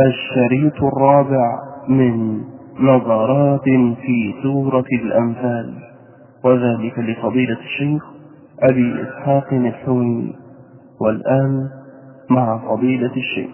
الشريط 0.00 0.82
الرابع 0.82 1.58
من 1.88 2.40
نظرات 2.80 3.64
في 4.02 4.34
سورة 4.42 4.84
الأنفال 5.02 5.74
وذلك 6.44 6.98
لفضيلة 6.98 7.58
الشيخ 7.58 8.02
أبي 8.62 8.94
إسحاق 9.02 9.52
الحويني. 9.52 10.32
والآن 11.00 11.68
مع 12.30 12.58
فضيلة 12.58 13.16
الشيخ. 13.16 13.50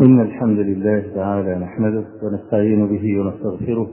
إن 0.00 0.20
الحمد 0.20 0.58
لله 0.58 1.02
تعالى 1.14 1.58
نحمده 1.58 2.04
ونستعين 2.22 2.86
به 2.86 3.20
ونستغفره 3.20 3.88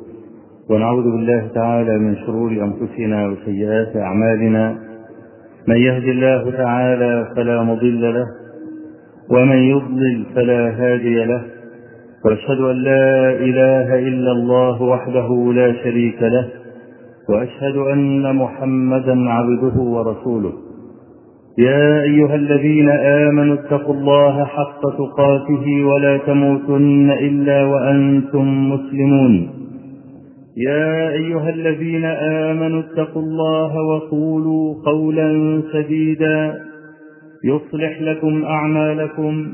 ونعوذ 0.70 1.04
بالله 1.04 1.48
تعالى 1.56 1.98
من 1.98 2.16
شرور 2.16 2.52
أنفسنا 2.52 3.28
وسيئات 3.28 3.98
أعمالنا. 3.98 4.78
من 5.68 5.78
يهد 5.78 6.04
الله 6.04 6.52
تعالى 6.52 7.34
فلا 7.36 7.64
مضل 7.64 8.14
له 8.14 8.28
ومن 9.30 9.58
يضلل 9.58 10.26
فلا 10.36 10.70
هادي 10.70 11.26
له. 11.26 11.59
وأشهد 12.26 12.60
أن 12.60 12.76
لا 12.76 13.32
إله 13.32 14.00
إلا 14.00 14.32
الله 14.32 14.82
وحده 14.82 15.54
لا 15.56 15.74
شريك 15.84 16.22
له 16.22 16.48
وأشهد 17.30 17.76
أن 17.76 18.36
محمدا 18.36 19.30
عبده 19.30 19.76
ورسوله. 19.82 20.54
يا 21.58 22.02
أيها 22.02 22.36
الذين 22.36 22.90
آمنوا 22.90 23.56
اتقوا 23.56 23.94
الله 23.94 24.46
حق 24.46 24.82
تقاته 24.82 25.86
ولا 25.86 26.18
تموتن 26.18 27.12
إلا 27.12 27.64
وأنتم 27.64 28.70
مسلمون. 28.74 29.50
يا 30.58 31.10
أيها 31.10 31.50
الذين 31.50 32.06
آمنوا 32.50 32.80
اتقوا 32.80 33.22
الله 33.22 33.82
وقولوا 33.82 34.76
قولا 34.86 35.62
سديدا 35.74 36.56
يصلح 37.44 38.02
لكم 38.02 38.44
أعمالكم 38.44 39.54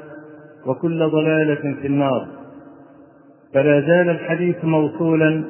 وكل 0.65 1.09
ضلالة 1.09 1.75
في 1.81 1.87
النار. 1.87 2.27
فلا 3.53 3.81
زال 3.81 4.09
الحديث 4.09 4.65
موصولا 4.65 5.43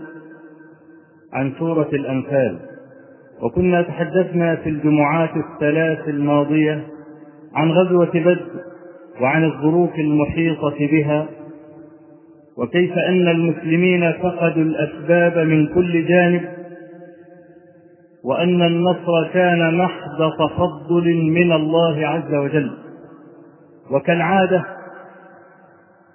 عن 1.34 1.54
سورة 1.60 1.90
الأنفال. 1.94 2.60
وكنا 3.42 3.82
تحدثنا 3.82 4.56
في 4.56 4.70
الجمعات 4.70 5.30
الثلاث 5.36 6.10
الماضية 6.10 6.88
عن 7.54 7.72
غزوة 7.72 8.12
بدر 8.14 8.46
وعن 9.22 9.44
الظروف 9.44 9.96
المحيطة 9.96 10.76
بها 10.80 11.28
وكيف 12.58 12.92
أن 12.98 13.28
المسلمين 13.28 14.12
فقدوا 14.12 14.64
الأسباب 14.64 15.38
من 15.48 15.68
كل 15.68 16.06
جانب 16.08 16.42
وأن 18.24 18.62
النصر 18.62 19.28
كان 19.34 19.78
محض 19.78 20.32
تفضل 20.40 21.16
من 21.16 21.52
الله 21.52 22.08
عز 22.08 22.34
وجل. 22.34 22.72
وكالعادة 23.92 24.66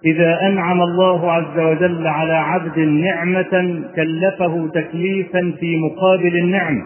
إذا 0.06 0.40
أنعم 0.42 0.82
الله 0.82 1.32
عز 1.32 1.58
وجل 1.58 2.06
على 2.06 2.32
عبد 2.32 2.78
نعمة 2.78 3.82
كلفه 3.96 4.68
تكليفا 4.74 5.52
في 5.60 5.76
مقابل 5.76 6.36
النعمة 6.36 6.82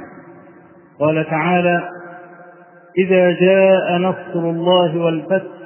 قال 1.00 1.26
تعالى 1.30 1.82
إذا 2.98 3.30
جاء 3.30 3.98
نصر 3.98 4.50
الله 4.50 4.98
والفتح 4.98 5.60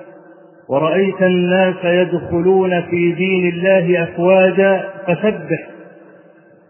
ورأيت 0.69 1.22
الناس 1.22 1.84
يدخلون 1.84 2.81
في 2.82 3.12
دين 3.12 3.48
الله 3.48 4.03
أفواجا 4.03 4.84
فسبح 5.06 5.69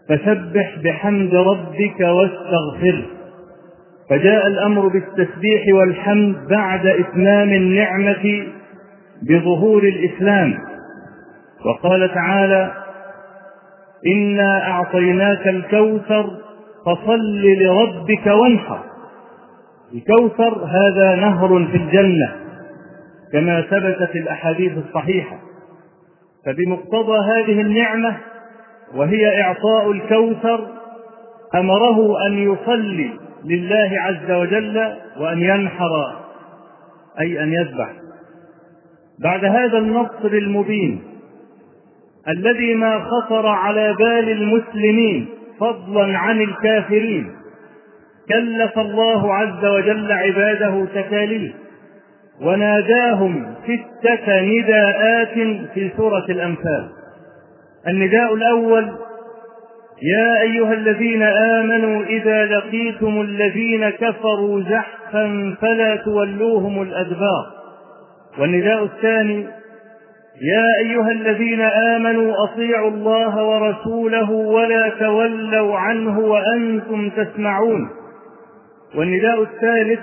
فسبح 0.09 0.79
بحمد 0.85 1.35
ربك 1.35 2.01
واستغفره 2.01 3.05
فجاء 4.11 4.47
الأمر 4.47 4.89
بالتسبيح 4.89 5.75
والحمد 5.75 6.37
بعد 6.51 6.87
إتمام 6.87 7.49
النعمة 7.49 8.47
بظهور 9.23 9.83
الإسلام. 9.83 10.55
وقال 11.65 12.15
تعالى 12.15 12.73
إنا 14.07 14.71
أعطيناك 14.71 15.49
الكوثر 15.49 16.31
فصل 16.87 17.43
لربك 17.43 18.27
وانحر 18.27 18.81
الكوثر 19.95 20.65
هذا 20.65 21.15
نهر 21.15 21.67
في 21.67 21.77
الجنة 21.77 22.37
كما 23.33 23.61
ثبتت 23.61 24.17
الأحاديث 24.17 24.73
الصحيحة 24.79 25.37
فبمقتضى 26.47 27.19
هذه 27.19 27.61
النعمة 27.61 28.17
وهي 28.95 29.43
إعطاء 29.43 29.91
الكوثر 29.91 30.67
أمره 31.55 32.27
أن 32.27 32.39
يصلي 32.39 33.11
لله 33.45 33.91
عز 34.01 34.31
وجل 34.31 34.95
وأن 35.21 35.43
ينحر 35.43 36.13
أي 37.21 37.43
أن 37.43 37.53
يذبح 37.53 37.91
بعد 39.19 39.45
هذا 39.45 39.79
النصر 39.79 40.27
المبين 40.33 41.14
الذي 42.29 42.75
ما 42.75 43.05
خطر 43.05 43.47
على 43.47 43.95
بال 43.99 44.31
المسلمين 44.31 45.29
فضلا 45.61 46.19
عن 46.19 46.41
الكافرين. 46.41 47.31
كلف 48.29 48.79
الله 48.79 49.35
عز 49.35 49.65
وجل 49.65 50.13
عباده 50.13 50.87
تكاليف 50.95 51.53
وناداهم 52.43 53.55
ستة 53.65 54.41
نداءات 54.41 55.35
في 55.75 55.91
سورة 55.97 56.25
الأنفال. 56.29 56.89
النداء 57.89 58.35
الأول 58.35 58.93
يا 60.03 60.41
أيها 60.41 60.73
الذين 60.73 61.23
آمنوا 61.23 62.03
إذا 62.05 62.47
لقيتم 62.47 63.21
الذين 63.21 63.91
كفروا 63.91 64.61
زحفا 64.61 65.57
فلا 65.61 65.97
تولوهم 65.97 66.83
الأدبار. 66.83 67.47
والنداء 68.39 68.85
الثاني 68.85 69.47
يا 70.43 70.69
أيها 70.79 71.11
الذين 71.11 71.61
آمنوا 71.61 72.33
أطيعوا 72.45 72.91
الله 72.91 73.45
ورسوله 73.45 74.31
ولا 74.31 74.89
تولوا 74.89 75.79
عنه 75.79 76.19
وأنتم 76.19 77.11
تسمعون. 77.11 77.89
والنداء 78.97 79.43
الثالث 79.43 80.01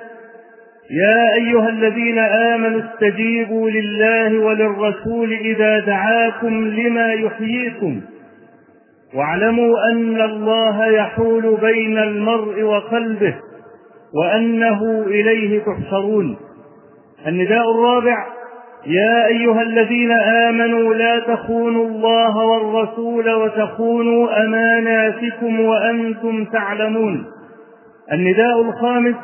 يا 0.92 1.34
أيها 1.34 1.70
الذين 1.70 2.20
آمنوا 2.20 2.82
استجيبوا 2.82 3.70
لله 3.70 4.40
وللرسول 4.40 5.34
إذا 5.34 5.80
دعاكم 5.80 6.68
لما 6.68 7.14
يحييكم. 7.14 8.02
واعلموا 9.16 9.92
أن 9.92 10.22
الله 10.22 10.86
يحول 10.86 11.58
بين 11.62 11.98
المرء 11.98 12.62
وقلبه 12.62 13.36
وأنه 14.14 15.04
إليه 15.08 15.60
تحشرون. 15.60 16.38
النداء 17.28 17.72
الرابع 17.72 18.41
يا 18.86 19.28
أيها 19.28 19.62
الذين 19.62 20.12
آمنوا 20.12 20.94
لا 20.94 21.20
تخونوا 21.20 21.86
الله 21.86 22.38
والرسول 22.38 23.30
وتخونوا 23.30 24.46
أماناتكم 24.46 25.60
وأنتم 25.60 26.46
تعلمون. 26.46 27.26
النداء 28.12 28.62
الخامس 28.62 29.16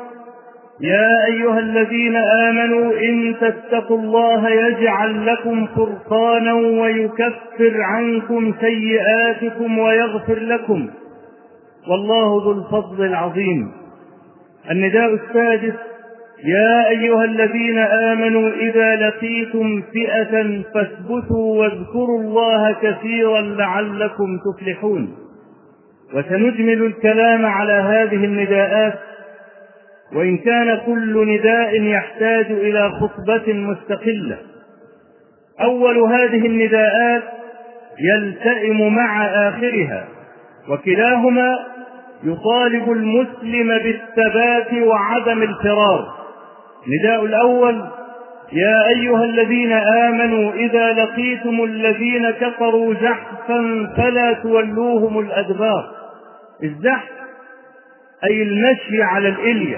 يا 0.81 1.25
أيها 1.25 1.59
الذين 1.59 2.16
آمنوا 2.16 2.94
إن 2.94 3.35
تتقوا 3.41 3.97
الله 3.97 4.50
يجعل 4.50 5.25
لكم 5.25 5.67
فرقانا 5.75 6.53
ويكفر 6.53 7.81
عنكم 7.81 8.53
سيئاتكم 8.61 9.79
ويغفر 9.79 10.40
لكم. 10.40 10.90
والله 11.87 12.43
ذو 12.43 12.52
الفضل 12.52 13.05
العظيم. 13.05 13.72
النداء 14.72 15.14
السادس 15.14 15.86
يا 16.45 16.89
أيها 16.89 17.23
الذين 17.23 17.78
آمنوا 17.78 18.49
إذا 18.49 18.95
لقيتم 18.95 19.81
فئة 19.93 20.63
فاثبتوا 20.73 21.59
واذكروا 21.59 22.19
الله 22.19 22.75
كثيرا 22.81 23.41
لعلكم 23.41 24.37
تفلحون. 24.37 25.16
وسنجمل 26.13 26.85
الكلام 26.85 27.45
على 27.45 27.73
هذه 27.73 28.25
النداءات. 28.25 28.99
وإن 30.16 30.37
كان 30.37 30.81
كل 30.85 31.28
نداء 31.28 31.81
يحتاج 31.81 32.45
إلى 32.51 32.91
خطبة 32.91 33.53
مستقلة. 33.53 34.37
أول 35.61 35.97
هذه 35.97 36.45
النداءات 36.45 37.23
يلتئم 37.99 38.95
مع 38.95 39.25
آخرها. 39.25 40.07
وكلاهما 40.69 41.59
يطالب 42.23 42.91
المسلم 42.91 43.67
بالثبات 43.67 44.73
وعدم 44.73 45.41
الفرار. 45.41 46.16
نداء 46.87 47.25
الأول 47.25 47.84
يا 48.53 48.87
أيها 48.87 49.23
الذين 49.23 49.72
آمنوا 49.72 50.53
إذا 50.53 50.93
لقيتم 50.93 51.63
الذين 51.63 52.31
كفروا 52.31 52.93
زحفا 52.93 53.93
فلا 53.97 54.34
تولوهم 54.34 55.19
الأدبار. 55.19 55.91
الزحف 56.63 57.09
أي 58.23 58.43
المشي 58.43 59.03
على 59.03 59.29
الإلية. 59.29 59.78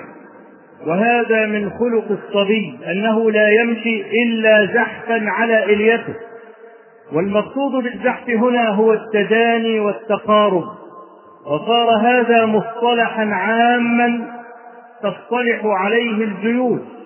وهذا 0.88 1.46
من 1.46 1.70
خلق 1.70 2.06
الصبي 2.12 2.80
أنه 2.92 3.32
لا 3.32 3.50
يمشي 3.50 4.04
إلا 4.24 4.66
زحفا 4.66 5.30
على 5.30 5.64
إليته. 5.64 6.16
والمقصود 7.14 7.84
بالزحف 7.84 8.30
هنا 8.30 8.70
هو 8.70 8.94
التداني 8.94 9.80
والتقارب. 9.80 10.66
وصار 11.46 11.90
هذا 11.90 12.46
مصطلحا 12.46 13.26
عاما 13.26 14.28
تصطلح 15.04 15.62
عليه 15.66 16.24
الجيوش. 16.24 16.99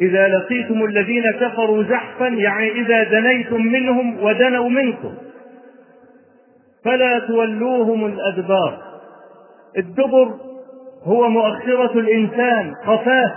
إذا 0.00 0.28
لقيتم 0.28 0.84
الذين 0.84 1.30
كفروا 1.30 1.82
زحفا 1.82 2.26
يعني 2.26 2.72
إذا 2.72 3.02
دنيتم 3.04 3.62
منهم 3.62 4.24
ودنوا 4.24 4.68
منكم. 4.68 5.14
فلا 6.84 7.18
تولوهم 7.18 8.06
الأدبار. 8.06 8.78
الدبر 9.78 10.34
هو 11.04 11.28
مؤخرة 11.28 11.98
الإنسان 11.98 12.74
خفاه. 12.84 13.32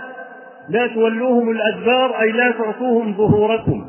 لا 0.68 0.86
تولوهم 0.86 1.50
الأدبار 1.50 2.20
أي 2.20 2.32
لا 2.32 2.50
تعطوهم 2.50 3.16
ظهوركم. 3.16 3.86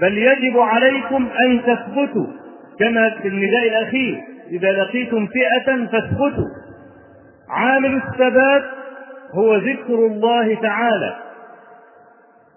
بل 0.00 0.18
يجب 0.18 0.58
عليكم 0.58 1.28
أن 1.40 1.62
تثبتوا 1.62 2.26
كما 2.78 3.10
في 3.22 3.28
النداء 3.28 3.68
الأخير 3.68 4.20
إذا 4.50 4.72
لقيتم 4.72 5.26
فئة 5.26 5.86
فاثبتوا. 5.86 6.48
عامل 7.50 7.94
الثبات 7.94 8.64
هو 9.34 9.56
ذكر 9.56 9.94
الله 10.06 10.54
تعالى. 10.54 11.23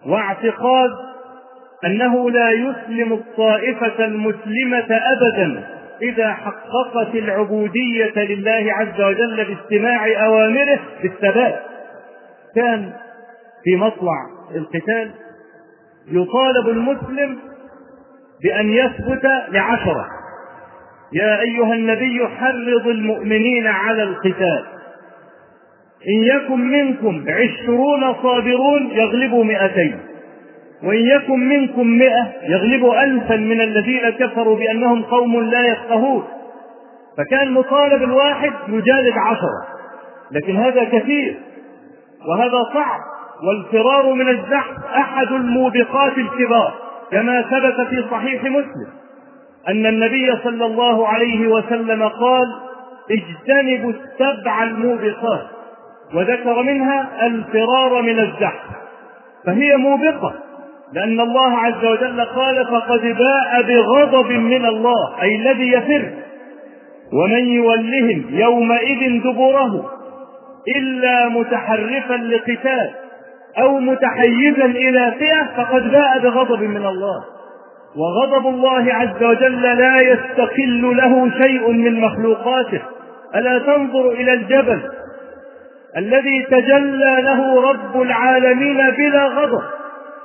واعتقاد 0.07 0.91
أنه 1.85 2.31
لا 2.31 2.51
يسلم 2.51 3.13
الطائفة 3.13 4.05
المسلمة 4.05 4.87
أبدا 4.89 5.67
إذا 6.01 6.33
حققت 6.33 7.15
العبودية 7.15 8.13
لله 8.15 8.73
عز 8.73 9.01
وجل 9.01 9.45
باستماع 9.45 10.25
أوامره 10.25 10.79
بالثبات. 11.01 11.59
كان 12.55 12.93
في 13.63 13.75
مطلع 13.75 14.17
القتال 14.55 15.11
يطالب 16.07 16.69
المسلم 16.69 17.37
بأن 18.43 18.69
يثبت 18.69 19.25
لعشرة. 19.49 20.07
يا 21.13 21.39
أيها 21.39 21.73
النبي 21.73 22.27
حرض 22.27 22.87
المؤمنين 22.87 23.67
على 23.67 24.03
القتال. 24.03 24.65
إن 26.07 26.23
يكن 26.23 26.59
منكم 26.59 27.25
عشرون 27.27 28.13
صابرون 28.23 28.91
يغلبوا 28.91 29.43
مئتين 29.43 29.99
وإن 30.83 31.05
يكن 31.05 31.39
منكم 31.49 31.87
مئة 31.87 32.27
يغلبوا 32.43 33.03
ألفا 33.03 33.35
من 33.35 33.61
الذين 33.61 34.09
كفروا 34.09 34.55
بأنهم 34.55 35.03
قوم 35.03 35.41
لا 35.41 35.67
يفقهون. 35.67 36.23
فكان 37.17 37.51
مطالب 37.51 38.03
الواحد 38.03 38.53
يجالد 38.67 39.13
عشرة 39.17 39.67
لكن 40.31 40.55
هذا 40.55 40.83
كثير 40.83 41.37
وهذا 42.29 42.63
صعب 42.73 42.99
والفرار 43.47 44.13
من 44.13 44.29
الزحف 44.29 44.85
أحد 44.95 45.27
الموبقات 45.31 46.17
الكبار 46.17 46.73
كما 47.11 47.41
ثبت 47.41 47.87
في 47.87 48.05
صحيح 48.11 48.43
مسلم 48.43 48.87
أن 49.67 49.85
النبي 49.85 50.35
صلى 50.43 50.65
الله 50.65 51.07
عليه 51.07 51.47
وسلم 51.47 52.03
قال 52.03 52.47
اجتنبوا 53.11 53.91
السبع 53.91 54.63
الموبقات. 54.63 55.47
وذكر 56.13 56.61
منها 56.61 57.25
الفرار 57.25 58.01
من 58.01 58.19
الزحف 58.19 58.63
فهي 59.45 59.75
موبقة 59.77 60.33
لأن 60.93 61.19
الله 61.19 61.57
عز 61.57 61.85
وجل 61.85 62.21
قال 62.21 62.65
فقد 62.65 63.01
باء 63.01 63.61
بغضب 63.67 64.31
من 64.31 64.65
الله 64.65 65.21
أي 65.21 65.35
الذي 65.35 65.71
يفر 65.71 66.11
ومن 67.13 67.49
يولهم 67.49 68.25
يومئذ 68.29 69.21
دبره 69.23 69.91
إلا 70.77 71.29
متحرفا 71.29 72.13
لقتال 72.13 72.89
أو 73.59 73.79
متحيزا 73.79 74.65
إلى 74.65 75.13
فئة 75.19 75.43
فقد 75.57 75.91
باء 75.91 76.19
بغضب 76.19 76.61
من 76.63 76.85
الله. 76.85 77.23
وغضب 77.95 78.47
الله 78.47 78.93
عز 78.93 79.23
وجل 79.23 79.61
لا 79.61 80.01
يستقل 80.01 80.97
له 80.97 81.31
شيء 81.41 81.71
من 81.71 81.99
مخلوقاته. 81.99 82.81
ألا 83.35 83.59
تنظر 83.59 84.11
إلى 84.11 84.33
الجبل 84.33 84.81
الذي 85.97 86.45
تجلى 86.51 87.21
له 87.21 87.69
رب 87.71 88.01
العالمين 88.01 88.89
بلا 88.89 89.25
غضب. 89.25 89.61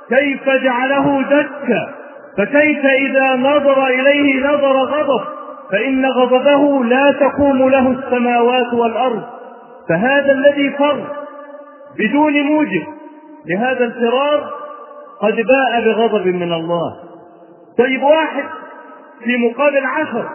كيف 0.09 0.49
جعله 0.49 1.21
دكا؟ 1.21 1.93
فكيف 2.37 2.85
إذا 2.85 3.35
نظر 3.35 3.87
إليه 3.87 4.47
نظر 4.47 4.77
غضب؟ 4.77 5.23
فإن 5.71 6.05
غضبه 6.05 6.83
لا 6.85 7.11
تقوم 7.11 7.69
له 7.69 7.91
السماوات 7.91 8.73
والأرض. 8.73 9.23
فهذا 9.89 10.31
الذي 10.31 10.69
فر 10.69 11.07
بدون 11.99 12.41
موجب. 12.41 12.83
لهذا 13.45 13.85
الفرار 13.85 14.51
قد 15.21 15.35
باء 15.35 15.81
بغضب 15.85 16.27
من 16.27 16.53
الله. 16.53 16.95
طيب 17.77 18.03
واحد 18.03 18.43
في 19.23 19.37
مقابل 19.37 19.85
عشر. 19.85 20.29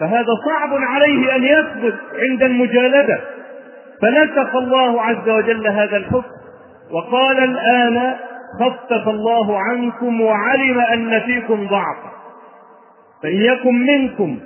فهذا 0.00 0.34
صعب 0.46 0.70
عليه 0.74 1.36
أن 1.36 1.44
يثبت 1.44 1.94
عند 2.30 2.42
المجالدة 2.42 3.20
فنسخ 4.02 4.56
الله 4.56 5.02
عز 5.02 5.28
وجل 5.28 5.66
هذا 5.66 5.96
الحكم. 5.96 6.30
وقال 6.90 7.44
الآن 7.44 8.14
خفف 8.60 9.08
الله 9.08 9.58
عنكم 9.58 10.20
وعلم 10.20 10.80
أن 10.80 11.20
فيكم 11.20 11.66
ضعفا. 11.66 12.10
فإن 13.22 13.40
يكن 13.40 13.86
منكم 13.86 14.38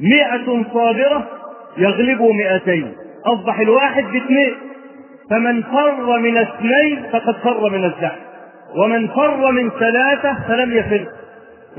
مئة 0.00 0.64
صابرة 0.74 1.28
يغلبوا 1.78 2.32
مئتين. 2.32 2.92
أصبح 3.26 3.60
الواحد 3.60 4.04
باثنين. 4.04 4.54
فمن 5.30 5.62
فر 5.62 6.18
من 6.18 6.36
اثنين 6.36 7.02
فقد 7.12 7.34
فر 7.34 7.70
من 7.70 7.84
الزحف. 7.84 8.18
ومن 8.76 9.08
فر 9.08 9.52
من 9.52 9.70
ثلاثة 9.70 10.36
فلم 10.48 10.72
يفر. 10.72 11.06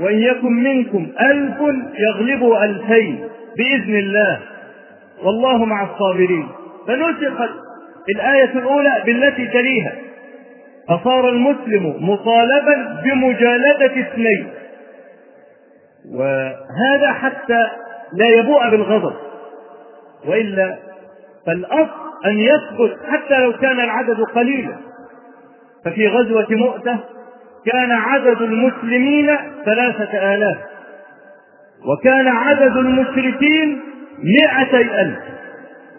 وإن 0.00 0.18
يكن 0.18 0.52
منكم 0.52 1.06
ألف 1.20 1.56
يغلبوا 1.98 2.64
ألفين. 2.64 3.28
بإذن 3.58 3.94
الله. 3.94 4.38
والله 5.24 5.64
مع 5.64 5.90
الصابرين. 5.90 6.48
فنسخت 6.86 7.50
الآية 8.16 8.52
الأولى 8.58 9.02
بالتي 9.06 9.46
تليها. 9.46 9.92
فصار 10.88 11.28
المسلم 11.28 12.10
مطالبا 12.10 13.02
بمجالدة 13.04 14.00
اثنين. 14.00 14.48
وهذا 16.14 17.12
حتى 17.12 17.68
لا 18.12 18.26
يبوء 18.28 18.70
بالغضب. 18.70 19.14
وإلا 20.26 20.76
فالأصل 21.46 22.08
أن 22.26 22.38
يثبت 22.38 22.96
حتى 23.08 23.38
لو 23.38 23.52
كان 23.52 23.80
العدد 23.80 24.20
قليلا. 24.20 24.76
ففي 25.84 26.08
غزوة 26.08 26.46
مؤتة 26.50 26.98
كان 27.72 27.92
عدد 27.92 28.42
المسلمين 28.42 29.36
ثلاثة 29.64 30.34
آلاف. 30.34 30.56
وكان 31.86 32.28
عدد 32.28 32.76
المشركين 32.76 33.80
مائتي 34.22 35.00
ألف. 35.00 35.18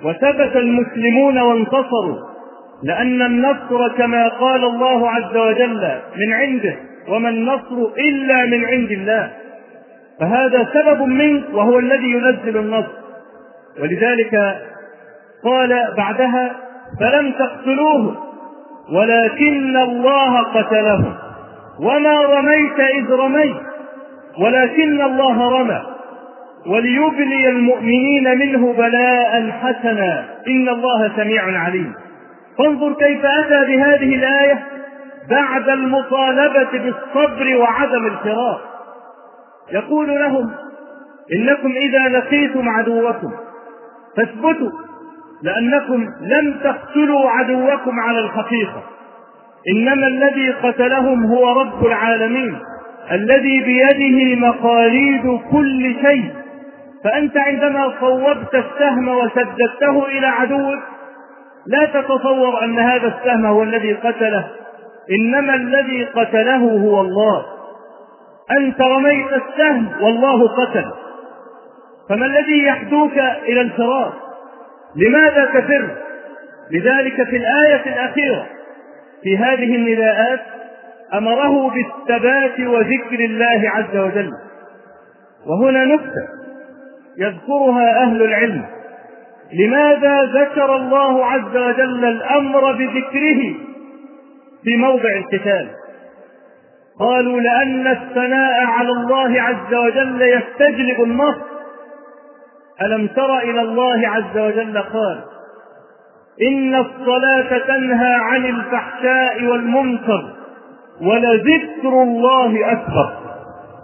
وثبت 0.03 0.55
المسلمون 0.55 1.39
وانتصروا 1.39 2.29
لأن 2.83 3.21
النصر 3.21 3.97
كما 3.97 4.27
قال 4.27 4.63
الله 4.63 5.09
عز 5.09 5.37
وجل 5.37 5.91
من 6.17 6.33
عنده 6.33 6.75
وما 7.07 7.29
النصر 7.29 7.75
إلا 7.97 8.45
من 8.45 8.65
عند 8.65 8.91
الله. 8.91 9.31
فهذا 10.19 10.67
سبب 10.73 11.01
منك 11.01 11.43
وهو 11.53 11.79
الذي 11.79 12.11
ينزل 12.11 12.57
النصر. 12.57 12.91
ولذلك 13.81 14.61
قال 15.43 15.93
بعدها 15.97 16.55
فلم 16.99 17.31
تقتلوه 17.31 18.15
ولكن 18.91 19.77
الله 19.77 20.41
قتله. 20.41 21.17
وما 21.79 22.21
رميت 22.21 22.79
إذ 22.79 23.11
رميت 23.11 23.55
ولكن 24.39 25.01
الله 25.01 25.59
رمى. 25.59 25.98
وليبلي 26.67 27.49
المؤمنين 27.49 28.37
منه 28.39 28.73
بلاء 28.73 29.51
حسنا. 29.51 30.25
إن 30.47 30.69
الله 30.69 31.11
سميع 31.15 31.59
عليم. 31.59 31.93
فانظر 32.57 32.93
كيف 32.93 33.25
أتى 33.25 33.65
بهذه 33.67 34.15
الآية 34.15 34.63
بعد 35.29 35.69
المطالبة 35.69 36.71
بالصبر 36.71 37.57
وعدم 37.57 38.05
الفرار 38.05 38.61
يقول 39.71 40.07
لهم 40.07 40.51
إنكم 41.33 41.71
إذا 41.71 42.17
لقيتم 42.17 42.69
عدوكم 42.69 43.31
فاثبتوا 44.17 44.71
لأنكم 45.43 46.07
لم 46.21 46.59
تقتلوا 46.63 47.29
عدوكم 47.29 47.99
على 47.99 48.19
الحقيقة. 48.19 48.83
إنما 49.75 50.07
الذي 50.07 50.51
قتلهم 50.51 51.25
هو 51.25 51.61
رب 51.61 51.85
العالمين 51.85 52.57
الذي 53.11 53.61
بيده 53.61 54.35
مقاليد 54.47 55.39
كل 55.51 55.95
شيء. 56.01 56.31
فأنت 57.03 57.37
عندما 57.37 57.93
صوبت 57.99 58.55
السهم 58.55 59.07
وسددته 59.07 60.05
إلى 60.05 60.27
عدوك 60.27 60.79
لا 61.67 61.85
تتصور 61.85 62.63
أن 62.63 62.79
هذا 62.79 63.07
السهم 63.07 63.45
هو 63.45 63.63
الذي 63.63 63.93
قتله 63.93 64.47
إنما 65.19 65.55
الذي 65.55 66.03
قتله 66.03 66.57
هو 66.57 67.01
الله. 67.01 67.45
أنت 68.51 68.81
رميت 68.81 69.27
السهم 69.33 69.89
والله 70.01 70.47
قتل. 70.47 70.85
فما 72.09 72.25
الذي 72.25 72.63
يحدوك 72.63 73.17
إلى 73.47 73.61
الفرار 73.61 74.13
لماذا 74.95 75.45
تفر؟ 75.45 75.95
لذلك 76.71 77.23
في 77.29 77.37
الآية 77.37 77.93
الأخيرة 77.93 78.45
في 79.23 79.37
هذه 79.37 79.75
النداءات 79.75 80.39
أمره 81.13 81.69
بالثبات 81.69 82.59
وذكر 82.59 83.19
الله 83.19 83.69
عز 83.69 83.97
وجل. 83.97 84.31
وهنا 85.47 85.85
نكتة 85.85 86.38
يذكرها 87.19 88.03
أهل 88.03 88.23
العلم. 88.23 88.65
لماذا 89.53 90.23
ذكر 90.23 90.75
الله 90.75 91.25
عز 91.25 91.57
وجل 91.57 92.05
الأمر 92.05 92.71
بذكره 92.71 93.55
في 94.63 94.77
موضع 94.77 95.09
القتال؟ 95.09 95.67
قالوا 96.99 97.41
لأن 97.41 97.87
الثناء 97.87 98.65
على 98.65 98.89
الله 98.89 99.41
عز 99.41 99.73
وجل 99.73 100.21
يستجلب 100.21 101.03
النصر. 101.03 101.41
ألم 102.81 103.07
تر 103.07 103.37
إلى 103.37 103.61
الله 103.61 104.07
عز 104.07 104.37
وجل 104.37 104.77
قال 104.77 105.21
إن 106.41 106.75
الصلاة 106.75 107.57
تنهى 107.57 108.13
عن 108.13 108.45
الفحشاء 108.45 109.43
والمنكر 109.43 110.29
ولذكر 111.01 112.03
الله 112.03 112.71
أكبر. 112.71 113.13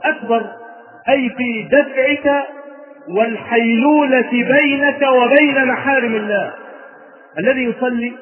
أكبر 0.04 0.46
أي 1.10 1.30
في 1.30 1.68
دفعك 1.72 2.46
والحيلولة 3.10 4.30
بينك 4.32 5.02
وبين 5.02 5.66
محارم 5.66 6.16
الله. 6.16 6.54
الذي 7.40 7.64
يصلي 7.64 8.14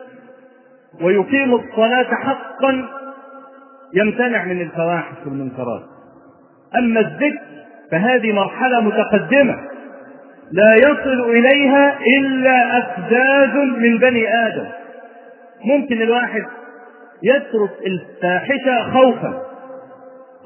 ويقيم 1.02 1.54
الصلاة 1.54 2.16
حقا 2.16 2.90
يمتنع 3.94 4.46
من 4.46 4.62
الفواحش 4.62 5.16
والمنكرات. 5.25 5.84
أما 6.78 7.00
الذكر 7.00 7.42
فهذه 7.92 8.32
مرحلة 8.32 8.82
متقدمة 8.82 9.58
لا 10.52 10.75
يصل 10.75 11.30
إليها 11.30 12.00
إلا 12.18 12.78
أفداد 12.78 13.56
من 13.56 13.98
بني 13.98 14.46
آدم. 14.48 14.66
ممكن 15.66 16.02
الواحد 16.02 16.44
يترك 17.24 17.72
الفاحشة 17.86 18.94
خوفا 18.94 19.42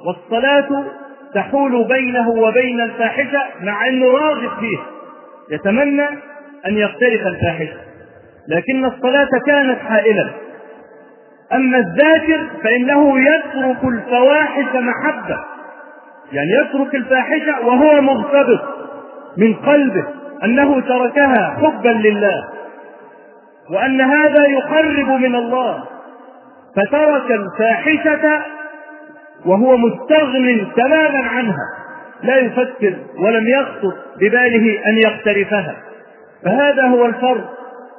والصلاة 0.06 0.84
تحول 1.38 1.88
بينه 1.88 2.30
وبين 2.30 2.82
الفاحشة 2.82 3.40
مع 3.62 3.88
أنه 3.88 4.06
راغب 4.06 4.60
فيها. 4.60 4.86
يتمنى 5.52 6.08
أن 6.68 6.78
يقترف 6.78 7.28
الفاحشة. 7.28 7.78
لكن 8.48 8.86
الصلاة 8.86 9.30
كانت 9.46 9.80
حائلا 9.80 10.30
أما 11.54 11.78
الذاكر 11.78 12.50
فإنه 12.64 13.20
يترك 13.20 13.84
الفواحش 13.84 14.76
محبة. 14.76 15.40
يعني 16.32 16.50
يترك 16.52 16.96
الفاحشة 16.96 17.68
وهو 17.68 18.02
مغتبط 18.02 18.62
من 19.38 19.54
قلبه 19.54 20.06
أنه 20.44 20.82
تركها 20.82 21.58
حبا 21.62 21.90
لله. 21.90 22.44
وأن 23.72 24.02
هذا 24.02 24.46
يقرب 24.46 25.10
من 25.22 25.36
الله. 25.36 25.84
فترك 26.76 27.32
الفاحشة 27.32 28.57
وهو 29.48 29.78
مستغن 29.78 30.68
تماما 30.76 31.30
عنها 31.30 31.74
لا 32.24 32.38
يفكر 32.38 32.96
ولم 33.20 33.48
يخطر 33.48 33.94
بباله 34.20 34.80
أن 34.88 34.98
يقترفها. 34.98 35.76
فهذا 36.44 36.88
هو 36.88 37.06
الفرق. 37.06 37.54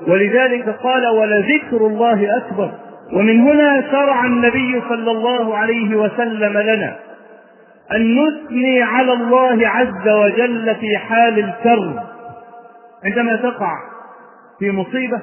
ولذلك 0.07 0.69
قال 0.69 1.07
ولذكر 1.07 1.87
الله 1.87 2.37
أكبر. 2.37 2.71
ومن 3.13 3.41
هنا 3.41 3.91
شرع 3.91 4.25
النبي 4.25 4.83
صلى 4.89 5.11
الله 5.11 5.57
عليه 5.57 5.97
وسلم 5.97 6.59
لنا 6.59 6.97
أن 7.93 8.17
نثني 8.17 8.83
على 8.83 9.13
الله 9.13 9.69
عز 9.69 10.09
وجل 10.09 10.75
في 10.81 10.99
حال 10.99 11.39
الكرب 11.39 12.03
عندما 13.05 13.37
تقع 13.37 13.73
في 14.59 14.71
مصيبة 14.71 15.21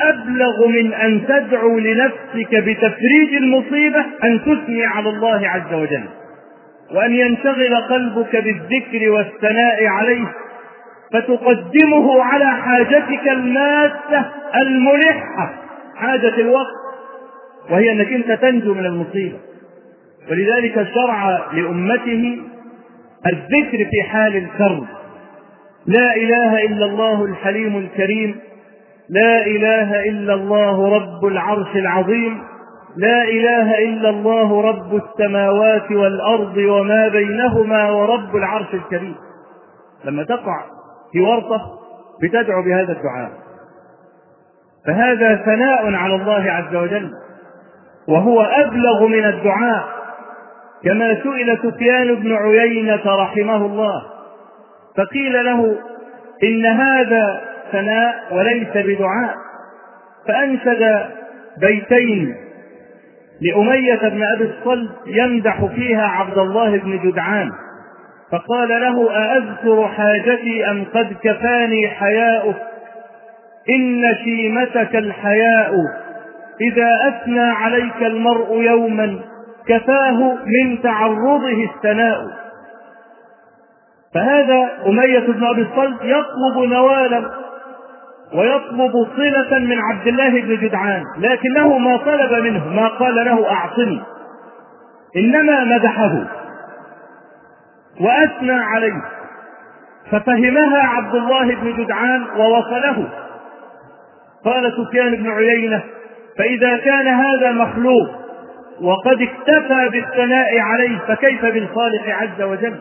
أبلغ 0.00 0.66
من 0.66 0.92
أن 0.94 1.26
تدعو 1.26 1.78
لنفسك 1.78 2.54
بتفريج 2.54 3.34
المصيبة 3.40 4.00
أن 4.24 4.40
تثني 4.40 4.86
على 4.86 5.08
الله 5.08 5.48
عز 5.48 5.74
وجل 5.74 6.04
وأن 6.94 7.12
ينشغل 7.12 7.76
قلبك 7.76 8.36
بالذكر 8.36 9.10
والثناء 9.10 9.86
عليه 9.86 10.26
فتقدمه 11.12 12.22
على 12.22 12.46
حاجتك 12.46 13.28
المادة 13.28 14.32
الملحة 14.62 15.54
حاجة 15.96 16.34
الوقت 16.38 16.74
وهي 17.70 17.92
أنك 17.92 18.12
أنت 18.12 18.32
تنجو 18.32 18.74
من 18.74 18.86
المصيبة. 18.86 19.38
ولذلك 20.30 20.86
شرع 20.94 21.46
لأمته 21.52 22.38
الذكر 23.26 23.78
في 23.90 24.02
حال 24.08 24.36
الكرب. 24.36 24.86
لا 25.86 26.16
إله 26.16 26.66
إلا 26.66 26.84
الله 26.84 27.24
الحليم 27.24 27.76
الكريم 27.76 28.36
لا 29.10 29.46
إله 29.46 30.00
إلا 30.00 30.34
الله 30.34 30.96
رب 30.96 31.24
العرش 31.24 31.76
العظيم 31.76 32.42
لا 32.96 33.22
إله 33.22 33.78
إلا 33.78 34.10
الله 34.10 34.62
رب 34.62 34.94
السماوات 35.02 35.90
والأرض 35.92 36.56
وما 36.56 37.08
بينهما 37.08 37.90
ورب 37.90 38.36
العرش 38.36 38.74
الكريم. 38.74 39.16
لما 40.04 40.24
تقع 40.24 40.64
في 41.12 41.20
ورطة 41.20 41.78
بتدعو 42.22 42.62
بهذا 42.62 42.92
الدعاء. 42.92 43.30
فهذا 44.86 45.36
ثناء 45.36 45.94
على 45.94 46.14
الله 46.14 46.50
عز 46.52 46.76
وجل 46.76 47.10
وهو 48.08 48.42
أبلغ 48.42 49.06
من 49.06 49.24
الدعاء 49.24 49.84
كما 50.84 51.14
سئل 51.22 51.58
سفيان 51.62 52.14
بن 52.14 52.32
عيينة 52.32 53.02
رحمه 53.06 53.66
الله 53.66 54.02
فقيل 54.96 55.44
له 55.44 55.76
إن 56.42 56.66
هذا 56.66 57.40
ثناء 57.72 58.14
وليس 58.32 58.68
بدعاء. 58.74 59.34
فأنشد 60.28 61.06
بيتين 61.60 62.36
لأمية 63.40 64.08
بن 64.08 64.22
أبي 64.34 64.44
الصلب 64.44 64.90
يمدح 65.06 65.64
فيها 65.64 66.06
عبد 66.06 66.38
الله 66.38 66.76
بن 66.78 67.10
جدعان. 67.10 67.50
فقال 68.32 68.68
له 68.68 69.16
أأذكر 69.16 69.88
حاجتي 69.88 70.70
أم 70.70 70.84
قد 70.94 71.16
كفاني 71.22 71.88
حياؤك 71.88 72.56
إن 73.70 74.14
شيمتك 74.24 74.96
الحياء. 74.96 75.74
إذا 76.60 77.08
أثنى 77.08 77.40
عليك 77.50 78.02
المرء 78.02 78.62
يوما 78.62 79.18
كفاه 79.68 80.38
من 80.46 80.82
تعرضه 80.82 81.64
الثناء. 81.64 82.26
فهذا 84.14 84.68
أمية 84.86 85.18
بن 85.18 85.44
أبي 85.44 85.62
الصلت 85.62 86.02
يطلب 86.02 86.58
نوالا 86.58 87.30
ويطلب 88.34 88.92
صلة 89.16 89.58
من 89.58 89.78
عبد 89.78 90.06
الله 90.06 90.40
بن 90.40 90.56
جدعان 90.56 91.02
لكنه 91.18 91.78
ما 91.78 91.96
طلب 91.96 92.32
منه 92.32 92.68
ما 92.68 92.88
قال 92.88 93.14
له 93.14 93.50
أعطني. 93.50 94.02
إنما 95.16 95.64
مدحه. 95.64 96.24
وأثنى 98.00 98.52
عليه. 98.52 99.02
ففهمها 100.10 100.82
عبد 100.82 101.14
الله 101.14 101.54
بن 101.54 101.84
جدعان 101.84 102.26
ووصله. 102.36 103.08
قال 104.44 104.72
سفيان 104.76 105.16
بن 105.16 105.30
عيينة 105.30 105.82
فإذا 106.38 106.76
كان 106.76 107.06
هذا 107.06 107.52
مخلوق 107.52 108.08
وقد 108.80 109.22
اكتفى 109.22 109.88
بالثناء 109.88 110.58
عليه 110.58 110.98
فكيف 110.98 111.44
بالخالق 111.44 112.08
عز 112.08 112.42
وجل؟ 112.42 112.78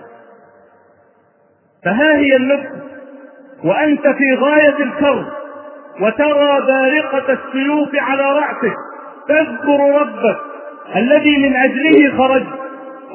فها 1.85 2.15
هي 2.15 2.35
النكتة 2.35 2.96
وأنت 3.63 4.07
في 4.07 4.35
غاية 4.35 4.83
الكرب 4.83 5.25
وترى 6.01 6.61
بارقة 6.67 7.33
السيوف 7.33 7.89
على 7.95 8.23
رأسك. 8.23 8.75
تذكر 9.27 9.99
ربك 10.01 10.37
الذي 10.95 11.37
من 11.37 11.55
أجله 11.55 12.17
خرجت 12.17 12.59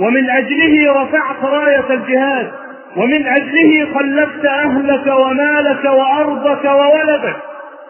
ومن 0.01 0.31
أجله 0.31 1.03
رفعت 1.03 1.45
راية 1.45 1.91
الجهاد 1.91 2.51
ومن 2.97 3.27
أجله 3.27 3.95
خلفت 3.95 4.45
أهلك 4.45 5.07
ومالك 5.07 5.85
وأرضك 5.85 6.65
وولدك. 6.65 7.37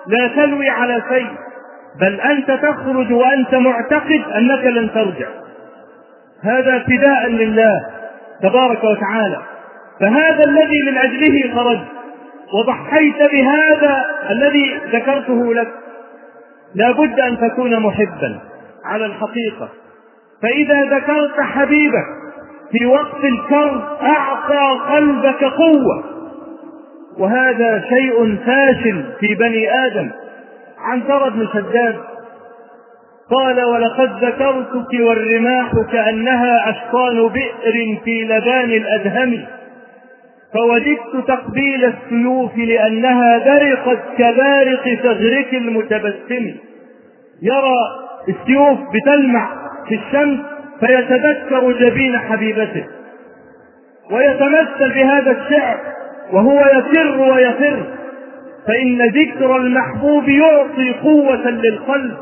لا 0.07 0.27
تلوي 0.27 0.71
على 0.71 1.03
شيء 1.09 1.31
بل 2.01 2.21
أنت 2.21 2.51
تخرج 2.51 3.13
وأنت 3.13 3.55
معتقد 3.55 4.23
أنك 4.35 4.65
لن 4.65 4.91
ترجع. 4.95 5.27
هذا 6.43 6.79
فداء 6.79 7.27
لله 7.27 7.87
تبارك 8.43 8.85
وتعالى. 8.85 9.39
فهذا 10.01 10.45
الذي 10.45 10.83
من 10.87 10.99
أجله 10.99 11.55
خرجت 11.55 12.02
وضحيت 12.53 13.17
بهذا 13.33 14.05
الذي 14.31 14.81
ذكرته 14.93 15.55
لك. 15.55 15.69
لا 16.75 16.93
بد 16.93 17.21
أن 17.21 17.39
تكون 17.39 17.81
محبا 17.81 18.41
على 18.85 19.07
الحقيقة. 19.07 19.69
فإذا 20.43 20.97
ذكرت 20.97 21.41
حبيبك 21.41 22.07
في 22.73 22.87
وقت 22.87 23.25
الكرب 23.25 23.83
أعطى 24.03 24.95
قلبك 24.95 25.45
قوة. 25.45 26.05
وهذا 27.19 27.85
شيء 27.89 28.37
فاشل 28.47 29.05
في 29.21 29.35
بني 29.35 29.85
آدم. 29.87 30.11
عنترة 30.79 31.29
بن 31.29 31.49
شداد 31.53 31.97
قال 33.31 33.65
ولقد 33.65 34.25
ذكرتك 34.25 35.01
والرماح 35.01 35.73
كأنها 35.93 36.71
أشطان 36.71 37.29
بئر 37.29 38.01
في 38.05 38.25
لبان 38.25 38.71
الأدهم. 38.71 39.45
فوددت 40.55 41.29
تقبيل 41.29 41.85
السيوف 41.85 42.57
لأنها 42.57 43.39
برقت 43.39 43.99
كبارق 44.19 44.95
ثغرك 45.03 45.55
المتبسم. 45.55 46.55
يرى 47.43 47.77
السيوف 48.29 48.79
بتلمع 48.95 49.51
في 49.89 49.95
الشمس 49.95 50.39
فيتذكر 50.81 51.73
جبين 51.73 52.19
حبيبته. 52.19 52.85
ويتمثل 54.11 54.95
بهذا 54.95 55.31
الشعر 55.31 55.79
وهو 56.33 56.61
يفر 56.61 57.21
ويفر. 57.21 57.83
فإن 58.69 59.03
ذكر 59.03 59.57
المحبوب 59.57 60.29
يعطي 60.29 60.93
قوة 61.03 61.51
للقلب 61.51 62.17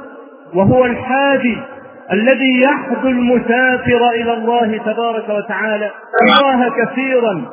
وهو 0.55 0.85
الحادي 0.85 1.57
الذي 2.13 2.61
يحدو 2.63 3.09
المسافر 3.09 4.11
إلى 4.15 4.33
الله 4.33 4.79
تبارك 4.87 5.29
وتعالى. 5.29 5.91
الله 6.23 6.85
كثيرا. 6.85 7.45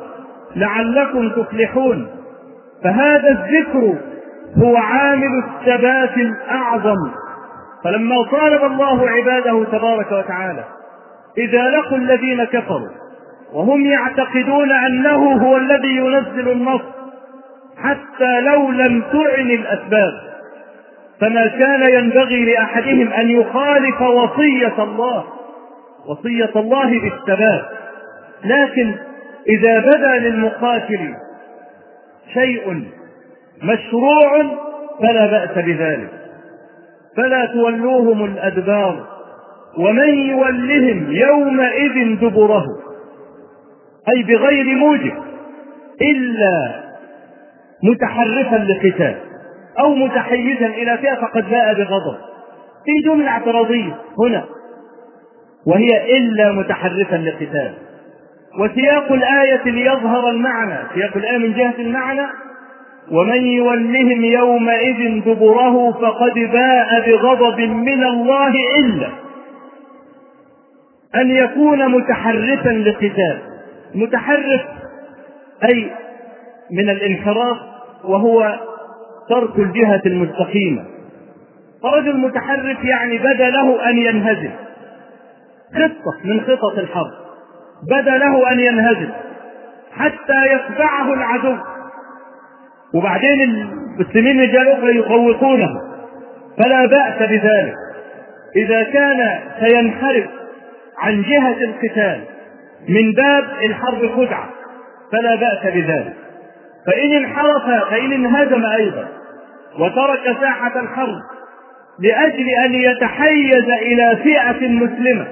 لعلكم 0.56 1.30
تفلحون. 1.30 2.08
فهذا 2.84 3.28
الذكر 3.28 3.98
هو 4.62 4.76
عامل 4.76 5.44
الثبات 5.44 6.16
الأعظم. 6.16 7.10
فلما 7.84 8.22
طالب 8.22 8.64
الله 8.64 9.10
عباده 9.10 9.64
تبارك 9.64 10.12
وتعالى 10.12 10.64
إذا 11.38 11.70
لقوا 11.70 11.98
الذين 11.98 12.44
كفروا 12.44 12.88
وهم 13.52 13.86
يعتقدون 13.86 14.72
أنه 14.72 15.32
هو 15.32 15.56
الذي 15.56 15.96
ينزل 15.96 16.52
النصر 16.52 16.84
حتى 17.82 18.40
لو 18.40 18.70
لم 18.70 19.02
تعن 19.12 19.50
الأسباب 19.50 20.12
فما 21.20 21.46
كان 21.46 21.90
ينبغي 21.94 22.44
لأحدهم 22.44 23.12
أن 23.12 23.30
يخالف 23.30 24.00
وصية 24.02 24.82
الله 24.82 25.24
وصية 26.08 26.50
الله 26.56 27.00
بالثبات. 27.00 27.64
لكن 28.44 28.94
إذا 29.48 29.80
بدا 29.80 30.18
للمقاتل 30.18 31.14
شيء 32.34 32.84
مشروع 33.62 34.42
فلا 35.00 35.26
بأس 35.26 35.64
بذلك. 35.64 36.10
فلا 37.16 37.44
تولوهم 37.46 38.24
الأدبار 38.24 39.06
ومن 39.78 40.14
يولهم 40.14 41.12
يومئذ 41.12 42.20
دبره 42.20 42.64
أي 44.08 44.22
بغير 44.22 44.64
موجب 44.64 45.14
إلا 46.02 46.82
متحرفا 47.82 48.56
لقتال 48.56 49.16
أو 49.78 49.94
متحيزا 49.94 50.66
إلى 50.66 50.98
فئة 50.98 51.14
فقد 51.14 51.50
باء 51.50 51.74
بغضب. 51.74 52.18
في 52.84 53.08
جملة 53.08 53.28
اعتراضية 53.28 53.96
هنا 54.18 54.44
وهي 55.66 56.18
إلا 56.18 56.52
متحرفا 56.52 57.16
لقتال 57.16 57.74
وسياق 58.58 59.12
الآية 59.12 59.64
ليظهر 59.64 60.30
المعنى. 60.30 60.78
سياق 60.94 61.16
الآية 61.16 61.38
من 61.38 61.52
جهة 61.52 61.74
المعنى. 61.78 62.26
ومن 63.10 63.46
يولهم 63.46 64.24
يومئذ 64.24 65.24
دبره 65.24 65.92
فقد 65.92 66.34
باء 66.34 67.10
بغضب 67.10 67.60
من 67.60 68.04
الله 68.04 68.52
إلا. 68.78 69.08
أن 71.14 71.30
يكون 71.30 71.88
متحرفا 71.88 72.68
لقتال 72.68 73.38
متحرف 73.94 74.60
أي 75.64 75.90
من 76.70 76.90
الانحراف 76.90 77.56
وهو 78.04 78.58
ترك 79.28 79.58
الجهة 79.58 80.02
المستقيمة. 80.06 80.84
فرجل 81.82 82.16
متحرف 82.16 82.84
يعني 82.84 83.18
بدا 83.18 83.50
له 83.50 83.90
أن 83.90 83.98
ينهزم. 83.98 84.50
خطة 85.74 86.14
من 86.24 86.40
خطط 86.40 86.78
الحرب. 86.78 87.27
بدا 87.82 88.18
له 88.18 88.52
أن 88.52 88.60
ينهزم 88.60 89.10
حتى 89.92 90.52
يتبعه 90.52 91.14
العدو. 91.14 91.56
وبعدين 92.94 93.42
المسلمين 93.42 94.40
رجال 94.40 94.96
يخوفونه. 94.96 95.68
فلا 96.58 96.86
بأس 96.86 97.28
بذلك. 97.28 97.74
إذا 98.56 98.82
كان 98.82 99.38
سينحرف 99.60 100.26
عن 100.98 101.22
جهة 101.22 101.64
القتال 101.64 102.20
من 102.88 103.12
باب 103.12 103.44
الحرب 103.64 104.10
خدعة 104.16 104.48
فلا 105.12 105.34
بأس 105.34 105.74
بذلك. 105.74 106.14
فإن 106.86 107.12
انحرف 107.12 107.90
فإن 107.90 108.12
انهزم 108.12 108.64
أيضا 108.64 109.08
وترك 109.78 110.36
ساحة 110.40 110.80
الحرب 110.80 111.18
لأجل 112.00 112.48
أن 112.48 112.74
يتحيز 112.74 113.64
إلى 113.82 114.16
فئة 114.16 114.68
مسلمة 114.68 115.26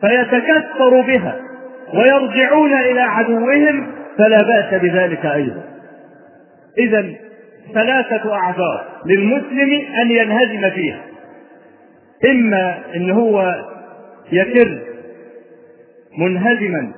فيتكثر 0.00 1.00
بها. 1.00 1.47
ويرجعون 1.94 2.72
إلى 2.72 3.00
عدوهم 3.00 3.86
فلا 4.18 4.42
بأس 4.42 4.80
بذلك 4.80 5.26
أيضا. 5.26 5.62
إذا 6.78 7.06
ثلاثة 7.74 8.34
أعذار 8.34 8.84
للمسلم 9.06 9.86
أن 10.02 10.10
ينهزم 10.10 10.70
فيها. 10.70 11.00
إما 12.24 12.78
أن 12.96 13.10
هو 13.10 13.64
يكر 14.32 14.78
منهزما 16.18 16.92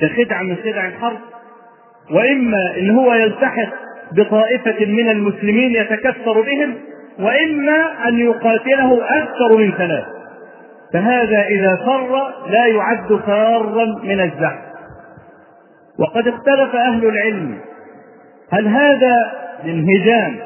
كخدعة 0.00 0.42
من 0.42 0.56
خدع 0.56 0.88
الحرب 0.88 1.18
وإما 2.10 2.76
أن 2.78 2.90
هو 2.90 3.14
يلتحق 3.14 3.68
بطائفة 4.12 4.86
من 4.86 5.08
المسلمين 5.10 5.74
يتكثر 5.74 6.40
بهم 6.40 6.74
وإما 7.18 8.08
أن 8.08 8.18
يقاتله 8.18 9.00
أكثر 9.22 9.56
من 9.56 9.72
ثلاث 9.72 10.04
فهذا 10.92 11.42
إذا 11.42 11.76
فر 11.76 12.32
لا 12.50 12.66
يعد 12.66 13.14
فارا 13.26 13.84
من 14.02 14.20
الزحف. 14.20 14.70
وقد 15.98 16.28
اختلف 16.28 16.74
أهل 16.74 17.04
العلم 17.04 17.58
هل 18.52 18.68
هذا 18.68 19.32
الانهزام 19.64 20.36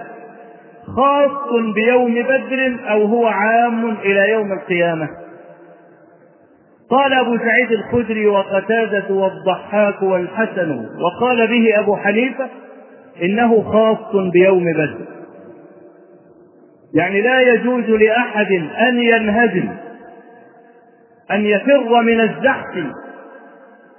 خاص 0.96 1.52
بيوم 1.74 2.14
بدر 2.14 2.76
أو 2.90 3.04
هو 3.04 3.26
عام 3.26 3.90
إلى 3.90 4.30
يوم 4.30 4.52
القيامة؟ 4.52 5.08
قال 6.90 7.12
أبو 7.12 7.38
سعيد 7.38 7.72
الخدري 7.72 8.26
وقتادة 8.26 9.14
والضحاك 9.14 10.02
والحسن 10.02 10.86
وقال 11.00 11.48
به 11.48 11.80
أبو 11.80 11.96
حنيفة 11.96 12.48
إنه 13.22 13.62
خاص 13.62 14.16
بيوم 14.32 14.64
بدر. 14.64 14.98
يعني 16.94 17.20
لا 17.20 17.40
يجوز 17.40 17.84
لأحد 17.84 18.52
أن 18.88 18.98
ينهزم 18.98 19.68
أن 21.30 21.46
يفر 21.46 22.02
من 22.02 22.20
الزحف. 22.20 22.84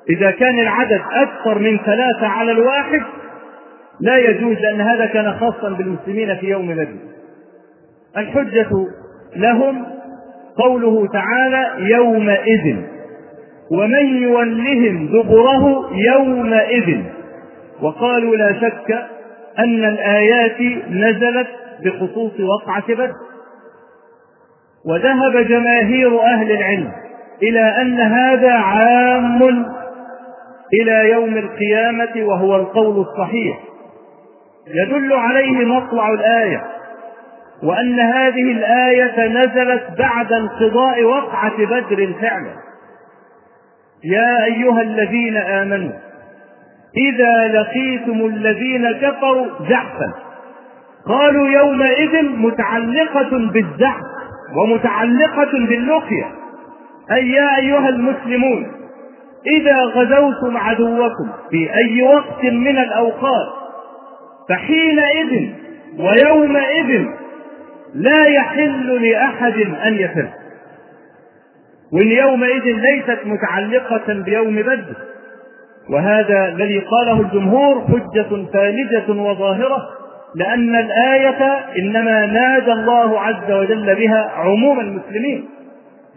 إذا 0.10 0.32
كان 0.32 0.60
العدد 0.60 1.02
أكثر 1.12 1.60
من 1.60 1.78
ثلاثة 1.78 2.28
على 2.28 2.52
الواحد 2.52 3.02
لا 4.00 4.18
يجوز 4.18 4.58
لأن 4.58 4.82
هذا 4.82 5.06
كان 5.06 5.34
خاصا 5.34 5.70
بالمسلمين 5.70 6.36
في 6.36 6.46
يوم 6.46 6.68
بدر. 6.68 6.96
الحجة 8.18 8.70
لهم 9.36 9.86
قوله 10.58 11.08
تعالى 11.08 11.72
يومئذ 11.78 12.78
ومن 13.72 14.24
يولهم 14.24 15.08
دبره 15.08 15.92
يومئذ. 16.14 17.04
وقالوا 17.82 18.36
لا 18.36 18.54
شك 18.54 18.92
أن 19.60 19.86
الآيات 19.86 20.62
نزلت 20.90 21.48
بخصوص 21.84 22.32
وقعة 22.40 22.88
بدر. 22.88 23.12
وذهب 24.86 25.48
جماهير 25.48 26.22
أهل 26.22 26.52
العلم 26.52 26.92
إلى 27.44 27.82
أن 27.82 28.00
هذا 28.00 28.54
عام 28.54 29.66
إلى 30.82 31.12
يوم 31.12 31.38
القيامة 31.38 32.12
وهو 32.16 32.56
القول 32.56 33.06
الصحيح. 33.08 33.60
يدل 34.68 35.14
عليه 35.14 35.66
مطلع 35.66 36.10
الآية 36.10 36.64
وأن 37.64 38.00
هذه 38.00 38.52
الآية 38.52 39.28
نزلت 39.28 39.84
بعد 39.98 40.34
انقضاء 40.34 41.04
وقعة 41.04 41.58
بدر 41.58 42.14
فعلا. 42.22 42.54
يا 44.04 44.44
أيها 44.44 44.82
الذين 44.82 45.38
آمنوا 45.38 45.92
إذا 46.98 47.48
لقيتم 47.48 48.26
الذين 48.26 48.92
كفروا 48.92 49.48
زحفا. 49.70 50.14
قالوا 51.08 51.48
يومئذ 51.48 52.24
متعلقة 52.24 53.30
بالزحف 53.32 54.06
ومتعلقة 54.58 55.52
باللقية. 55.52 56.45
أي 57.12 57.30
يا 57.30 57.58
أيها 57.58 57.90
المسلمون 57.90 58.72
إذا 59.48 59.76
غزوتم 59.78 60.58
عدوكم 60.58 61.30
في 61.52 61.74
أي 61.76 62.04
وقت 62.04 62.44
من 62.44 62.78
الأوقات 62.78 63.48
فحينئذ 64.50 65.50
ويومئذ 66.00 67.06
لا 67.96 68.26
يحل 68.26 69.10
لأحد 69.10 69.58
أن 69.86 69.94
يفر. 69.94 70.30
وإن 71.94 72.08
يومئذ 72.12 72.64
ليست 72.64 73.20
متعلقة 73.26 74.14
بيوم 74.14 74.56
بدر 74.56 74.96
وهذا 75.90 76.48
الذي 76.48 76.80
قاله 76.80 77.22
الجمهور 77.22 77.82
حجة 77.88 78.46
فالجة 78.54 79.12
وظاهرة 79.22 79.78
لأن 80.36 80.76
الآية 80.76 81.58
إنما 81.80 82.26
نادى 82.26 82.72
الله 82.72 83.20
عز 83.22 83.52
وجل 83.52 83.96
بها 83.96 84.32
عموم 84.36 84.80
المسلمين. 84.80 85.46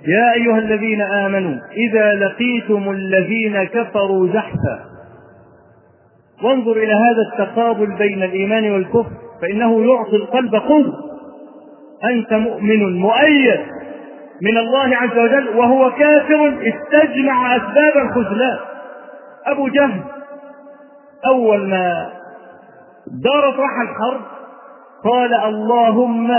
يا 0.06 0.32
أيها 0.32 0.58
الذين 0.58 1.00
آمنوا 1.00 1.60
إذا 1.72 2.14
لقيتم 2.14 2.90
الذين 2.90 3.64
كفروا 3.64 4.28
زحفا 4.32 4.84
وانظر 6.44 6.72
إلى 6.72 6.92
هذا 6.94 7.22
التقابل 7.32 7.86
بين 7.86 8.22
الإيمان 8.22 8.70
والكفر 8.72 9.10
فإنه 9.42 9.94
يعطي 9.94 10.16
القلب 10.16 10.54
قوة. 10.54 10.94
أنت 12.04 12.32
مؤمن 12.32 13.00
مؤيد 13.00 13.60
من 14.42 14.58
الله 14.58 14.96
عز 14.96 15.18
وجل 15.18 15.48
وهو 15.48 15.90
كافر 15.90 16.58
استجمع 16.68 17.56
أسباب 17.56 17.96
الخذلان 17.96 18.58
أبو 19.46 19.68
جهل 19.68 20.00
أول 21.26 21.68
ما 21.68 22.10
دارت 23.06 23.54
رحى 23.54 23.82
الحرب 23.82 24.20
قال 25.04 25.34
اللهم 25.34 26.30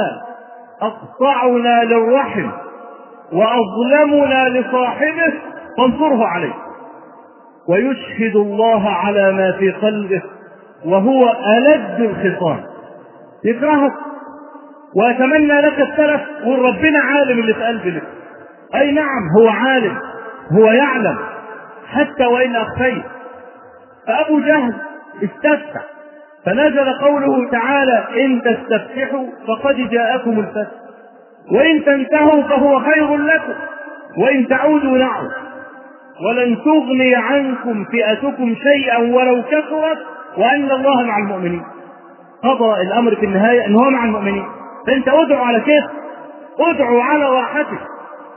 أقطعنا 0.81 1.83
للرحم. 1.83 2.49
وأظلمنا 3.33 4.49
لصاحبه 4.49 5.33
فانصره 5.77 6.25
عليه. 6.25 6.53
ويشهد 7.69 8.35
الله 8.35 8.89
على 8.89 9.31
ما 9.31 9.51
في 9.51 9.71
قلبه 9.71 10.21
وهو 10.85 11.33
ألد 11.57 11.99
الخصام. 11.99 12.63
يكرهك. 13.45 13.93
ويتمنى 14.95 15.61
لك 15.61 15.79
التلف 15.79 16.21
وربنا 16.45 16.99
عالم 16.99 17.39
اللي 17.39 17.53
في 17.53 17.63
قلبي 17.63 17.89
لك. 17.91 18.03
أي 18.75 18.91
نعم 18.91 19.23
هو 19.39 19.49
عالم 19.49 19.97
هو 20.51 20.71
يعلم. 20.71 21.17
حتى 21.87 22.25
وإن 22.25 22.55
أخفيت. 22.55 23.03
فأبو 24.07 24.39
جهل 24.39 24.73
استفتح 25.23 25.85
فنزل 26.45 26.93
قوله 26.93 27.49
تعالى 27.49 28.25
إن 28.25 28.41
تستفتحوا 28.41 29.27
فقد 29.47 29.75
جاءكم 29.75 30.39
الفتح. 30.39 30.88
وإن 31.51 31.85
تنتهوا 31.85 32.41
فهو 32.41 32.79
خير 32.79 33.17
لكم. 33.17 33.53
وإن 34.17 34.47
تعودوا 34.47 34.97
نعود 34.97 35.31
ولن 36.25 36.57
تغني 36.63 37.15
عنكم 37.15 37.85
فئتكم 37.85 38.55
شيئا 38.55 38.97
ولو 38.97 39.43
كثرت 39.43 39.97
وأن 40.38 40.71
الله 40.71 41.03
مع 41.03 41.17
المؤمنين. 41.17 41.63
قضى 42.43 42.81
الأمر 42.81 43.15
في 43.15 43.25
النهاية 43.25 43.65
أن 43.65 43.75
هو 43.75 43.89
مع 43.89 44.03
المؤمنين. 44.03 44.45
فأنت 44.88 45.07
ادعو 45.07 45.43
على 45.43 45.59
كيف 45.59 45.83
ادعو 46.59 46.99
على 46.99 47.25
راحتك 47.25 47.79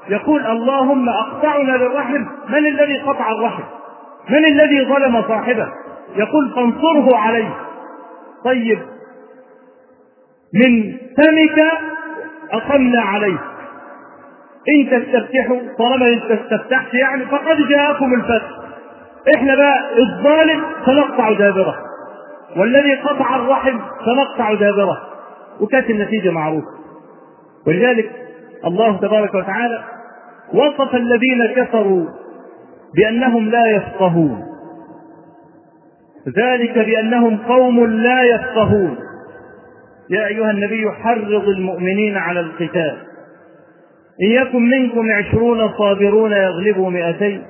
يقول 0.09 0.47
اللهم 0.47 1.09
أقطعنا 1.09 1.73
للرحم 1.73 2.25
من 2.49 2.67
الذي 2.67 2.99
قطع 2.99 3.33
الرحم؟ 3.33 3.63
من 4.29 4.45
الذي 4.45 4.85
ظلم 4.85 5.23
صاحبه؟ 5.23 5.69
يقول 6.17 6.51
فانصره 6.51 7.17
عليه. 7.17 7.55
طيب. 8.45 8.79
من 10.55 10.97
فمك 11.17 11.92
أقمنا 12.53 13.01
عليه. 13.01 13.39
إن 14.69 14.91
تستفتحوا 14.91 15.61
طالما 15.79 16.09
أنت 16.09 16.31
استفتحت 16.41 16.95
يعني 16.95 17.25
فقد 17.25 17.57
جاءكم 17.69 18.15
الفتح. 18.15 18.49
إحنا 19.35 19.55
بقى 19.55 19.75
الظالم 19.99 20.63
سنقطع 20.87 21.33
دابره 21.33 21.75
والذي 22.57 22.95
قطع 22.95 23.37
الرحم 23.37 23.79
سنقطع 24.05 24.55
دابره 24.55 24.99
وكانت 25.61 25.91
النتيجة 25.91 26.31
معروفة. 26.31 26.69
ولذلك 27.67 28.11
الله 28.67 28.97
تبارك 29.01 29.35
وتعالى 29.35 29.85
وصف 30.55 30.95
الذين 30.95 31.47
كفروا 31.57 32.07
بأنهم 32.97 33.49
لا 33.51 33.67
يفقهون. 33.67 34.43
ذلك 36.39 36.79
بأنهم 36.79 37.39
قوم 37.49 37.87
لا 37.87 38.23
يفقهون. 38.23 38.99
يا 40.11 40.27
أيها 40.27 40.51
النبي 40.51 40.91
حرض 40.91 41.49
المؤمنين 41.49 42.17
على 42.17 42.41
القتال. 42.41 42.97
إن 44.23 44.31
يكن 44.31 44.63
منكم 44.69 45.13
عشرون 45.13 45.69
صابرون 45.79 46.33
يغلبوا 46.33 46.91
مئتين 46.91 47.43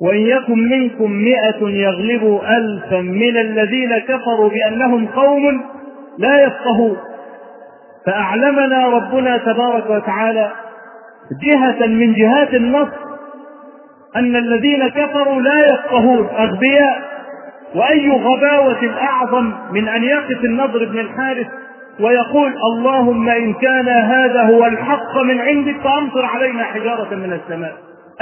وإن 0.00 0.18
يكن 0.18 0.68
منكم 0.68 1.10
مئة 1.10 1.68
يغلبوا 1.68 2.56
ألفا 2.56 3.00
من 3.00 3.36
الذين 3.36 3.98
كفروا 3.98 4.50
بأنهم 4.50 5.06
قوم 5.06 5.62
لا 6.18 6.42
يفقهون. 6.42 6.96
فأعلمنا 8.06 8.88
ربنا 8.88 9.36
تبارك 9.36 9.90
وتعالى 9.90 10.50
جهة 11.42 11.86
من 11.86 12.14
جهات 12.14 12.54
النصر 12.54 13.00
أن 14.16 14.36
الذين 14.36 14.88
كفروا 14.88 15.42
لا 15.42 15.66
يفقهون 15.66 16.26
أغبياء. 16.26 17.09
وأي 17.74 18.10
غباوة 18.10 19.02
أعظم 19.02 19.52
من 19.72 19.88
أن 19.88 20.04
يقف 20.04 20.44
النضر 20.44 20.84
بن 20.84 20.98
الحارث 20.98 21.46
ويقول 22.00 22.54
اللهم 22.72 23.28
إن 23.28 23.54
كان 23.54 23.88
هذا 23.88 24.42
هو 24.42 24.66
الحق 24.66 25.22
من 25.22 25.40
عندك 25.40 25.76
فأمطر 25.84 26.24
علينا 26.24 26.64
حجارة 26.64 27.14
من 27.14 27.32
السماء. 27.32 27.74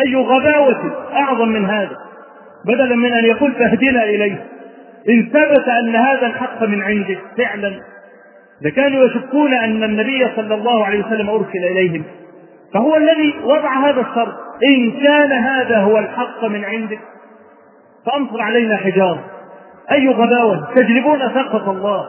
أي 0.06 0.16
غباوة 0.16 0.92
أعظم 1.16 1.48
من 1.48 1.64
هذا. 1.64 1.96
بدلا 2.64 2.96
من 2.96 3.12
أن 3.12 3.24
يقول 3.24 3.52
فاهدنا 3.52 4.04
إليه. 4.04 4.44
إن 5.08 5.30
ثبت 5.32 5.68
أن 5.68 5.96
هذا 5.96 6.26
الحق 6.26 6.62
من 6.62 6.82
عندك 6.82 7.18
فعلا. 7.38 7.80
لكانوا 8.62 9.04
يشكون 9.04 9.54
أن 9.54 9.82
النبي 9.84 10.28
صلى 10.36 10.54
الله 10.54 10.84
عليه 10.84 11.06
وسلم 11.06 11.30
أرسل 11.30 11.64
إليهم. 11.70 12.02
فهو 12.74 12.96
الذي 12.96 13.34
وضع 13.44 13.88
هذا 13.88 14.00
الشرط. 14.00 14.34
إن 14.64 14.90
كان 14.90 15.32
هذا 15.32 15.78
هو 15.78 15.98
الحق 15.98 16.44
من 16.44 16.64
عندك 16.64 16.98
فأمطر 18.06 18.42
علينا 18.42 18.76
حجارة. 18.76 19.37
أي 19.92 20.08
غباوة؟ 20.08 20.74
تجلبون 20.74 21.18
سخط 21.18 21.68
الله 21.68 22.04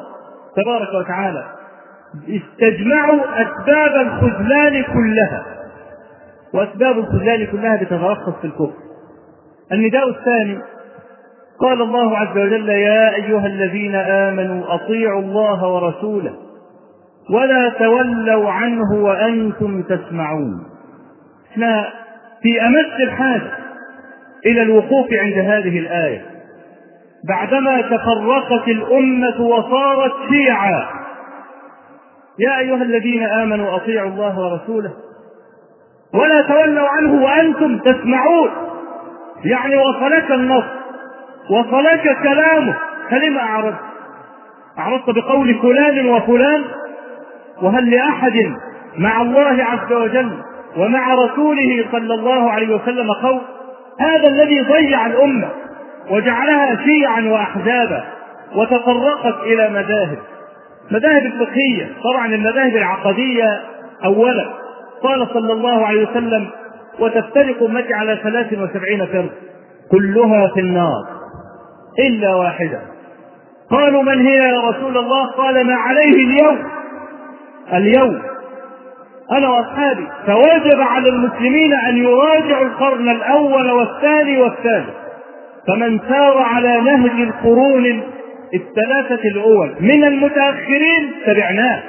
تبارك 0.56 0.94
وتعالى. 0.94 1.44
استجمعوا 2.30 3.20
أسباب 3.34 4.08
الخذلان 4.08 4.84
كلها. 4.84 5.46
وأسباب 6.54 6.98
الخذلان 7.00 7.46
كلها 7.46 7.76
بتتلخص 7.76 8.34
في 8.42 8.48
الكفر. 8.48 8.74
النداء 9.72 10.10
الثاني 10.10 10.60
قال 11.62 11.82
الله 11.82 12.18
عز 12.18 12.38
وجل 12.38 12.70
يا 12.70 13.16
أيها 13.16 13.46
الذين 13.46 13.96
آمنوا 13.96 14.76
أطيعوا 14.76 15.22
الله 15.22 15.68
ورسوله 15.68 16.34
ولا 17.30 17.70
تولوا 17.70 18.52
عنه 18.52 18.94
وأنتم 18.94 19.82
تسمعون. 19.82 20.64
إحنا 21.52 21.86
في 22.44 22.62
أمس 22.62 23.02
الحاجة 23.04 23.52
إلى 24.46 24.62
الوقوف 24.62 25.08
عند 25.14 25.34
هذه 25.34 25.80
الآية. 25.80 26.39
بعدما 27.28 27.82
تفرقت 27.82 28.68
الأمة 28.68 29.42
وصارت 29.42 30.14
شيعا 30.30 30.88
يا 32.40 32.60
أيها 32.60 32.84
الذين 32.84 33.24
آمنوا 33.24 33.76
أطيعوا 33.76 34.10
الله 34.10 34.40
ورسوله. 34.40 34.92
ولا 36.14 36.42
تولوا 36.42 36.88
عنه 36.90 37.24
وأنتم 37.24 37.80
تسمعون. 37.80 38.50
يعني 39.44 39.78
وصلك 39.78 40.32
النص. 40.32 40.64
وصلك 41.50 42.18
كلامه. 42.24 42.76
فلما 43.10 43.42
أعرضت 43.42 43.80
أعرضت 44.80 45.10
بقول 45.10 45.60
فلان 45.62 46.10
وفلان؟ 46.10 46.64
وهل 47.62 47.92
لأحد 47.92 48.54
مع 48.98 49.22
الله 49.22 49.64
عز 49.64 49.94
وجل 49.94 50.32
ومع 50.78 51.14
رسوله 51.14 51.86
صلى 51.92 52.14
الله 52.14 52.52
عليه 52.52 52.76
وسلم 52.76 53.12
قول؟ 53.12 53.42
هذا 54.00 54.28
الذي 54.28 54.62
ضيع 54.62 55.06
الأمة. 55.06 55.50
وجعلها 56.10 56.78
شيعا 56.86 57.22
وأحزابا 57.22 58.04
وتفرقت 58.56 59.44
إلى 59.44 59.70
مذاهب. 59.70 60.18
مذاهب 60.92 61.26
الفقهية. 61.26 61.90
طبعا 62.04 62.26
المذاهب 62.26 62.78
العقدية 62.78 63.62
أولا. 64.06 64.50
قال 65.04 65.28
صلى 65.34 65.54
الله 65.54 65.86
عليه 65.86 66.10
وسلم 66.10 66.48
وتفترق 67.00 67.64
أمتي 67.64 67.94
على 67.94 68.20
ثلاث 68.24 68.54
وسبعين 68.54 69.06
فرق 69.06 69.30
كلها 69.92 70.48
في 70.48 70.60
النار. 70.60 71.08
إلا 72.00 72.36
واحدة. 72.36 72.80
قالوا 73.72 74.04
من 74.04 74.28
هي 74.28 74.38
يا 74.38 74.60
رسول 74.70 74.98
الله؟ 74.98 75.26
قال 75.32 75.68
ما 75.68 75.74
عليه 75.74 76.16
اليوم. 76.16 76.60
اليوم؟ 77.74 78.22
أنا 79.32 79.50
وأصحابي. 79.50 80.08
فوجب 80.28 80.82
على 80.82 81.10
المسلمين 81.10 81.74
أن 81.74 81.98
يراجعوا 81.98 82.66
القرن 82.66 83.10
الأول 83.10 83.72
والثاني 83.72 84.38
والثالث. 84.38 85.09
فمن 85.70 86.00
سار 86.00 86.38
على 86.38 86.82
نهج 86.82 87.22
القرون 87.22 88.04
الثلاثة 88.54 89.22
الأول 89.36 89.76
من 89.80 90.04
المتأخرين 90.04 91.12
تبعناه 91.26 91.84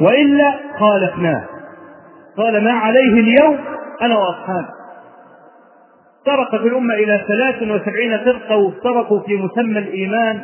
وإلا 0.00 0.54
خالفناه. 0.78 1.44
قال 2.36 2.64
ما 2.64 2.72
عليه 2.72 3.12
اليوم 3.20 3.58
أنا 4.02 4.18
وأصحابي. 4.18 4.66
افترقت 6.20 6.66
الأمة 6.66 6.94
إلى 6.94 7.24
ثلاث 7.28 7.62
وسبعين 7.62 8.18
فرقة 8.18 8.56
وافترقوا 8.56 9.20
في 9.20 9.36
مسمى 9.36 9.78
الإيمان 9.78 10.40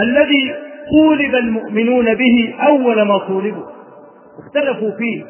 الذي 0.00 0.54
طولب 0.90 1.34
المؤمنون 1.34 2.14
به 2.14 2.54
أول 2.66 3.02
ما 3.02 3.18
طولبوا. 3.18 3.64
اختلفوا 4.38 4.90
فيه 4.98 5.24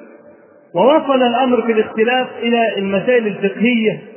ووصل 0.75 1.23
الأمر 1.23 1.63
في 1.63 1.73
الاختلاف 1.73 2.29
إلى 2.43 2.79
المسائل 2.79 3.27
الفقهية 3.27 4.14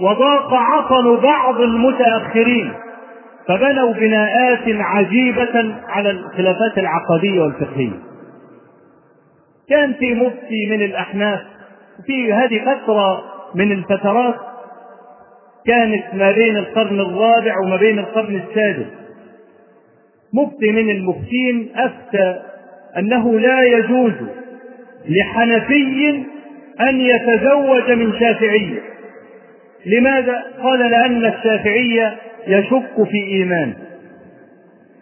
وضاق 0.00 0.54
عطن 0.54 1.16
بعض 1.16 1.60
المتأخرين 1.60 2.72
فبنوا 3.48 3.92
بناءات 3.92 4.62
عجيبة 4.66 5.74
على 5.88 6.10
الخلافات 6.10 6.78
العقدية 6.78 7.42
والفقهية. 7.42 7.98
كان 9.68 9.92
في 9.92 10.14
مفتي 10.14 10.66
من 10.70 10.82
الأحناف 10.82 11.40
في 12.06 12.32
هذه 12.32 12.60
فترة 12.64 13.24
من 13.54 13.72
الفترات 13.72 14.34
كانت 15.66 16.04
ما 16.14 16.32
بين 16.32 16.56
القرن 16.56 17.00
الرابع 17.00 17.58
وما 17.64 17.76
بين 17.76 17.98
القرن 17.98 18.36
السادس. 18.36 18.86
مفتي 20.34 20.72
من 20.72 20.90
المفتين 20.90 21.68
أفتى 21.76 22.40
أنه 22.98 23.38
لا 23.38 23.62
يجوز 23.62 24.12
لحنفي 25.08 26.24
أن 26.80 27.00
يتزوج 27.00 27.90
من 27.90 28.12
شافعية 28.20 28.93
لماذا؟ 29.86 30.44
قال 30.62 30.78
لأن 30.78 31.24
الشافعية 31.24 32.16
يشك 32.46 33.08
في 33.10 33.24
إيمانه 33.32 33.76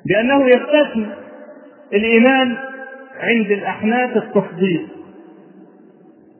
لأنه 0.07 0.49
يستثني 0.49 1.07
الإيمان 1.93 2.57
عند 3.21 3.51
الأحناف 3.51 4.17
التصديق. 4.17 4.83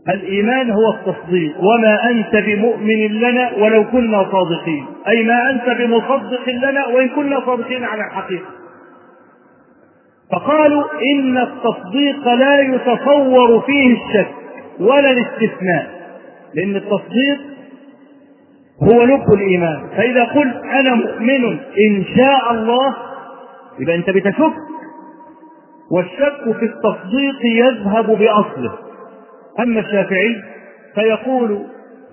الإيمان 0.09 0.71
هو 0.71 0.91
التصديق. 0.91 1.55
وما 1.59 2.11
أنت 2.11 2.37
بمؤمن 2.37 3.09
لنا 3.09 3.53
ولو 3.59 3.91
كنا 3.91 4.27
صادقين. 4.33 4.87
أي 5.09 5.23
ما 5.23 5.51
أنت 5.51 5.79
بمصدق 5.79 6.49
لنا 6.49 6.87
وإن 6.87 7.09
كنا 7.09 7.41
صادقين 7.47 7.85
على 7.85 8.03
الحقيقة. 8.07 8.47
فقالوا 10.33 10.85
إن 11.15 11.39
التصديق 11.39 12.29
لا 12.29 12.61
يتصور 12.61 13.61
فيه 13.61 13.93
الشك 13.93 14.33
ولا 14.81 15.11
الاستثناء. 15.11 16.03
لأن 16.55 16.77
التصديق 16.77 17.52
هو 18.89 19.05
لب 19.05 19.33
الإيمان. 19.35 19.89
فإذا 19.97 20.25
قلت 20.25 20.57
أنا 20.65 20.95
مؤمن 20.95 21.45
إن 21.89 22.05
شاء 22.17 22.53
الله 22.53 22.97
يبقى 23.81 23.95
أنت 23.97 24.11
بتشك. 24.11 24.53
والشك 25.91 26.57
في 26.59 26.65
التصديق 26.65 27.45
يذهب 27.45 28.07
بأصله. 28.07 28.73
أما 29.61 29.81
الشافعي 29.81 30.43
فيقول 30.95 31.67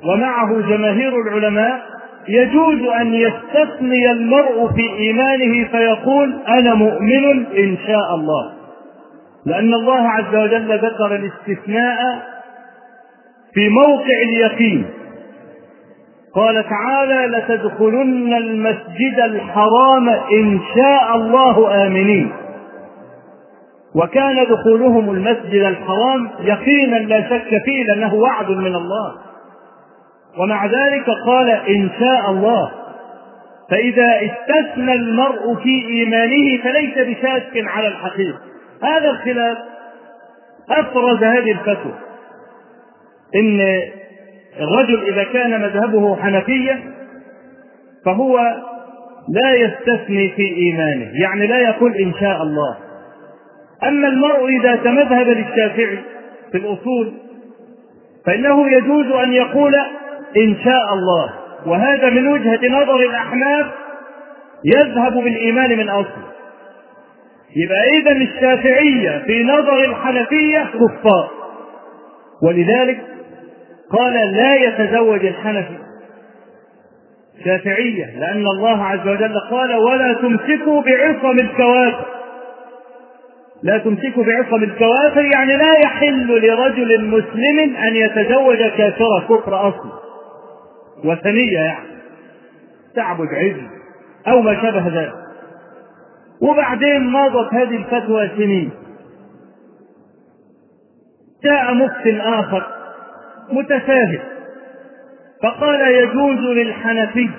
ومعه 0.03 0.61
جماهير 0.69 1.21
العلماء 1.21 1.81
يجوز 2.27 2.81
أن 3.01 3.13
يستثني 3.13 4.11
المرء 4.11 4.67
في 4.75 4.93
إيمانه 4.97 5.67
فيقول 5.67 6.39
أنا 6.47 6.73
مؤمن 6.73 7.45
إن 7.45 7.77
شاء 7.87 8.15
الله. 8.15 8.51
لأن 9.45 9.73
الله 9.73 10.09
عز 10.09 10.35
وجل 10.35 10.77
ذكر 10.77 11.15
الاستثناء 11.15 11.97
في 13.53 13.69
موقع 13.69 14.15
اليقين. 14.29 14.85
قال 16.35 16.65
تعالى 16.69 17.37
لتدخلن 17.37 18.33
المسجد 18.33 19.19
الحرام 19.19 20.09
إن 20.09 20.59
شاء 20.75 21.15
الله 21.15 21.85
آمنين. 21.87 22.31
وكان 23.95 24.45
دخولهم 24.45 25.09
المسجد 25.09 25.63
الحرام 25.63 26.29
يقينا 26.39 26.95
لا 26.95 27.29
شك 27.29 27.61
فيه 27.65 27.83
لأنه 27.83 28.13
وعد 28.13 28.49
من 28.49 28.75
الله. 28.75 29.13
ومع 30.37 30.65
ذلك 30.65 31.05
قال 31.25 31.49
إن 31.49 31.89
شاء 31.99 32.29
الله. 32.29 32.71
فإذا 33.71 34.19
استثنى 34.21 34.93
المرء 34.93 35.55
في 35.55 35.87
إيمانه 35.87 36.63
فليس 36.63 36.97
بشاك 36.97 37.67
على 37.67 37.87
الحقيقة. 37.87 38.39
هذا 38.83 39.09
الخلاف 39.09 39.57
أفرز 40.69 41.23
هذه 41.23 41.51
الفتوى. 41.51 41.93
إن 43.35 43.59
الرجل 44.59 45.03
إذا 45.03 45.23
كان 45.23 45.61
مذهبه 45.61 46.15
حنفية 46.15 46.79
فهو 48.05 48.39
لا 49.29 49.53
يستثني 49.53 50.29
في 50.29 50.55
إيمانه 50.57 51.11
يعني 51.13 51.47
لا 51.47 51.59
يقول 51.59 51.95
إن 51.95 52.13
شاء 52.19 52.43
الله. 52.43 52.77
أما 53.83 54.07
المرء 54.07 54.47
إذا 54.47 54.75
تمذهب 54.75 55.27
للشافعي 55.27 55.99
في 56.51 56.57
الأصول 56.57 57.13
فإنه 58.25 58.69
يجوز 58.71 59.11
أن 59.11 59.33
يقول 59.33 59.75
إن 60.37 60.55
شاء 60.63 60.93
الله 60.93 61.33
وهذا 61.65 62.09
من 62.09 62.27
وجهة 62.27 62.59
نظر 62.69 62.95
الأحناف 62.95 63.65
يذهب 64.65 65.13
بالإيمان 65.13 65.77
من 65.77 65.89
أصله. 65.89 66.29
يبقى 67.55 67.89
إذا 67.99 68.11
الشافعية 68.11 69.23
في 69.25 69.43
نظر 69.43 69.85
الحنفية 69.85 70.69
كفار. 70.73 71.29
ولذلك 72.43 73.01
قال 73.91 74.13
لا 74.13 74.55
يتزوج 74.55 75.25
الحنفي. 75.25 75.77
شافعية 77.45 78.19
لأن 78.19 78.47
الله 78.47 78.83
عز 78.83 79.07
وجل 79.07 79.39
قال 79.51 79.75
ولا 79.75 80.13
تمسكوا 80.13 80.81
بعصم 80.81 81.39
الكوافر. 81.39 82.05
لا 83.63 83.77
تمسكوا 83.77 84.23
بعصم 84.23 84.63
الكوافر 84.63 85.21
يعني 85.21 85.57
لا 85.57 85.79
يحل 85.79 86.27
لرجل 86.27 87.05
مسلم 87.05 87.75
أن 87.77 87.95
يتزوج 87.95 88.57
كافرة 88.57 89.19
كفر 89.29 89.69
أصل. 89.69 89.89
وثنية 91.05 91.59
يعني. 91.59 91.89
تعبد 92.95 93.27
عزم. 93.33 93.67
أو 94.27 94.41
ما 94.41 94.61
شابه 94.61 95.01
ذلك. 95.01 95.13
وبعدين 96.41 97.07
مضت 97.07 97.53
هذه 97.53 97.75
الفتوى 97.75 98.29
سنين. 98.37 98.71
جاء 101.43 101.73
مفتي 101.73 102.21
آخر. 102.21 102.78
متساهل 103.51 104.19
فقال 105.43 105.95
يجوز 105.95 106.57
للحنفي 106.57 107.29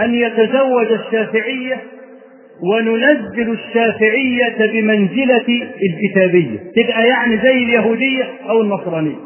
أن 0.00 0.14
يتزوج 0.14 0.92
الشافعية 0.92 1.82
وننزل 2.72 3.52
الشافعية 3.52 4.72
بمنزلة 4.72 5.68
الكتابية. 5.90 6.58
تبقى 6.58 7.06
يعني 7.08 7.38
زي 7.42 7.64
اليهودية 7.64 8.24
أو 8.48 8.60
النصرانية. 8.62 9.16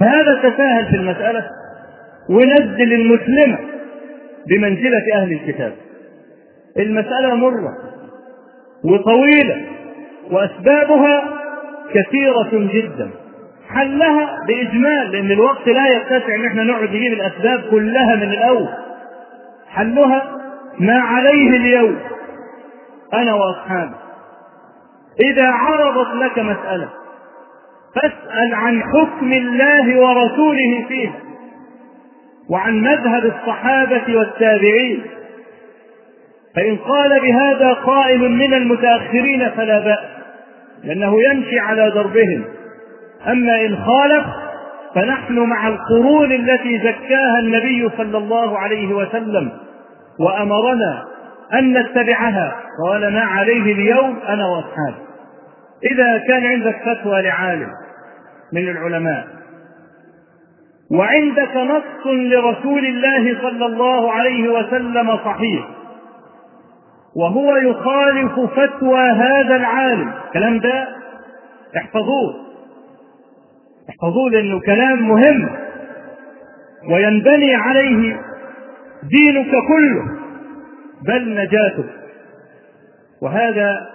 فهذا 0.00 0.40
تساهل 0.50 0.86
في 0.86 0.96
المسألة 0.96 1.46
ونزل 2.30 2.92
المسلمة 2.92 3.58
بمنزلة 4.48 5.02
أهل 5.14 5.32
الكتاب. 5.32 5.72
المسألة 6.78 7.34
مرة 7.34 7.72
وطويلة 8.84 9.62
وأسبابها 10.30 11.38
كثيرة 11.94 12.50
جدا. 12.72 13.10
حلها 13.74 14.44
بإجمال 14.46 15.10
لأن 15.12 15.30
الوقت 15.32 15.68
لا 15.68 15.86
يتسع 15.86 16.34
إن 16.34 16.46
إحنا 16.46 16.62
نقعد 16.64 16.88
نجيب 16.88 17.12
الأسباب 17.12 17.60
كلها 17.70 18.16
من 18.16 18.22
الأول. 18.32 18.68
حلها 19.68 20.36
ما 20.78 21.00
عليه 21.00 21.50
اليوم. 21.50 21.98
أنا 23.14 23.34
وأصحابي. 23.34 23.94
إذا 25.20 25.48
عرضت 25.48 26.14
لك 26.14 26.38
مسألة 26.38 26.88
فاسأل 27.94 28.54
عن 28.54 28.82
حكم 28.82 29.32
الله 29.32 30.00
ورسوله 30.00 30.84
فيها 30.88 31.14
وعن 32.50 32.80
مذهب 32.80 33.24
الصحابة 33.24 34.16
والتابعين. 34.16 35.02
فإن 36.56 36.76
قال 36.76 37.20
بهذا 37.20 37.72
قائل 37.72 38.20
من 38.20 38.54
المتأخرين 38.54 39.50
فلا 39.50 39.78
بأس 39.78 39.98
لأنه 40.84 41.22
يمشي 41.22 41.58
على 41.58 41.90
دربهم. 41.90 42.44
أما 43.28 43.60
إن 43.66 43.76
خالف 43.76 44.24
فنحن 44.94 45.38
مع 45.38 45.68
القرون 45.68 46.32
التي 46.32 46.78
زكاها 46.78 47.38
النبي 47.38 47.90
صلى 47.96 48.18
الله 48.18 48.58
عليه 48.58 48.94
وسلم 48.94 49.52
وأمرنا 50.20 51.04
أن 51.52 51.78
نتبعها. 51.78 52.56
قال 52.86 53.12
ما 53.12 53.20
عليه 53.20 53.72
اليوم 53.72 54.18
أنا 54.28 54.46
وأصحابي. 54.46 55.04
إذا 55.92 56.18
كان 56.28 56.46
عندك 56.46 56.76
فتوى 56.86 57.22
لعالم 57.22 57.68
من 58.52 58.68
العلماء 58.68 59.26
وعندك 60.90 61.56
نص 61.56 62.06
لرسول 62.06 62.84
الله 62.86 63.42
صلى 63.42 63.66
الله 63.66 64.12
عليه 64.12 64.48
وسلم 64.48 65.16
صحيح 65.16 65.68
وهو 67.16 67.56
يخالف 67.56 68.40
فتوى 68.40 69.00
هذا 69.00 69.56
العالم 69.56 70.12
الكلام 70.26 70.58
ده 70.58 70.88
احفظوه. 71.76 72.43
احفظوه 73.90 74.30
لأنه 74.30 74.60
كلام 74.60 75.08
مهم 75.08 75.48
وينبني 76.92 77.54
عليه 77.54 78.20
دينك 79.02 79.50
كله 79.50 80.04
بل 81.08 81.34
نجاتك 81.34 81.90
وهذا 83.22 83.86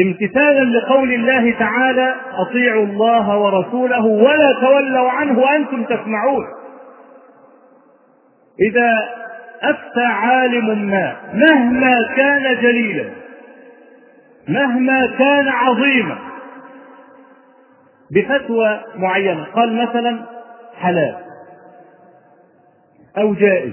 امتثالا 0.00 0.78
لقول 0.78 1.12
الله 1.12 1.58
تعالى 1.58 2.14
أطيعوا 2.32 2.86
الله 2.86 3.38
ورسوله 3.38 4.06
ولا 4.06 4.52
تولوا 4.60 5.10
عنه 5.10 5.38
وأنتم 5.38 5.84
تسمعون. 5.84 6.44
إذا 8.70 9.08
أفتى 9.62 10.04
عالم 10.04 10.90
ما 10.90 11.16
مهما 11.34 11.94
كان 12.16 12.62
جليلا 12.62 13.04
مهما 14.48 15.06
كان 15.18 15.48
عظيما 15.48 16.18
بفتوى 18.10 18.80
معينة. 18.94 19.44
قال 19.44 19.82
مثلا 19.82 20.20
حلال 20.76 21.16
أو 23.18 23.34
جائز. 23.34 23.72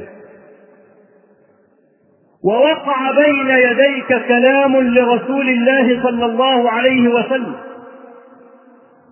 ووقع 2.44 3.12
بين 3.12 3.50
يديك 3.50 4.08
كلام 4.28 4.78
لرسول 4.78 5.50
الله 5.50 6.04
صلى 6.04 6.26
الله 6.26 6.72
عليه 6.72 7.08
وسلم 7.10 7.56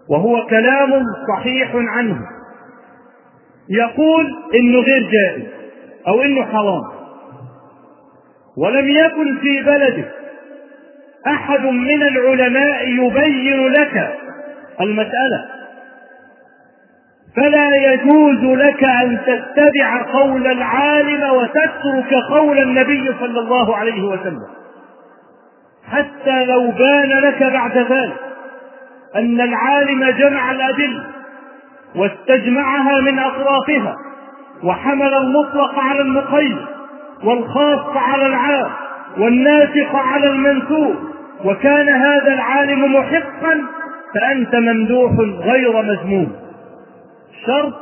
وهو 0.09 0.45
كلام 0.45 1.03
صحيح 1.37 1.71
عنه. 1.75 2.17
يقول 3.69 4.25
إنه 4.55 4.79
غير 4.79 5.09
جائز 5.11 5.47
أو 6.07 6.21
إنه 6.21 6.45
حرام. 6.45 6.83
ولم 8.57 8.89
يكن 8.89 9.37
في 9.41 9.63
بلدك 9.63 10.11
أحد 11.27 11.65
من 11.65 12.03
العلماء 12.03 12.87
يبين 12.87 13.67
لك 13.67 14.17
المسألة. 14.81 15.45
فلا 17.35 17.75
يجوز 17.75 18.57
لك 18.57 18.83
أن 18.83 19.17
تتبع 19.25 20.11
قول 20.11 20.47
العالم 20.47 21.23
وتترك 21.33 22.13
قول 22.29 22.57
النبي 22.57 23.15
صلى 23.19 23.39
الله 23.39 23.75
عليه 23.75 24.03
وسلم. 24.03 24.47
حتى 25.91 26.45
لو 26.45 26.71
بان 26.71 27.09
لك 27.09 27.43
بعد 27.43 27.77
ذلك 27.77 28.17
أن 29.15 29.41
العالم 29.41 30.09
جمع 30.09 30.51
الأدلة 30.51 31.03
واستجمعها 31.95 33.01
من 33.01 33.19
أطرافها 33.19 33.95
وحمل 34.63 35.13
المطلق 35.13 35.79
على 35.79 36.01
المقيد 36.01 36.57
والخاص 37.23 37.97
على 37.97 38.25
العام 38.25 38.71
والناسخ 39.17 39.95
على 39.95 40.27
المنسوخ 40.27 40.95
وكان 41.45 41.89
هذا 41.89 42.33
العالم 42.33 42.95
محقا 42.95 43.61
فأنت 44.15 44.55
ممدوح 44.55 45.11
غير 45.39 45.81
مذموم. 45.81 46.35
شرط 47.45 47.73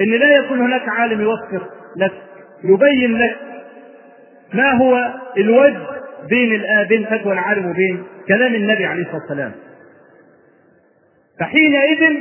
إن 0.00 0.10
لا 0.10 0.36
يكون 0.36 0.60
هناك 0.60 0.88
عالم 0.88 1.20
يوفق 1.20 1.68
لك 1.96 2.12
يبين 2.64 3.18
لك 3.18 3.36
ما 4.54 4.72
هو 4.72 5.14
الوجه 5.36 5.78
بين 6.30 6.62
بين 6.88 7.06
فتوى 7.06 7.32
العالم 7.32 7.70
وبين 7.70 8.04
كلام 8.28 8.54
النبي 8.54 8.86
عليه 8.86 9.02
الصلاة 9.02 9.20
والسلام. 9.20 9.52
فحينئذ 11.40 12.16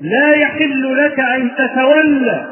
لا 0.00 0.34
يحل 0.34 1.04
لك 1.04 1.20
أن 1.20 1.50
تتولى 1.58 2.46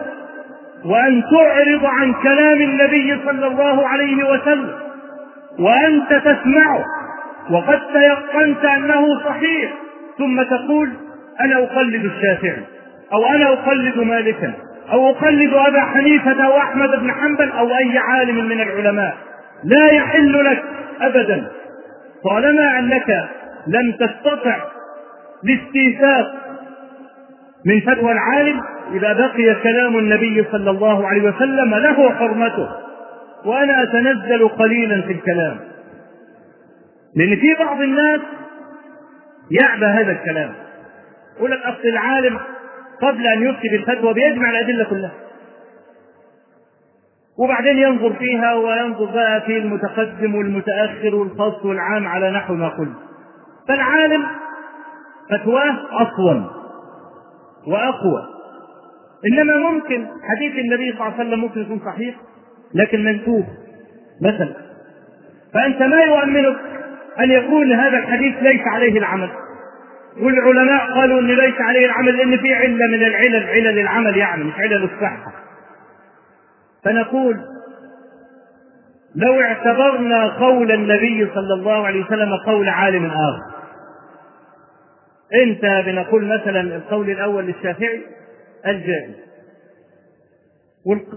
وأن 0.85 1.23
تعرض 1.23 1.85
عن 1.85 2.13
كلام 2.13 2.63
النبي 2.63 3.21
صلى 3.25 3.47
الله 3.47 3.89
عليه 3.89 4.31
وسلم 4.31 4.75
وأنت 5.59 6.13
تسمعه. 6.13 6.85
وقد 7.51 7.81
تيقنت 7.93 8.65
أنه 8.65 9.25
صحيح. 9.25 9.73
ثم 10.23 10.43
تقول 10.43 10.91
أنا 11.41 11.59
أقلد 11.59 12.05
الشافعي 12.05 12.63
أو 13.13 13.27
أنا 13.27 13.53
أقلد 13.53 13.99
مالكا 13.99 14.53
أو 14.93 15.11
أقلد 15.11 15.53
أبا 15.53 15.81
حنيفة 15.81 16.45
أو 16.45 16.59
أحمد 16.59 16.89
بن 16.89 17.13
حنبل 17.13 17.51
أو 17.51 17.69
أي 17.69 17.99
عالم 17.99 18.49
من 18.49 18.61
العلماء. 18.61 19.17
لا 19.65 19.93
يحل 19.93 20.45
لك 20.45 20.63
ابدا. 21.01 21.49
طالما 22.25 22.79
أنك 22.79 23.29
لم 23.67 23.93
تستطع 23.93 24.57
الاستيثاق 25.45 26.35
من 27.67 27.81
فتوى 27.81 28.13
العالم 28.13 28.61
إذا 28.93 29.13
بقي 29.13 29.55
كلام 29.63 29.99
النبي 29.99 30.45
صلى 30.53 30.71
الله 30.71 31.09
عليه 31.09 31.23
وسلم 31.23 31.75
له 31.75 32.11
حرمته. 32.11 32.69
وأنا 33.45 33.83
أتنزل 33.83 34.49
قليلا 34.49 35.03
في 35.03 35.13
الكلام. 35.13 35.57
لأن 37.17 37.37
في 37.37 37.55
بعض 37.59 37.81
الناس 37.81 38.21
يعبى 39.61 39.85
هذا 39.87 40.13
الكلام. 40.13 40.53
يقول 41.37 41.51
لك 41.51 41.59
أصل 41.59 41.89
العالم 41.89 42.39
قبل 43.03 43.27
أن 43.27 43.43
يفتي 43.43 43.69
بالفتوى 43.69 44.15
بيجمع 44.15 44.51
الأدلة 44.51 44.85
كلها. 44.85 45.13
وبعدين 47.39 47.79
ينظر 47.79 48.13
فيها 48.13 48.55
وينظر 48.55 49.05
بقى 49.05 49.41
في 49.41 49.59
المتقدم 49.59 50.35
والمتأخر 50.35 51.15
والخاص 51.15 51.65
والعام 51.65 52.07
على 52.09 52.31
نحو 52.31 52.55
ما 52.55 52.69
قلت 52.69 52.97
فالعالم 53.69 54.27
فتواه 55.31 55.77
اصون 56.03 56.51
وأقوى. 57.67 58.29
إنما 59.33 59.57
ممكن 59.57 60.07
حديث 60.07 60.59
النبي 60.65 60.93
صلى 60.93 61.01
الله 61.01 61.13
عليه 61.19 61.29
وسلم 61.29 61.41
ممكن 61.41 61.61
يكون 61.61 61.81
صحيح 61.87 62.15
لكن 62.75 63.05
منسوخ. 63.05 63.45
مثلا 64.23 64.55
فأنت 65.55 65.83
ما 65.83 66.03
يؤمنك 66.03 66.57
أن 67.21 67.31
يكون 67.31 67.73
هذا 67.73 67.99
الحديث 67.99 68.35
ليس 68.43 68.61
عليه 68.67 68.99
العمل. 68.99 69.31
والعلماء 70.21 70.93
قالوا 70.93 71.21
إن 71.21 71.27
ليس 71.27 71.61
عليه 71.61 71.87
العمل 71.87 72.17
لأن 72.17 72.39
في 72.39 72.55
علة 72.55 72.87
من 72.87 73.03
العلل 73.05 73.47
علل 73.49 73.79
العمل 73.79 74.17
يعني 74.17 74.45
مش 74.45 74.55
علل 74.59 74.85
الصحة. 74.85 75.33
فنقول 76.85 77.37
لو 79.15 79.41
اعتبرنا 79.41 80.27
قول 80.27 80.73
النبي 80.73 81.29
صلى 81.35 81.55
الله 81.55 81.87
عليه 81.87 82.05
وسلم 82.05 82.37
قول 82.47 82.69
عالم 82.69 83.07
آخر. 83.07 83.53
أنت 85.43 85.87
بنقول 85.87 86.25
مثلا 86.25 86.61
القول 86.61 87.11
الأول 87.11 87.45
للشافعي 87.45 88.01
الجائز. 88.67 89.15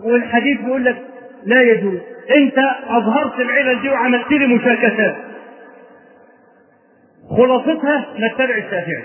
والحديث 0.03 0.61
بيقول 0.61 0.85
لك 0.85 0.97
لا 1.45 1.61
يجوز. 1.61 1.99
أنت 2.37 2.57
أظهرت 2.87 3.39
العلل 3.39 3.81
دي 3.81 3.89
وعملت 3.89 4.31
لي 4.31 4.47
مشاكسات. 4.55 5.15
خلاصتها 7.29 8.05
نتبع 8.19 8.57
الشافعي 8.57 9.03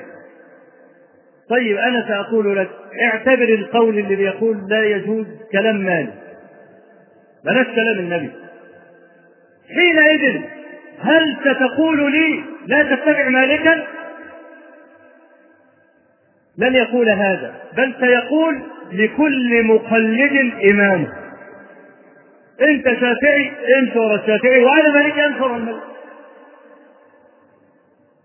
طيب 1.51 1.77
أنا 1.77 2.09
سأقول 2.09 2.57
لك 2.57 2.71
اعتبر 3.03 3.49
القول 3.49 3.99
اللي 3.99 4.17
بيقول 4.17 4.59
لا 4.69 4.85
يجوز 4.85 5.27
كلام 5.53 5.77
مالك 5.77 6.15
بلاش 7.45 7.67
كلام 7.67 7.99
النبي. 7.99 8.31
حينئذ 9.75 10.41
هل 11.01 11.37
ستقول 11.41 12.13
لي 12.13 12.45
لا 12.67 12.83
تتبع 12.83 13.29
مالكا 13.29 13.87
لن 16.59 16.75
يقول 16.75 17.09
هذا 17.11 17.55
بل 17.77 17.95
سيقول 18.01 18.59
لكل 18.93 19.65
مقلد 19.65 20.53
إمام 20.71 21.07
أنت 22.69 22.85
شافعي 22.89 23.53
امشي 23.81 23.99
ورا 23.99 24.15
الشافعي 24.15 24.65
وأنا 24.65 24.89
مالك 24.95 25.19
أمشي 25.19 25.41
ورا 25.43 25.57
الملك. 25.57 25.81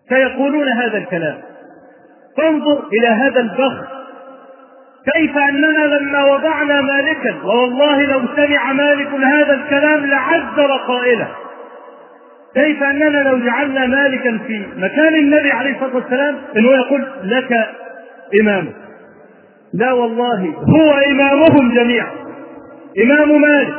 سيقولون 0.09 0.67
هذا 0.69 0.97
الكلام. 0.97 1.37
فانظر 2.37 2.83
إلى 2.93 3.07
هذا 3.07 3.39
البخت 3.39 3.87
كيف 5.13 5.37
أننا 5.37 5.95
لما 5.97 6.23
وضعنا 6.33 6.81
مالكا 6.81 7.35
ووالله 7.43 8.01
لو 8.11 8.21
سمع 8.35 8.73
مالك 8.73 9.07
هذا 9.07 9.53
الكلام 9.53 10.05
لعذر 10.05 10.77
قائله. 10.87 11.27
كيف 12.55 12.83
أننا 12.83 13.29
لو 13.29 13.37
جعلنا 13.37 13.85
مالكا 13.85 14.39
في 14.47 14.65
مكان 14.77 15.15
النبي 15.15 15.51
عليه 15.51 15.71
الصلاة 15.75 15.95
والسلام 15.95 16.35
أنه 16.57 16.71
يقول 16.71 17.07
لك 17.23 17.67
إمامه 18.41 18.71
لا 19.73 19.91
والله 19.93 20.53
هو 20.75 20.93
إمامهم 21.11 21.73
جميعا. 21.73 22.11
إمام 23.03 23.41
مالك 23.41 23.73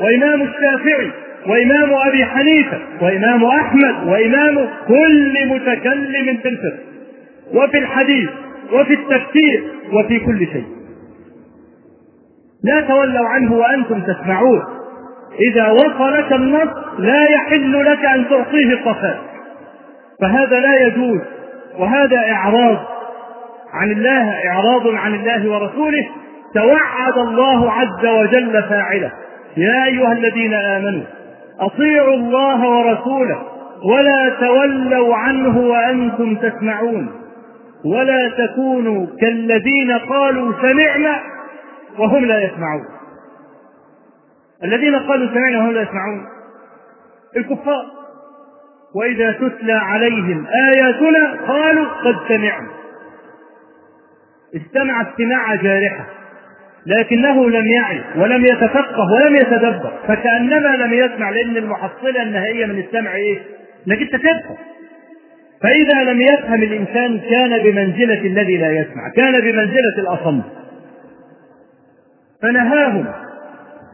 وإمام 0.00 0.42
الشافعي 0.42 1.10
وإمام 1.46 1.92
أبي 2.08 2.24
حنيفة 2.24 2.78
وإمام 3.00 3.44
أحمد 3.44 4.08
وإمام 4.08 4.68
كل 4.88 5.46
متكلم 5.46 6.36
في 6.42 6.48
الفقه 6.48 6.78
وفي 7.54 7.78
الحديث 7.78 8.30
وفي 8.72 8.94
التفسير 8.94 9.64
وفي 9.92 10.18
كل 10.20 10.46
شيء. 10.46 10.66
لا 12.64 12.80
تولوا 12.80 13.28
عنه 13.28 13.54
وأنتم 13.54 14.00
تسمعون. 14.00 14.62
إذا 15.40 15.70
وصلك 15.72 16.32
النص 16.32 16.68
لا 16.98 17.24
يحل 17.30 17.84
لك 17.84 18.04
أن 18.04 18.28
تعطيه 18.28 18.74
الصفاء. 18.74 19.20
فهذا 20.20 20.60
لا 20.60 20.86
يجوز 20.86 21.20
وهذا 21.78 22.18
إعراض 22.32 22.78
عن 23.72 23.90
الله 23.90 24.48
إعراض 24.48 24.86
عن 24.94 25.14
الله 25.14 25.50
ورسوله. 25.50 26.08
توعد 26.54 27.18
الله 27.18 27.72
عز 27.72 28.06
وجل 28.06 28.62
فاعله. 28.62 29.12
يا 29.56 29.84
أيها 29.84 30.12
الذين 30.12 30.54
آمنوا 30.54 31.02
أطيعوا 31.62 32.14
الله 32.14 32.68
ورسوله 32.68 33.42
ولا 33.84 34.28
تولوا 34.40 35.16
عنه 35.16 35.58
وأنتم 35.58 36.36
تسمعون 36.36 37.12
ولا 37.84 38.28
تكونوا 38.28 39.06
كالذين 39.20 39.92
قالوا 40.08 40.52
سمعنا 40.62 41.20
وهم 41.98 42.24
لا 42.24 42.44
يسمعون. 42.44 42.84
الذين 44.64 44.96
قالوا 44.96 45.34
سمعنا 45.34 45.58
وهم 45.58 45.72
لا 45.72 45.82
يسمعون. 45.82 46.26
الكفار. 47.36 47.86
وإذا 48.94 49.32
تتلى 49.32 49.72
عليهم 49.72 50.46
آياتنا 50.46 51.46
قالوا 51.48 51.86
قد 51.86 52.16
سمعنا. 52.28 52.68
استمع 54.56 55.02
استماع 55.02 55.54
جارحة. 55.54 56.04
لكنه 56.86 57.50
لم 57.50 57.66
يعي 57.66 58.00
ولم 58.16 58.44
يتفقه 58.44 59.12
ولم 59.14 59.36
يتدبر 59.36 59.92
فكأنما 60.08 60.76
لم 60.76 60.92
يسمع 60.92 61.30
لأن 61.30 61.56
المحصلة 61.56 62.22
النهائية 62.22 62.66
من 62.66 62.78
السمع 62.78 63.14
إيه؟ 63.14 63.38
إنك 63.88 64.00
أنت 64.00 64.16
تفهم 64.16 64.56
فإذا 65.62 66.12
لم 66.12 66.20
يفهم 66.20 66.62
الإنسان 66.62 67.20
كان 67.30 67.62
بمنزلة 67.62 68.20
الذي 68.20 68.56
لا 68.56 68.70
يسمع 68.72 69.08
كان 69.16 69.40
بمنزلة 69.40 69.98
الأصم. 69.98 70.42
فنهاهم 72.42 73.06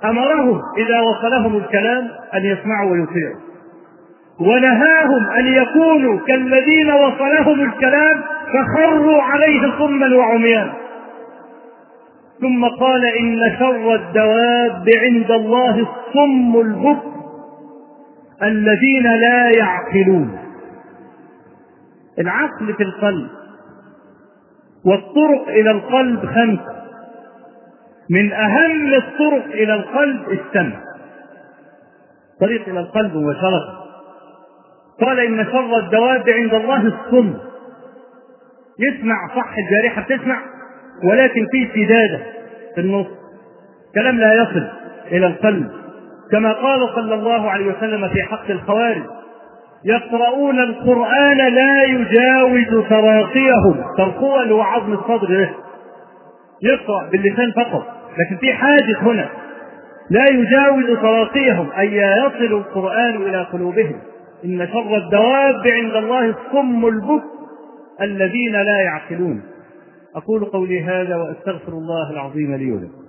أمرهم 0.04 0.60
إذا 0.78 1.00
وصلهم 1.00 1.56
الكلام 1.56 2.08
أن 2.34 2.44
يسمعوا 2.44 2.92
ويطيعوا. 2.92 3.40
ونهاهم 4.40 5.30
أن 5.38 5.46
يكونوا 5.46 6.18
كالذين 6.26 6.90
وصلهم 6.90 7.60
الكلام 7.60 8.22
فخروا 8.54 9.22
عليه 9.22 9.60
صما 9.78 10.16
وعميانا 10.16 10.72
ثم 12.40 12.68
قال 12.68 13.04
إن 13.04 13.56
شر 13.58 13.94
الدواب 13.94 14.88
عند 15.04 15.30
الله 15.30 15.78
الصم 15.78 16.60
البكر 16.60 17.18
الذين 18.42 19.02
لا 19.02 19.50
يعقلون. 19.50 20.38
العقل 22.18 22.74
في 22.74 22.82
القلب 22.82 23.28
والطرق 24.84 25.48
إلى 25.48 25.70
القلب 25.70 26.26
خمسة 26.26 26.78
من 28.10 28.32
أهم 28.32 28.94
الطرق 28.94 29.44
إلى 29.44 29.74
القلب 29.74 30.22
السمع. 30.30 30.80
طريق 32.40 32.68
إلى 32.68 32.80
القلب 32.80 33.16
مباشرة 33.16 33.84
قال 35.00 35.20
إن 35.20 35.44
شر 35.44 35.78
الدواب 35.78 36.28
عند 36.28 36.54
الله 36.54 36.82
الصم. 36.86 37.34
يسمع 38.80 39.16
صح 39.36 39.54
الجارحة 39.58 40.02
بتسمع؟ 40.02 40.57
ولكن 41.04 41.46
في 41.52 41.68
سدادة 41.74 42.24
في 42.74 42.80
النص. 42.80 43.06
كلام 43.94 44.18
لا 44.18 44.34
يصل 44.34 44.66
إلى 45.12 45.26
القلب. 45.26 45.70
كما 46.32 46.52
قال 46.52 46.88
صلى 46.94 47.14
الله 47.14 47.50
عليه 47.50 47.66
وسلم 47.66 48.08
في 48.08 48.22
حق 48.22 48.50
الخوارج 48.50 49.02
يقرؤون 49.84 50.60
القرآن 50.60 51.36
لا 51.54 51.84
يجاوز 51.84 52.88
تراقيهم 52.88 53.84
ترقوة 53.98 54.42
اللي 54.42 54.54
هو 54.54 54.62
عظم 54.62 54.92
الصدر 54.92 55.28
ده 55.38 55.50
يقرأ 56.62 57.08
باللسان 57.12 57.52
فقط. 57.56 57.86
لكن 58.18 58.36
في 58.40 58.52
حاجز 58.52 58.96
هنا. 59.02 59.28
لا 60.10 60.24
يجاوز 60.30 60.84
تراقيهم 61.00 61.68
أي 61.78 61.96
يصل 61.96 62.44
القرآن 62.56 63.16
إلى 63.16 63.42
قلوبهم. 63.52 64.00
إن 64.44 64.68
شر 64.72 64.96
الدواب 64.96 65.62
عند 65.72 65.96
الله 65.96 66.24
الصم 66.24 66.86
البكم 66.86 67.22
الذين 68.02 68.52
لا 68.52 68.80
يعقلون. 68.82 69.42
أقول 70.14 70.44
قولي 70.44 70.82
هذا 70.82 71.16
وأستغفر 71.16 71.72
الله 71.72 72.10
العظيم 72.10 72.54
لي 72.54 72.72
ولكم. 72.72 73.02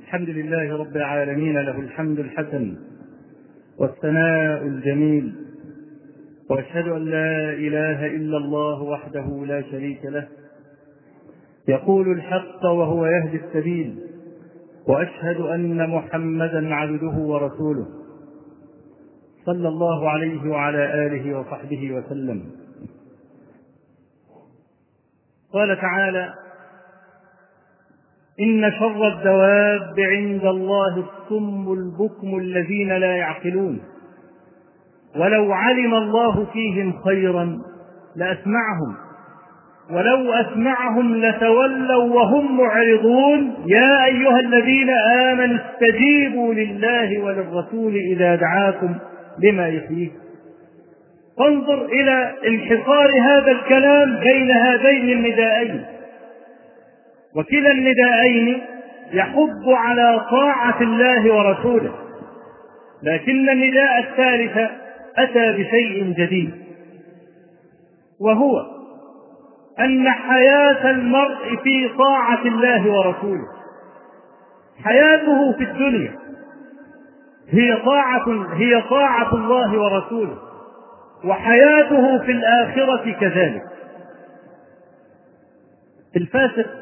الحمد 0.00 0.28
لله 0.28 0.76
رب 0.76 0.96
العالمين 0.96 1.58
له 1.58 1.80
الحمد 1.80 2.18
الحسن 2.18 2.76
والثناء 3.78 4.62
الجميل. 4.62 5.34
وأشهد 6.50 6.88
أن 6.88 7.04
لا 7.04 7.50
إله 7.50 8.06
إلا 8.06 8.36
الله 8.36 8.82
وحده 8.82 9.44
لا 9.46 9.62
شريك 9.62 10.04
له. 10.04 10.28
يقول 11.68 12.12
الحق 12.12 12.64
وهو 12.64 13.06
يهدي 13.06 13.36
السبيل. 13.36 13.98
وأشهد 14.88 15.40
أن 15.40 15.90
محمدا 15.90 16.74
عبده 16.74 17.16
ورسوله. 17.18 17.86
صلى 19.46 19.68
الله 19.68 20.10
عليه 20.10 20.50
وعلى 20.50 21.06
آله 21.06 21.38
وصحبه 21.38 21.92
وسلم. 21.92 22.42
قال 25.52 25.80
تعالى 25.80 26.34
إن 28.42 28.72
شر 28.78 29.08
الدواب 29.08 30.00
عند 30.00 30.44
الله 30.44 30.96
الصم 30.96 31.72
البكم 31.72 32.38
الذين 32.38 32.88
لا 32.88 33.16
يعقلون. 33.16 33.80
ولو 35.16 35.52
علم 35.52 35.94
الله 35.94 36.46
فيهم 36.52 36.94
خيرا 37.04 37.58
لأسمعهم. 38.16 38.96
ولو 39.90 40.32
أسمعهم 40.32 41.16
لتولوا 41.16 42.14
وهم 42.14 42.56
معرضون. 42.56 43.54
يا 43.66 44.04
أيها 44.04 44.40
الذين 44.40 44.90
آمنوا 44.90 45.58
استجيبوا 45.58 46.54
لله 46.54 47.18
وللرسول 47.18 47.94
إذا 47.96 48.34
دعاكم 48.34 48.94
لما 49.38 49.68
يحييكم. 49.68 50.22
فانظر 51.38 51.84
إلى 51.84 52.32
انحصار 52.48 53.10
هذا 53.30 53.52
الكلام 53.52 54.20
بين 54.20 54.50
هذين 54.50 55.18
النداءين 55.18 55.84
وكلا 57.36 57.70
النداءين 57.70 58.62
يحض 59.12 59.68
على 59.68 60.26
طاعة 60.30 60.80
الله 60.80 61.34
ورسوله. 61.34 61.94
لكن 63.02 63.50
النداء 63.50 63.98
الثالث 63.98 64.70
أتى 65.16 65.52
بشيء 65.52 66.14
جديد 66.18 66.50
وهو 68.20 68.66
أن 69.80 70.10
حياة 70.10 70.90
المرء 70.90 71.56
في 71.62 71.88
طاعة 71.98 72.42
الله 72.44 72.90
ورسوله. 72.90 73.48
حياته 74.84 75.52
في 75.52 75.64
الدنيا 75.64 76.18
هي 77.48 77.76
طاعة 77.76 78.54
هي 78.56 78.82
طاعة 78.90 79.34
الله 79.34 79.80
ورسوله 79.80 80.38
وحياته 81.24 82.18
في 82.18 82.32
الآخرة 82.32 83.12
كذلك. 83.20 83.62
الفاسق 86.16 86.81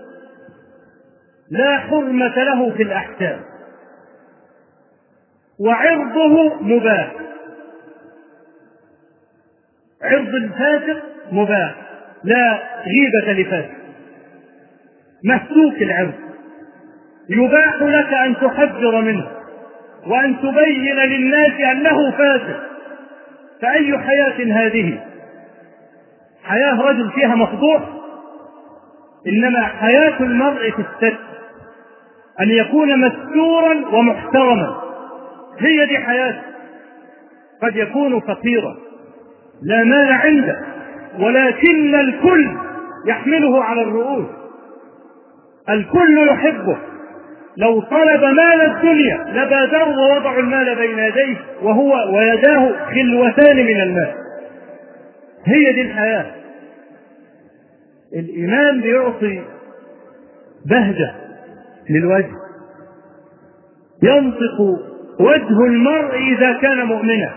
لا 1.51 1.79
حرمة 1.79 2.35
له 2.37 2.71
في 2.77 2.83
الأحكام. 2.83 3.41
وعرضه 5.61 6.55
مباح. 6.61 7.13
عرض 10.03 10.35
الفاسق 10.35 11.03
مباح. 11.33 11.75
لا 12.25 12.63
غيبة 12.87 13.41
لفاسق. 13.41 13.81
مسلوك 15.25 15.83
العرض. 15.83 16.15
يباح 17.29 17.83
لك 17.83 18.15
أن 18.15 18.37
تحذر 18.37 19.01
منه 19.01 19.29
وأن 20.07 20.37
تبين 20.39 20.97
للناس 20.97 21.61
أنه 21.73 22.11
فاسق. 22.11 22.61
فأي 23.63 23.99
حياة 23.99 24.53
هذه؟ 24.53 25.05
حياة 26.43 26.81
رجل 26.83 27.11
فيها 27.11 27.35
مفضوح؟ 27.35 27.83
إنما 29.27 29.63
حياة 29.63 30.21
المرء 30.21 30.71
في 30.71 30.79
الستر 30.83 31.30
أن 32.43 32.51
يكون 32.51 33.01
مستورا 33.01 33.97
ومحترما. 33.97 34.83
هي 35.59 35.87
دي 35.87 35.99
حياته 35.99 36.43
قد 37.63 37.77
يكون 37.77 38.21
فقيرا. 38.21 38.77
لا 39.63 39.85
مال 39.85 40.13
عنده. 40.13 40.61
ولكن 41.19 41.95
الكل 41.95 42.49
يحمله 43.07 43.65
على 43.65 43.83
الرؤوس. 43.83 44.27
الكل 45.69 46.29
يحبه. 46.29 46.79
لو 47.57 47.81
طلب 47.81 48.25
مال 48.25 48.61
الدنيا 48.61 49.25
لبادروا 49.29 49.97
ووضعوا 49.97 50.41
المال 50.41 50.77
بين 50.77 50.99
يديه 50.99 51.37
وهو 51.63 52.17
ويداه 52.17 52.73
خلوتان 52.87 53.57
من 53.57 53.81
المال. 53.81 54.15
هي 55.45 55.73
دي 55.73 55.83
الحياة. 55.83 56.27
الإيمان 58.13 58.81
بيعطي 58.81 59.43
بهجة. 60.67 61.15
للوجه. 61.91 62.37
ينطق 64.03 64.61
وجه 65.21 65.65
المرء 65.67 66.17
إذا 66.17 66.53
كان 66.53 66.87
مؤمنا. 66.87 67.35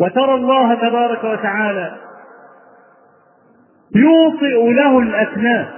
وترى 0.00 0.34
الله 0.34 0.74
تبارك 0.74 1.24
وتعالى 1.24 1.96
يوطئ 3.94 4.72
له 4.72 4.98
الأكناف 4.98 5.68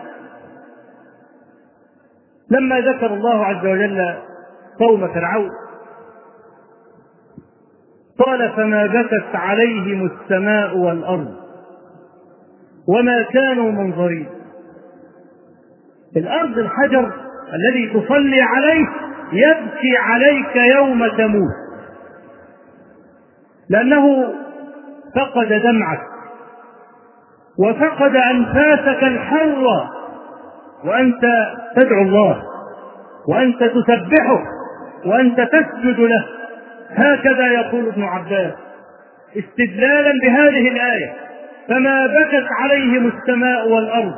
لما 2.50 2.80
ذكر 2.80 3.14
الله 3.14 3.44
عز 3.44 3.66
وجل 3.66 4.14
قوم 4.78 5.08
فرعون 5.14 5.50
قال 8.18 8.52
فما 8.56 8.86
بكت 8.86 9.34
عليهم 9.34 10.06
السماء 10.06 10.76
والأرض 10.76 11.34
وما 12.88 13.22
كانوا 13.22 13.72
منظرين. 13.72 14.28
الأرض 16.16 16.58
الحجر 16.58 17.12
الذي 17.54 17.88
تصلي 17.88 18.42
عليه 18.42 18.86
يبكي 19.32 19.96
عليك 19.96 20.56
يوم 20.56 21.08
تموت. 21.08 21.54
لأنه 23.70 24.34
فقد 25.16 25.48
دمعك 25.48 26.00
وفقد 27.58 28.16
أنفاسك 28.16 29.02
الحرة 29.02 29.90
وأنت 30.84 31.46
تدعو 31.76 32.02
الله 32.02 32.42
وأنت 33.28 33.64
تسبحه 33.64 34.42
وأنت 35.06 35.40
تسجد 35.40 36.00
له. 36.00 36.26
هكذا 36.90 37.46
يقول 37.46 37.86
ابن 37.88 38.02
عباس 38.02 38.52
استدلالا 39.38 40.12
بهذه 40.22 40.68
الآية 40.68 41.12
فما 41.68 42.06
بكت 42.06 42.46
عليهم 42.60 43.06
السماء 43.16 43.68
والأرض 43.68 44.14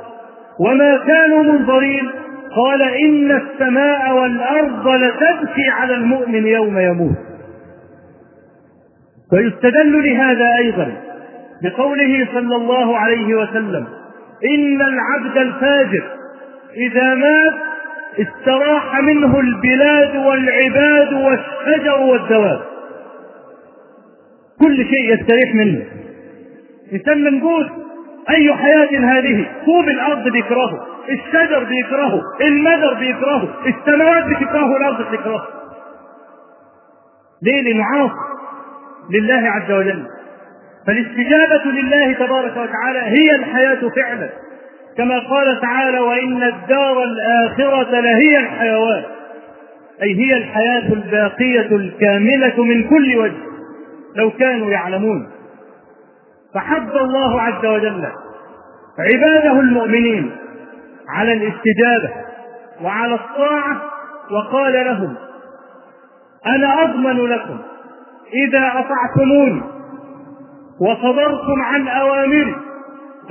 وما 0.60 0.96
كانوا 1.06 1.42
منظرين. 1.42 2.10
قال 2.56 2.82
إن 2.82 3.30
السماء 3.30 4.14
والأرض 4.14 4.88
لتبكي 4.88 5.68
على 5.70 5.94
المؤمن 5.94 6.46
يوم 6.46 6.78
يموت. 6.78 7.16
ويستدل 9.32 10.04
لهذا 10.04 10.56
أيضا 10.56 10.92
بقوله 11.62 12.28
صلى 12.34 12.56
الله 12.56 12.98
عليه 12.98 13.34
وسلم 13.34 13.86
إن 14.54 14.82
العبد 14.82 15.38
الفاجر 15.38 16.04
إذا 16.76 17.14
مات 17.14 17.54
استراح 18.18 19.00
منه 19.00 19.40
البلاد 19.40 20.16
والعباد 20.16 21.12
والشجر 21.12 22.00
والدواب. 22.00 22.60
كل 24.60 24.76
شيء 24.76 25.14
يستريح 25.14 25.54
منه. 25.54 25.84
إنسان 26.92 27.24
منجوس 27.24 27.66
أي 28.30 28.54
حياة 28.54 29.00
هذه؟ 29.00 29.46
طوب 29.66 29.88
الأرض 29.88 30.28
بيكرهه 30.28 30.86
الشجر 31.10 31.64
بيكرهه 31.64 32.20
المدر 32.40 32.94
بيكرهه 32.94 33.48
السماوات 33.66 34.24
بتكرهه 34.24 34.76
الأرض 34.76 35.12
بتكرهه. 35.12 35.46
ليه؟ 37.42 37.62
لأنه 37.62 37.84
عاصي 37.84 38.14
لله 39.10 39.50
عز 39.50 39.72
وجل. 39.72 40.06
فالاستجابة 40.86 41.64
لله 41.64 42.12
تبارك 42.12 42.52
وتعالى 42.56 42.98
هي 42.98 43.34
الحياة 43.36 43.88
فعلا. 43.96 44.30
كما 44.96 45.18
قال 45.18 45.60
تعالى 45.60 45.98
وإن 45.98 46.42
الدار 46.42 47.02
الآخرة 47.04 48.00
لهي 48.00 48.38
الحيوان. 48.38 49.02
أي 50.02 50.14
هي 50.14 50.36
الحياة 50.36 50.92
الباقية 50.92 51.76
الكاملة 51.76 52.64
من 52.64 52.88
كل 52.88 53.18
وجه 53.18 53.50
لو 54.16 54.30
كانوا 54.30 54.70
يعلمون. 54.70 55.28
فحب 56.54 56.90
الله 56.96 57.40
عز 57.40 57.66
وجل 57.66 58.08
عباده 58.98 59.60
المؤمنين 59.60 60.36
على 61.08 61.32
الاستجابة 61.32 62.14
وعلى 62.82 63.14
الطاعة 63.14 63.82
وقال 64.30 64.72
لهم 64.72 65.14
أنا 66.46 66.82
أضمن 66.82 67.26
لكم 67.26 67.58
إذا 68.34 68.72
أطعتموني 68.74 69.62
وصبرتم 70.80 71.62
عن 71.62 71.88
أوامري 71.88 72.56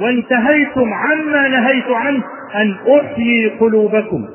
وانتهيتم 0.02 0.94
عما 0.94 1.48
نهيت 1.48 1.88
عنه 1.88 2.24
أن 2.56 2.78
أحيي 3.00 3.50
قلوبكم 3.60 4.28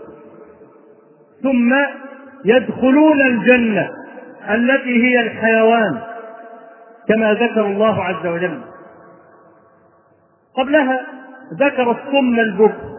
ثم 1.42 1.74
يدخلون 2.44 3.20
الجنة 3.20 3.90
التي 4.50 5.04
هي 5.06 5.20
الحيوان 5.20 5.98
كما 7.08 7.34
ذكر 7.34 7.66
الله 7.66 8.04
عز 8.04 8.26
وجل 8.26 8.60
قبلها 10.56 11.06
ذكر 11.60 11.90
الصم 11.90 12.40
البكر 12.40 12.94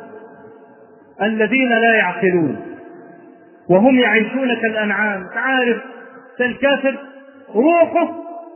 الذين 1.22 1.70
لا 1.70 1.96
يعقلون 1.96 2.78
وهم 3.70 4.00
يعيشون 4.00 4.56
كالأنعام. 4.62 5.28
تعرف 5.34 5.78
الكافر 6.40 6.98
روحه 7.56 8.14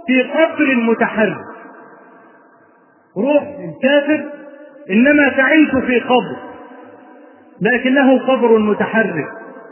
في 0.08 0.22
قبر 0.22 0.76
متحرك. 0.76 1.46
روح 3.18 3.44
الكافر 3.44 4.26
إنما 4.92 5.30
تعيش 5.30 5.70
في 5.72 6.00
قبر 6.00 6.38
لكنه 7.62 8.20
قبر 8.20 8.58
متحرك 8.58 9.28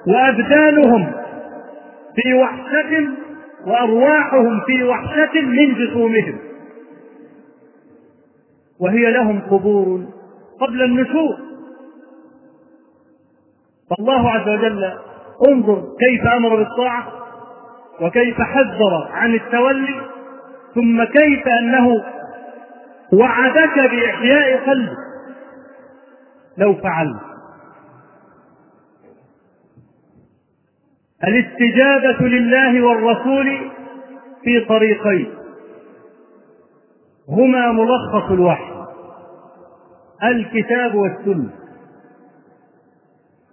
وأبدانهم 0.08 1.12
في 2.16 2.34
وحشة 2.34 3.08
وأرواحهم 3.66 4.62
في 4.68 4.84
وحشة 4.84 5.42
من 5.42 5.74
جسومهم. 5.74 6.40
وهي 8.80 9.12
لهم 9.12 9.42
قبور 9.42 10.06
قبل 10.62 10.82
النشور. 10.84 11.38
فالله 13.90 14.30
عز 14.30 14.50
وجل 14.50 14.94
انظر 15.48 15.84
كيف 16.00 16.28
أمر 16.28 16.56
بالطاعة 16.56 17.08
وكيف 18.02 18.42
حذر 18.42 19.08
عن 19.12 19.34
التولي 19.36 20.02
ثم 20.76 21.04
كيف 21.04 21.48
أنه 21.48 21.88
وعدك 23.14 23.80
بإحياء 23.92 24.70
قلبك 24.70 24.98
لو 26.58 26.74
فعلت. 26.74 27.22
الاستجابة 31.24 32.28
لله 32.28 32.82
والرسول 32.82 33.72
في 34.44 34.66
طريقين. 34.70 35.34
هما 37.30 37.72
ملخص 37.72 38.32
الوحي 38.32 38.78
الكتاب 40.24 40.96
والسنة. 40.96 41.50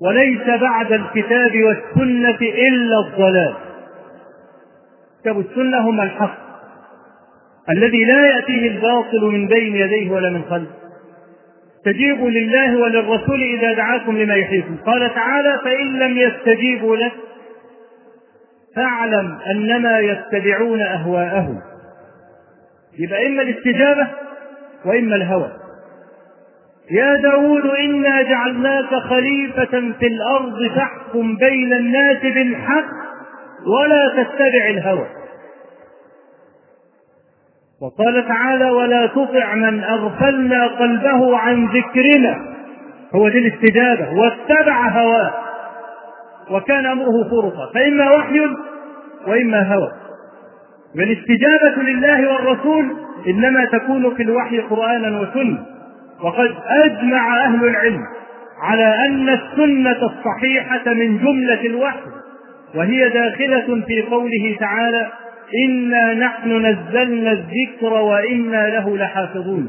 وليس 0.01 0.61
بعد 0.61 0.93
الكتاب 0.93 1.63
والسنة 1.63 2.39
إلا 2.41 2.99
الضلال. 2.99 3.55
الكتاب 5.17 5.37
والسنة 5.37 5.89
هما 5.89 6.03
الحق. 6.03 6.39
الذي 7.71 8.05
لا 8.05 8.27
يأتيه 8.27 8.69
الباطل 8.69 9.25
من 9.25 9.49
بين 9.49 9.77
يديه 9.77 10.11
ولا 10.11 10.31
من 10.31 10.43
خلفه. 10.51 10.75
استجيبوا 11.79 12.31
لله 12.31 12.77
وللرسول 12.77 13.43
إذا 13.43 13.73
دعاكم 13.73 14.19
لما 14.19 14.35
يحييكم. 14.35 14.77
قال 14.87 15.15
تعالى 15.15 15.61
فإن 15.65 15.99
لم 15.99 16.17
يستجيبوا 16.19 16.97
لك 16.97 17.13
فاعلم 18.77 19.39
أنما 19.51 19.99
يتبعون 19.99 20.81
أهواءهم. 20.81 21.61
يبقى 22.99 23.27
إما 23.27 23.43
الاستجابة 23.43 24.09
وإما 24.85 25.17
الهوى. 25.17 25.53
يا 26.91 27.17
داود 27.17 27.67
إنا 27.67 28.23
جعلناك 28.23 28.95
خليفة 28.95 29.93
في 29.99 30.07
الأرض 30.07 30.69
فاحكم 30.77 31.37
بين 31.37 31.73
الناس 31.73 32.23
بالحق 32.23 32.87
ولا 33.67 34.09
تتبع 34.09 34.69
الهوى. 34.71 35.07
وقال 37.81 38.29
تعالى 38.29 38.71
ولا 38.71 39.07
تطع 39.07 39.55
من 39.55 39.85
أغفلنا 39.85 40.67
قلبه 40.67 41.39
عن 41.39 41.67
ذكرنا. 41.67 42.55
هو 43.15 43.29
دي 43.29 43.39
الاستجابة. 43.39 44.19
واتبع 44.19 44.89
هواه. 44.89 45.35
وكان 46.51 46.87
أمره 46.87 47.31
فرطا. 47.31 47.73
فإما 47.75 48.11
وحي 48.11 48.41
وإما 49.27 49.75
هوى. 49.75 49.93
والاستجابة 50.97 51.83
لله 51.83 52.33
والرسول 52.33 52.97
إنما 53.29 53.65
تكون 53.65 54.15
في 54.15 54.23
الوحي 54.23 54.59
قرآنا 54.59 55.21
وسنة. 55.21 55.59
وقد 56.23 56.55
أجمع 56.67 57.45
أهل 57.47 57.65
العلم 57.65 58.03
على 58.63 58.95
أن 59.09 59.29
السنة 59.29 59.99
الصحيحة 60.03 60.93
من 60.95 61.19
جملة 61.19 61.67
الوحي 61.67 62.01
وهي 62.75 63.09
داخلة 63.09 63.85
في 63.87 64.03
قوله 64.03 64.57
تعالى 64.61 65.07
إنا 65.67 66.15
نحن 66.15 66.67
نزلنا 66.67 67.33
الذكر 67.33 67.93
وإنا 67.93 68.69
له 68.69 68.97
لحافظون 68.97 69.69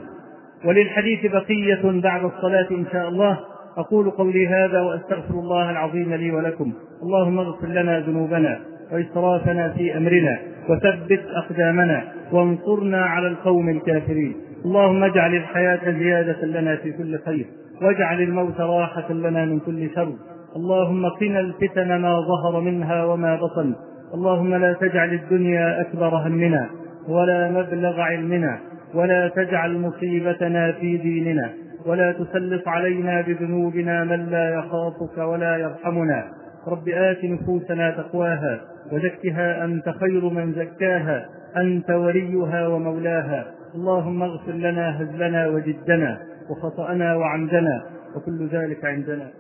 وللحديث 0.66 1.26
بقية 1.26 2.02
بعد 2.02 2.24
الصلاة 2.24 2.68
إن 2.72 2.86
شاء 2.92 3.10
الله. 3.10 3.40
أقول 3.78 4.10
قولي 4.10 4.48
هذا 4.48 4.82
وأستغفر 4.82 5.34
الله 5.34 5.72
العظيم 5.72 6.14
لي 6.14 6.32
ولكم. 6.32 6.74
اللهم 7.04 7.40
اغفر 7.40 7.68
لنا 7.68 8.00
ذنوبنا 8.00 8.60
وإسرافنا 8.92 9.74
في 9.78 9.98
أمرنا. 9.98 10.40
وثبت 10.70 11.24
أقدامنا 11.36 12.04
وانصرنا 12.32 13.06
على 13.06 13.28
القوم 13.28 13.70
الكافرين. 13.70 14.36
اللهم 14.66 15.04
اجعل 15.04 15.36
الحياة 15.36 15.92
زيادة 15.92 16.46
لنا 16.46 16.76
في 16.76 16.92
كل 16.92 17.20
خير 17.26 17.46
واجعل 17.82 18.22
الموت 18.22 18.62
راحة 18.62 19.14
لنا 19.14 19.46
من 19.46 19.60
كل 19.60 19.90
شر. 19.96 20.14
اللهم 20.56 21.10
قنا 21.10 21.40
الفتن 21.40 21.96
ما 21.96 22.22
ظهر 22.22 22.62
منها 22.62 23.06
وما 23.06 23.36
بطن. 23.36 23.76
اللهم 24.14 24.56
لا 24.56 24.74
تجعل 24.74 25.14
الدنيا 25.14 25.82
أكبر 25.82 26.08
همنا 26.08 26.70
ولا 27.10 27.52
مبلغ 27.52 28.00
علمنا 28.00 28.60
ولا 28.94 29.28
تجعل 29.28 29.78
مصيبتنا 29.78 30.72
في 30.72 30.98
ديننا 30.98 31.50
ولا 31.86 32.12
تسلط 32.12 32.68
علينا 32.68 33.22
بذنوبنا 33.22 34.04
من 34.04 34.26
لا 34.26 34.56
يخافك 34.56 35.18
ولا 35.18 35.58
يرحمنا. 35.58 36.24
رب 36.68 36.90
آت 36.90 37.26
نفوسنا 37.26 37.92
تقواها 37.92 38.60
وزكها 38.92 39.66
أنت 39.66 39.90
خير 39.90 40.30
من 40.30 40.54
زكاها 40.54 41.30
أنت 41.58 41.90
وليها 41.90 42.68
ومولاها. 42.68 43.56
اللهم 43.76 44.24
اغفر 44.24 44.52
لنا 44.52 45.02
هزلنا 45.02 45.48
وجدنا 45.48 46.22
وخطأنا 46.50 47.16
وعمدنا 47.16 47.86
وكل 48.16 48.48
ذلك 48.48 48.86
عندنا. 48.86 49.32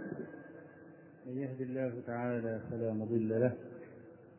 من 1.28 1.38
يهد 1.42 1.62
الله 1.62 1.92
تعالى 2.08 2.60
فلا 2.72 2.94
مضل 2.94 3.30
له 3.30 3.52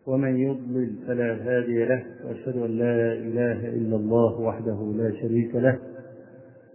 ومن 0.07 0.37
يضلل 0.37 0.91
فلا 1.07 1.33
هادي 1.35 1.85
له 1.85 2.05
وأشهد 2.25 2.57
أن 2.57 2.71
لا 2.79 3.13
إله 3.13 3.69
إلا 3.69 3.97
الله 3.97 4.41
وحده 4.41 4.93
لا 4.97 5.13
شريك 5.21 5.55
له 5.55 5.79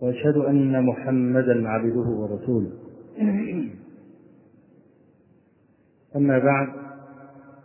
وأشهد 0.02 0.38
أن 0.38 0.86
محمدا 0.86 1.68
عبده 1.70 2.08
ورسوله. 2.10 2.72
أما 6.16 6.40
بعد 6.40 6.68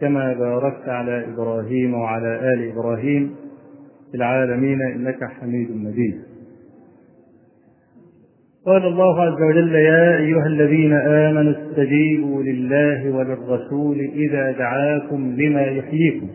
كما 0.00 0.32
باركت 0.32 0.88
على 0.88 1.24
إبراهيم 1.34 1.94
وعلى 1.94 2.52
آل 2.54 2.72
إبراهيم 2.72 3.34
في 4.10 4.16
العالمين 4.16 4.82
إنك 4.82 5.24
حميد 5.24 5.70
مجيد. 5.70 6.22
قال 8.66 8.86
الله 8.86 9.22
عز 9.22 9.42
وجل 9.42 9.74
يا 9.74 10.16
أيها 10.16 10.46
الذين 10.46 10.92
آمنوا 10.92 11.52
استجيبوا 11.52 12.42
لله 12.42 13.16
وللرسول 13.16 14.00
إذا 14.00 14.52
دعاكم 14.52 15.36
لما 15.38 15.62
يحييكم. 15.62 16.28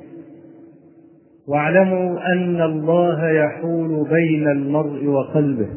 واعلموا 1.47 2.33
أن 2.33 2.61
الله 2.61 3.29
يحول 3.29 4.07
بين 4.09 4.47
المرء 4.47 5.05
وقلبه 5.05 5.69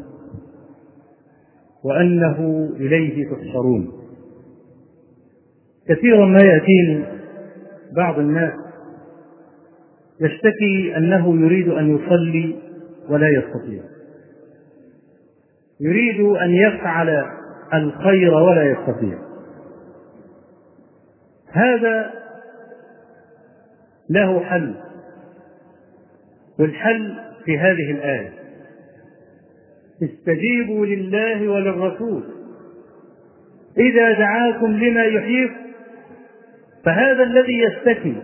وأنه 1.83 2.69
إليه 2.75 3.25
تحشرون. 3.29 3.91
كثيرا 5.87 6.25
ما 6.25 6.39
يأتيني 6.43 7.20
بعض 7.95 8.19
الناس 8.19 8.53
يشتكي 10.21 10.97
أنه 10.97 11.41
يريد 11.41 11.67
أن 11.67 11.95
يصلي 11.95 12.55
ولا 13.09 13.29
يستطيع. 13.29 13.83
يريد 15.79 16.19
أن 16.19 16.51
يفعل 16.51 17.25
الخير 17.73 18.33
ولا 18.33 18.63
يستطيع. 18.63 19.19
هذا 21.51 22.13
له 24.09 24.39
حل. 24.39 24.75
والحل 26.59 27.15
في 27.45 27.59
هذه 27.59 27.91
الآية. 27.91 28.33
استجيبوا 30.03 30.85
لله 30.85 31.49
وللرسول. 31.49 32.23
إذا 33.77 34.13
دعاكم 34.13 34.71
لما 34.71 35.03
يحييكم 35.03 35.60
فهذا 36.85 37.23
الذي 37.23 37.59
يستكي 37.59 38.15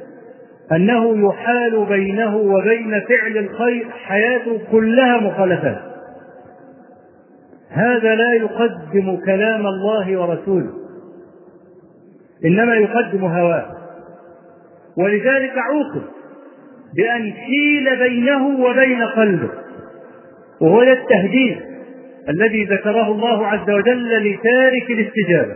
أنه 0.72 1.30
يحال 1.30 1.86
بينه 1.86 2.38
وبين 2.38 3.02
فعل 3.10 3.38
الخير 3.38 3.88
حياته 3.92 4.62
كلها 4.72 5.18
مخالفات. 5.18 5.82
هذا 7.70 8.16
لا 8.16 8.34
يقدم 8.34 9.18
كلام 9.26 9.68
الله 9.68 10.22
ورسوله 10.22 10.74
إنما 12.46 12.76
يقدم 12.76 13.26
هواه. 13.26 13.66
ولذلك 14.98 15.54
عوقب 15.58 16.04
بأن 16.96 17.34
حيل 17.34 18.00
بينه 18.00 18.48
وبين 18.48 19.04
قلبه 19.04 19.50
وهو 20.62 20.82
التهديد 20.82 21.58
الذي 22.30 22.66
ذكره 22.66 23.12
الله 23.12 23.48
عز 23.48 23.70
وجل 23.70 24.32
لتارك 24.32 24.92
الاستجابة. 24.92 25.56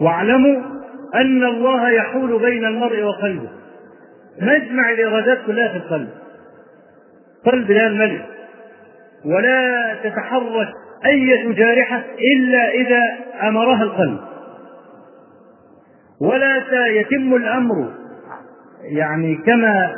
واعلموا 0.00 0.81
أن 1.14 1.44
الله 1.44 1.90
يحول 1.90 2.38
بين 2.38 2.64
المرء 2.64 3.02
وقلبه. 3.02 3.48
مجمع 4.40 4.90
الارادات 4.90 5.38
كلها 5.46 5.68
في 5.68 5.76
القلب. 5.76 6.08
قلب 7.46 7.70
لا 7.70 7.86
الملك 7.86 8.26
ولا 9.24 9.94
تتحرك 10.04 10.68
أية 11.06 11.52
جارحة 11.52 12.02
إلا 12.36 12.70
إذا 12.70 13.02
أمرها 13.48 13.82
القلب. 13.82 14.20
ولا 16.20 16.62
سيتم 16.70 17.34
الأمر 17.36 17.88
يعني 18.82 19.34
كما 19.46 19.94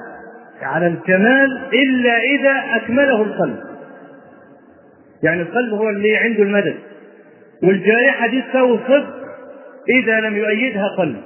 على 0.63 0.87
الكمال 0.87 1.59
إلا 1.73 2.19
إذا 2.19 2.77
أكمله 2.77 3.23
القلب. 3.23 3.61
يعني 5.23 5.43
القلب 5.43 5.73
هو 5.75 5.89
اللي 5.89 6.17
عنده 6.17 6.43
المدد. 6.43 6.77
والجارحة 7.63 8.27
دي 8.27 8.43
تساوي 8.43 8.79
صدق 8.89 9.24
إذا 9.89 10.21
لم 10.21 10.37
يؤيدها 10.37 10.89
قلب 10.99 11.23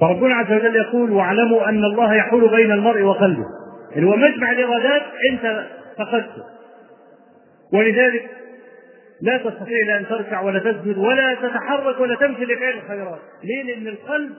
فربنا 0.00 0.34
عز 0.34 0.52
وجل 0.52 0.76
يقول 0.76 1.10
واعلموا 1.10 1.68
أن 1.68 1.84
الله 1.84 2.14
يحول 2.14 2.50
بين 2.50 2.72
المرء 2.72 3.02
وقلبه. 3.02 3.44
اللي 3.96 4.06
هو 4.06 4.16
مجمع 4.16 4.50
الإرادات 4.50 5.02
أنت 5.32 5.66
فقدته. 5.98 6.44
ولذلك 7.72 8.30
لا 9.22 9.36
تستطيع 9.36 9.86
لا 9.86 9.98
أن 9.98 10.06
تركع 10.06 10.40
ولا 10.40 10.58
تسجد 10.58 10.98
ولا 10.98 11.34
تتحرك 11.34 12.00
ولا 12.00 12.16
تمشي 12.16 12.44
لفعل 12.44 12.74
الخيرات. 12.74 13.20
ليه؟ 13.44 13.62
لأن 13.62 13.88
القلب 13.88 14.32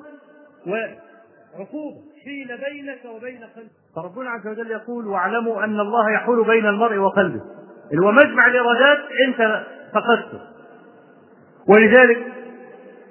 وعقوبة 0.67 1.97
حيل 2.23 2.47
بينك 2.47 3.05
وبين 3.15 3.39
قلبك. 3.55 3.71
فربنا 3.95 4.29
عز 4.29 4.47
وجل 4.47 4.71
يقول 4.71 5.07
واعلموا 5.07 5.63
أن 5.63 5.79
الله 5.79 6.11
يحول 6.11 6.47
بين 6.47 6.65
المرء 6.65 6.97
وقلبه. 6.97 7.41
اللي 7.91 8.05
هو 8.05 8.11
مجمع 8.11 8.47
الإرادات 8.47 8.99
أنت 9.27 9.63
فقدته 9.93 10.39
ولذلك 11.67 12.17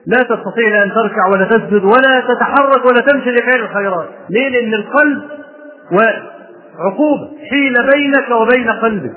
لا 0.07 0.19
تستطيع 0.19 0.83
أن 0.83 0.93
تركع 0.95 1.27
ولا 1.33 1.45
تسجد 1.45 1.85
ولا 1.85 2.21
تتحرك 2.21 2.87
ولا 2.87 3.01
تمشي 3.01 3.31
لفعل 3.31 3.61
الخيرات. 3.61 4.09
ليه؟ 4.31 4.49
لأن 4.49 4.75
القلب 4.75 5.23
وعقوبة 5.93 7.31
حيل 7.51 7.75
بينك 7.95 8.31
وبين 8.31 8.71
قلبك. 8.71 9.17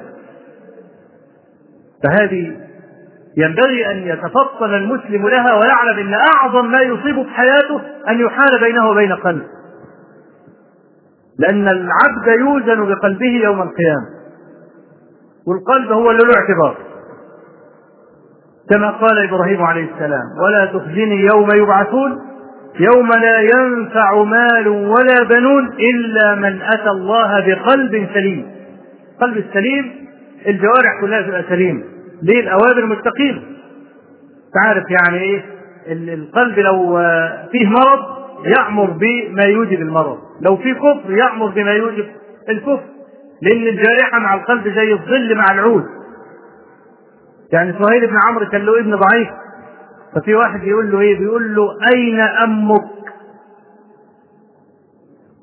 فهذه 2.04 2.58
ينبغي 3.38 3.92
أن 3.92 3.98
يتفطن 3.98 4.74
المسلم 4.74 5.28
لها 5.28 5.54
ويعلم 5.54 6.08
أن 6.08 6.14
أعظم 6.14 6.72
ما 6.72 6.82
يصيبه 6.82 7.24
في 7.24 7.30
حياته 7.30 7.82
أن 8.10 8.20
يحال 8.20 8.60
بينه 8.62 8.90
وبين 8.90 9.14
قلبه. 9.14 9.48
لأن 11.40 11.68
العبد 11.68 12.40
يوزن 12.40 12.86
بقلبه 12.86 13.42
يوم 13.44 13.62
القيامة. 13.62 14.10
والقلب 15.48 15.92
هو 15.92 16.12
له 16.12 16.36
اعتبار. 16.36 16.93
كما 18.70 18.90
قال 18.90 19.24
إبراهيم 19.24 19.64
عليه 19.64 19.88
السلام 19.94 20.26
ولا 20.44 20.66
تخزني 20.66 21.28
يوم 21.34 21.48
يبعثون 21.56 22.20
يوم 22.80 23.08
لا 23.08 23.40
ينفع 23.40 24.24
مال 24.24 24.68
ولا 24.68 25.24
بنون 25.30 25.74
إلا 25.80 26.36
من 26.36 26.62
أتى 26.62 26.90
الله 26.90 27.40
بقلب 27.48 28.08
سليم. 28.14 28.46
قلب 29.22 29.38
السليم 29.38 29.92
الجوارح 30.48 31.02
كلها 31.02 31.22
تبقى 31.22 31.44
سليمة. 31.50 31.84
ليه؟ 32.24 32.40
الأوامر 32.40 32.86
مستقيمة. 32.86 33.42
تعرف 34.54 34.84
يعني 34.90 35.18
إيه؟ 35.18 35.42
القلب 35.88 36.60
لو 36.60 36.98
فيه 37.52 37.68
مرض 37.68 38.00
يأمر 38.46 38.86
بما 38.86 39.44
يوجب 39.44 39.82
المرض. 39.82 40.18
لو 40.42 40.58
فيه 40.58 40.74
كفر 40.74 41.12
يأمر 41.12 41.48
بما 41.48 41.72
يوجب 41.72 42.06
الكفر. 42.50 42.84
لأن 43.42 43.68
الجارحة 43.68 44.20
مع 44.20 44.34
القلب 44.34 44.68
زي 44.68 44.94
الظل 44.94 45.36
مع 45.36 45.46
العود. 45.52 45.84
يعني 47.54 47.74
سهيل 47.74 48.08
بن 48.08 48.16
عمرو 48.28 48.50
كان 48.50 48.62
له 48.66 48.80
ابن 48.80 48.96
ضعيف 48.96 49.30
ففي 50.16 50.36
واحد 50.36 50.64
يقول 50.64 50.92
له 50.92 51.00
إيه؟ 51.00 51.20
بيقول 51.20 51.56
له 51.56 51.64
أين 51.96 52.20
أمك؟ 52.20 52.84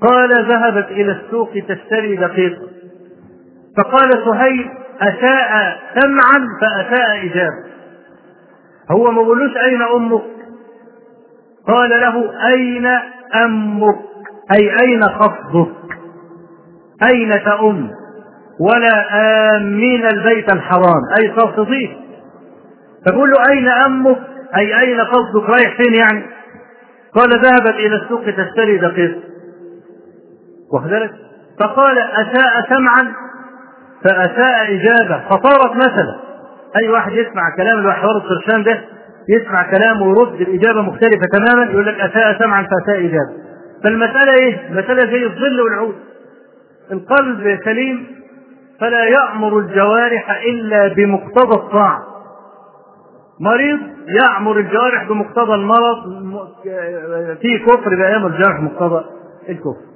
قال 0.09 0.31
ذهبت 0.49 0.87
إلى 0.91 1.13
السوق 1.13 1.51
تشتري 1.69 2.17
دقيقه 2.17 2.69
فقال 3.77 4.11
سهيل 4.25 4.71
أساء 5.01 5.79
سمعا 6.01 6.47
فأساء 6.61 7.27
إجابة. 7.27 7.71
هو 8.91 9.11
ما 9.11 9.23
بيقولوش 9.23 9.57
أين 9.57 9.83
أمك؟ 9.83 10.23
قال 11.67 11.91
له 11.91 12.47
أين 12.55 12.87
أمك؟ 13.45 13.99
أي 14.59 14.71
أين 14.85 15.05
خفضك 15.05 15.99
أين 17.13 17.31
تأم 17.31 17.91
ولا 18.61 19.07
آمين 19.57 20.07
البيت 20.07 20.53
الحرام. 20.55 21.03
أي 21.23 21.29
قاصديه 21.29 21.89
فبقول 23.07 23.31
له 23.31 23.37
أين 23.53 23.69
أمك؟ 23.69 24.19
أي 24.57 24.81
أين 24.81 25.01
قصدك 25.01 25.49
رايح 25.51 25.77
فين 25.77 25.95
يعني؟ 25.95 26.23
قال 27.15 27.31
ذهبت 27.31 27.75
إلى 27.75 27.97
السوق 27.97 28.25
تشتري 28.25 28.79
دقيق. 28.79 29.19
وكذلك 30.73 31.11
فقال 31.61 31.99
أساء 31.99 32.69
سمعا؟ 32.69 33.13
فأساء 34.05 34.75
إجابة. 34.75 35.29
فصارت 35.29 35.77
مثلا. 35.77 36.17
أي 36.83 36.89
واحد 36.89 37.13
يسمع 37.13 37.43
كلام 37.57 37.79
الوحوار 37.79 38.17
القرشان 38.17 38.63
ده 38.63 38.81
يسمع 39.29 39.71
كلامه 39.71 40.03
ويرد 40.03 40.41
الإجابة 40.41 40.83
مختلفة 40.83 41.27
تماما 41.33 41.71
يقول 41.71 41.87
لك 41.87 41.95
أساء 42.01 42.39
سمعا 42.39 42.63
فأساء 42.63 42.99
إجابة. 42.99 43.33
فالمسألة 43.85 44.33
إيه؟ 44.43 44.69
المسألة 44.69 45.13
زي 45.13 45.25
الظل 45.25 45.61
والعود. 45.61 45.95
القلب 46.93 47.59
سليم 47.65 48.20
فلا 48.81 49.05
يأمر 49.05 49.59
الجوارح 49.59 50.31
إلا 50.31 50.95
بمقتضى 50.95 51.55
الطاعة. 51.55 52.07
مريض 53.41 53.79
يأمر 54.09 54.59
الجوارح 54.59 55.09
بمقتضى 55.09 55.55
المرض 55.55 55.97
في 57.41 57.59
كفر 57.59 57.97
بأيام 57.97 58.27
الجوارح 58.27 58.61
مقتضى 58.61 59.05
الكفر. 59.49 59.91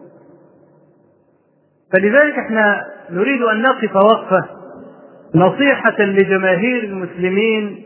فلذلك 1.93 2.39
إحنا 2.39 2.85
نريد 3.11 3.43
أن 3.43 3.63
نقف 3.63 3.97
وقفة 3.97 4.45
نصيحة 5.35 6.01
لجماهير 6.01 6.85
المسلمين 6.85 7.83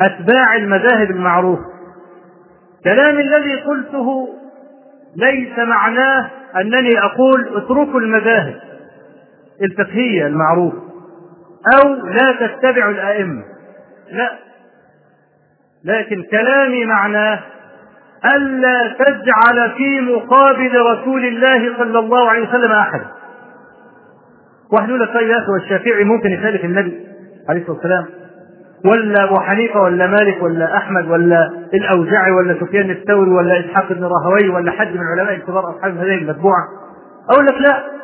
أتباع 0.00 0.56
المذاهب 0.56 1.10
المعروفة. 1.10 1.64
كلام 2.84 3.18
الذي 3.18 3.54
قلته 3.60 4.28
ليس 5.16 5.58
معناه 5.58 6.30
أنني 6.56 6.98
أقول 6.98 7.56
اتركوا 7.56 8.00
المذاهب. 8.00 8.67
الفقهية 9.62 10.26
المعروفة 10.26 10.78
أو 11.74 11.94
لا 11.94 12.46
تتبعوا 12.46 12.92
الأئمة. 12.92 13.42
لا. 14.12 14.30
لكن 15.84 16.22
كلامي 16.30 16.84
معناه 16.84 17.40
ألا 18.34 18.94
تجعل 18.98 19.70
في 19.76 20.00
مقابل 20.00 20.70
رسول 20.80 21.24
الله 21.24 21.76
صلى 21.78 21.98
الله 21.98 22.30
عليه 22.30 22.48
وسلم 22.48 22.72
أحد. 22.72 23.00
واحد 24.72 24.88
يقول 24.88 25.00
لك 25.00 25.14
طيب 25.14 25.28
يا 25.28 25.38
أخي 25.38 25.52
والشافعي 25.52 26.04
ممكن 26.04 26.30
يخالف 26.30 26.64
النبي 26.64 27.06
عليه 27.48 27.60
الصلاة 27.60 27.76
والسلام؟ 27.76 28.06
ولا 28.84 29.24
أبو 29.24 29.40
حنيفة 29.40 29.80
ولا 29.80 30.06
مالك 30.06 30.42
ولا 30.42 30.76
أحمد 30.76 31.10
ولا 31.10 31.50
الأوزاعي 31.74 32.30
ولا 32.32 32.60
سفيان 32.60 32.90
الثوري 32.90 33.30
ولا 33.30 33.60
إسحاق 33.60 33.92
بن 33.92 34.04
راهوي 34.04 34.48
ولا 34.48 34.70
حد 34.70 34.86
من 34.94 35.02
علماء 35.18 35.34
الكبار 35.34 35.70
أصحاب 35.70 35.96
هذه 35.96 36.14
المتبوعة 36.14 36.68
أقول 37.30 37.46
لك 37.46 37.54
لا. 37.60 37.97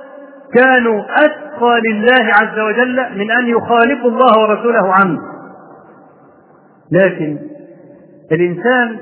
كانوا 0.52 1.02
أتقى 1.02 1.80
لله 1.90 2.32
عز 2.40 2.58
وجل 2.58 3.18
من 3.18 3.30
أن 3.30 3.46
يخالفوا 3.46 4.10
الله 4.10 4.38
ورسوله 4.42 4.94
عنه. 4.94 5.18
لكن 6.92 7.38
الإنسان 8.32 8.98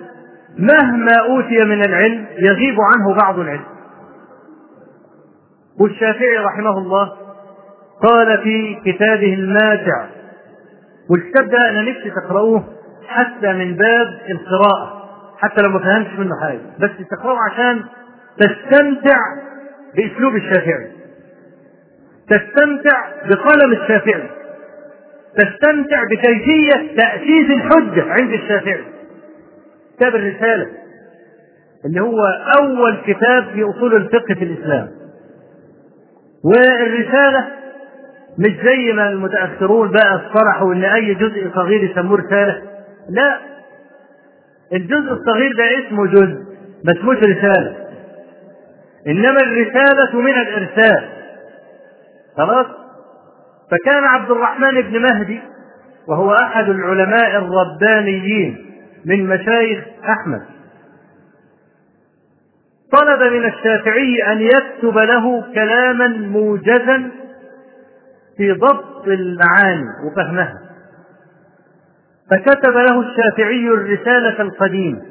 مهما 0.58 1.16
أوتي 1.28 1.64
من 1.64 1.84
العلم 1.84 2.26
يغيب 2.38 2.76
عنه 2.80 3.14
بعض 3.22 3.38
العلم. 3.38 3.64
والشافعي 5.80 6.36
رحمه 6.38 6.78
الله 6.78 7.12
قال 8.02 8.42
في 8.42 8.76
كتابه 8.84 9.34
الماتع 9.34 10.06
والكتاب 11.10 11.54
أنا 11.54 11.82
نفسي 11.82 12.10
تقرأوه 12.10 12.64
حتى 13.08 13.52
من 13.52 13.76
باب 13.76 14.06
القراءة. 14.30 15.02
حتى 15.38 15.62
لو 15.62 15.70
ما 15.70 15.78
فهمتش 15.78 16.18
منه 16.18 16.40
حاجة 16.42 16.60
بس 16.80 16.90
تقرأه 17.10 17.36
عشان 17.50 17.84
تستمتع 18.38 19.18
بأسلوب 19.96 20.36
الشافعي. 20.36 20.91
تستمتع 22.36 23.02
بقلم 23.28 23.72
الشافعي. 23.72 24.30
تستمتع 25.38 26.04
بكيفية 26.04 26.96
تأسيس 26.96 27.50
الحجة 27.50 28.04
عند 28.12 28.32
الشافعي. 28.32 28.84
كتاب 29.96 30.14
الرسالة 30.16 30.66
اللي 31.84 32.00
هو 32.00 32.20
أول 32.60 32.96
كتاب 33.06 33.44
في 33.54 33.62
أصول 33.64 33.94
الفقه 33.96 34.34
في 34.34 34.44
الإسلام. 34.44 34.88
والرسالة 36.44 37.48
مش 38.38 38.50
زي 38.64 38.92
ما 38.92 39.08
المتأخرون 39.10 39.90
بقى 39.90 40.16
اصطلحوا 40.26 40.74
إن 40.74 40.84
أي 40.84 41.14
جزء 41.14 41.50
صغير 41.54 41.84
يسموه 41.84 42.18
رسالة. 42.18 42.62
لا 43.10 43.38
الجزء 44.72 45.12
الصغير 45.12 45.52
ده 45.56 45.64
اسمه 45.86 46.06
جزء 46.06 46.36
ما 46.84 46.92
اسموش 46.98 47.16
رسالة. 47.16 47.76
إنما 49.06 49.36
الرسالة 49.42 50.20
من 50.20 50.32
الإرسال. 50.34 51.08
خلاص؟ 52.36 52.66
فكان 53.70 54.04
عبد 54.04 54.30
الرحمن 54.30 54.80
بن 54.80 55.02
مهدي 55.02 55.40
وهو 56.08 56.34
أحد 56.34 56.68
العلماء 56.68 57.36
الربانيين 57.36 58.66
من 59.04 59.26
مشايخ 59.26 59.84
أحمد. 60.08 60.42
طلب 62.92 63.32
من 63.32 63.44
الشافعي 63.44 64.32
أن 64.32 64.40
يكتب 64.40 64.98
له 64.98 65.52
كلاما 65.54 66.08
موجزا 66.08 67.10
في 68.36 68.52
ضبط 68.52 69.06
المعاني 69.06 69.86
وفهمها. 70.06 70.58
فكتب 72.30 72.72
له 72.72 73.00
الشافعي 73.00 73.68
الرسالة 73.68 74.42
القديمة 74.42 75.02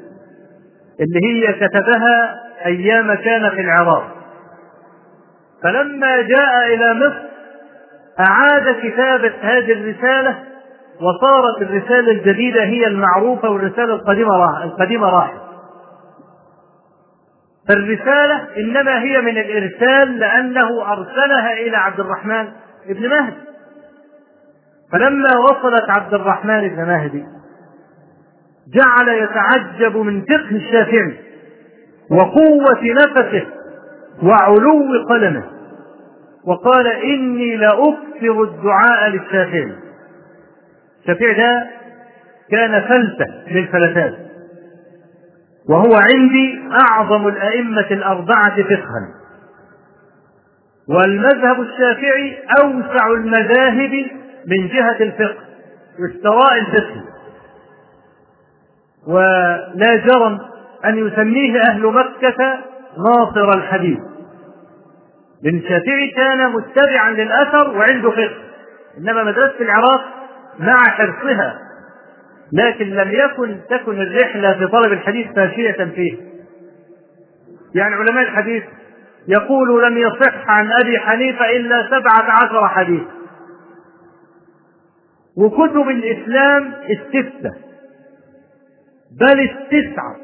اللي 1.00 1.20
هي 1.26 1.52
كتبها 1.52 2.40
أيام 2.66 3.14
كان 3.14 3.50
في 3.50 3.60
العراق. 3.60 4.21
فلما 5.62 6.22
جاء 6.22 6.74
إلى 6.74 6.94
مصر 6.94 7.32
أعاد 8.20 8.74
كتابة 8.82 9.32
هذه 9.40 9.72
الرسالة 9.72 10.38
وصارت 11.00 11.62
الرسالة 11.62 12.12
الجديدة 12.12 12.62
هي 12.62 12.86
المعروفة 12.86 13.50
والرسالة 13.50 13.94
القديمة 13.94 14.36
راح 14.36 14.62
القديمة 14.62 15.08
راحت. 15.08 15.40
فالرسالة 17.68 18.46
إنما 18.56 19.02
هي 19.02 19.20
من 19.20 19.38
الإرسال 19.38 20.18
لأنه 20.18 20.92
أرسلها 20.92 21.52
إلى 21.52 21.76
عبد 21.76 22.00
الرحمن 22.00 22.48
بن 22.88 23.08
مهدي. 23.08 23.36
فلما 24.92 25.38
وصلت 25.38 25.90
عبد 25.90 26.14
الرحمن 26.14 26.68
بن 26.68 26.84
مهدي 26.84 27.24
جعل 28.74 29.08
يتعجب 29.08 29.96
من 29.96 30.22
فقه 30.22 30.56
الشافعي 30.56 31.14
وقوة 32.10 32.80
نفسه 32.82 33.46
وعلو 34.22 35.06
قلمه 35.08 35.44
وقال 36.44 36.86
إني 36.86 37.56
لأكثر 37.56 38.42
الدعاء 38.42 39.08
للشافعي. 39.08 39.72
الشافعي 41.00 41.34
ده 41.34 41.68
كان 42.50 42.80
فلتة 42.80 43.26
للفلتات 43.50 44.14
وهو 45.68 45.94
عندي 46.12 46.60
أعظم 46.90 47.28
الأئمة 47.28 47.86
الأربعة 47.90 48.62
فقها. 48.62 49.08
والمذهب 50.88 51.60
الشافعي 51.60 52.38
أوسع 52.62 53.06
المذاهب 53.06 54.06
من 54.46 54.68
جهة 54.68 54.96
الفقه 55.00 55.36
واستواء 56.00 56.58
الفقه. 56.58 57.02
ولا 59.06 59.96
جرم 60.06 60.38
أن 60.84 60.98
يسميه 61.06 61.60
أهل 61.60 61.86
مكة 61.86 62.58
ناصر 62.98 63.58
الحديث. 63.58 63.98
لأن 65.42 65.56
الشافعي 65.56 66.10
كان 66.16 66.52
متبعا 66.52 67.10
للأثر 67.10 67.68
وعنده 67.76 68.10
فقه. 68.10 68.36
إنما 68.98 69.24
مدرسة 69.24 69.60
العراق 69.60 70.04
مع 70.58 70.78
حرصها. 70.78 71.58
لكن 72.52 72.84
لم 72.84 73.10
يكن 73.10 73.60
تكن 73.70 74.00
الرحلة 74.00 74.58
في 74.58 74.66
طلب 74.66 74.92
الحديث 74.92 75.26
فاشية 75.36 75.84
فيه. 75.84 76.16
يعني 77.74 77.94
علماء 77.94 78.22
الحديث 78.22 78.64
يقول 79.28 79.84
لم 79.84 79.98
يصح 79.98 80.48
عن 80.50 80.72
أبي 80.72 80.98
حنيفة 80.98 81.50
إلا 81.56 81.86
سبعة 81.90 82.30
عشر 82.30 82.68
حديث. 82.68 83.02
وكتب 85.36 85.88
الإسلام 85.88 86.74
الستة 86.90 87.50
بل 89.20 89.40
التسعة 89.40 90.16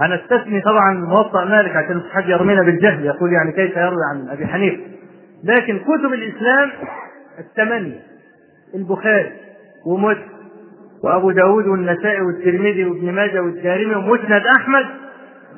أنا 0.00 0.14
استثني 0.14 0.60
طبعا 0.60 0.94
موطأ 0.94 1.44
مالك 1.44 1.76
عشان 1.76 1.96
مش 1.96 2.12
حد 2.12 2.28
يرمينا 2.28 2.62
بالجهل 2.62 3.04
يقول 3.04 3.32
يعني 3.32 3.52
كيف 3.52 3.76
يروي 3.76 4.04
عن 4.10 4.28
أبي 4.28 4.46
حنيفة. 4.46 4.82
لكن 5.44 5.78
كتب 5.78 6.12
الإسلام 6.12 6.70
الثمانية 7.38 8.00
البخاري 8.74 9.32
ومسلم 9.86 10.32
وأبو 11.04 11.30
داود 11.30 11.66
والنسائي 11.66 12.20
والترمذي 12.20 12.84
وابن 12.84 13.12
ماجه 13.12 13.42
والدارمي 13.42 13.94
ومسند 13.94 14.42
أحمد 14.56 14.86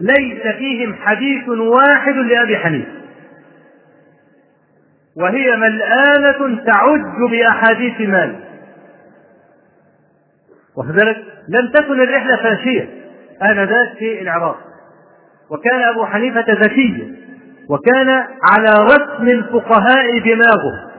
ليس 0.01 0.43
فيهم 0.59 0.95
حديث 0.95 1.49
واحد 1.49 2.15
لأبي 2.15 2.57
حنيفة. 2.57 2.93
وهي 5.17 5.57
ملآنة 5.57 6.65
تعج 6.65 7.31
بأحاديث 7.31 8.01
مالك. 8.01 8.41
وكذلك 10.77 11.17
لم 11.49 11.71
تكن 11.75 12.01
الرحلة 12.01 12.37
فاشية. 12.37 13.04
آنذاك 13.43 13.99
في 13.99 14.23
العراق. 14.23 14.57
وكان 15.51 15.83
أبو 15.83 16.05
حنيفة 16.07 16.45
ذكيا. 16.49 17.17
وكان 17.69 18.09
على 18.53 18.85
رسم 18.85 19.29
الفقهاء 19.29 20.19
دماغه. 20.19 20.91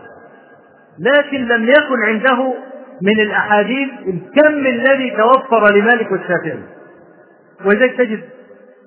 لكن 0.99 1.47
لم 1.47 1.69
يكن 1.69 2.03
عنده 2.07 2.53
من 3.01 3.19
الأحاديث 3.19 3.89
الكم 4.07 4.67
الذي 4.67 5.11
توفر 5.17 5.73
لمالك 5.73 6.11
والشافعي 6.11 6.59
ولذلك 7.65 7.97
تجد 7.97 8.19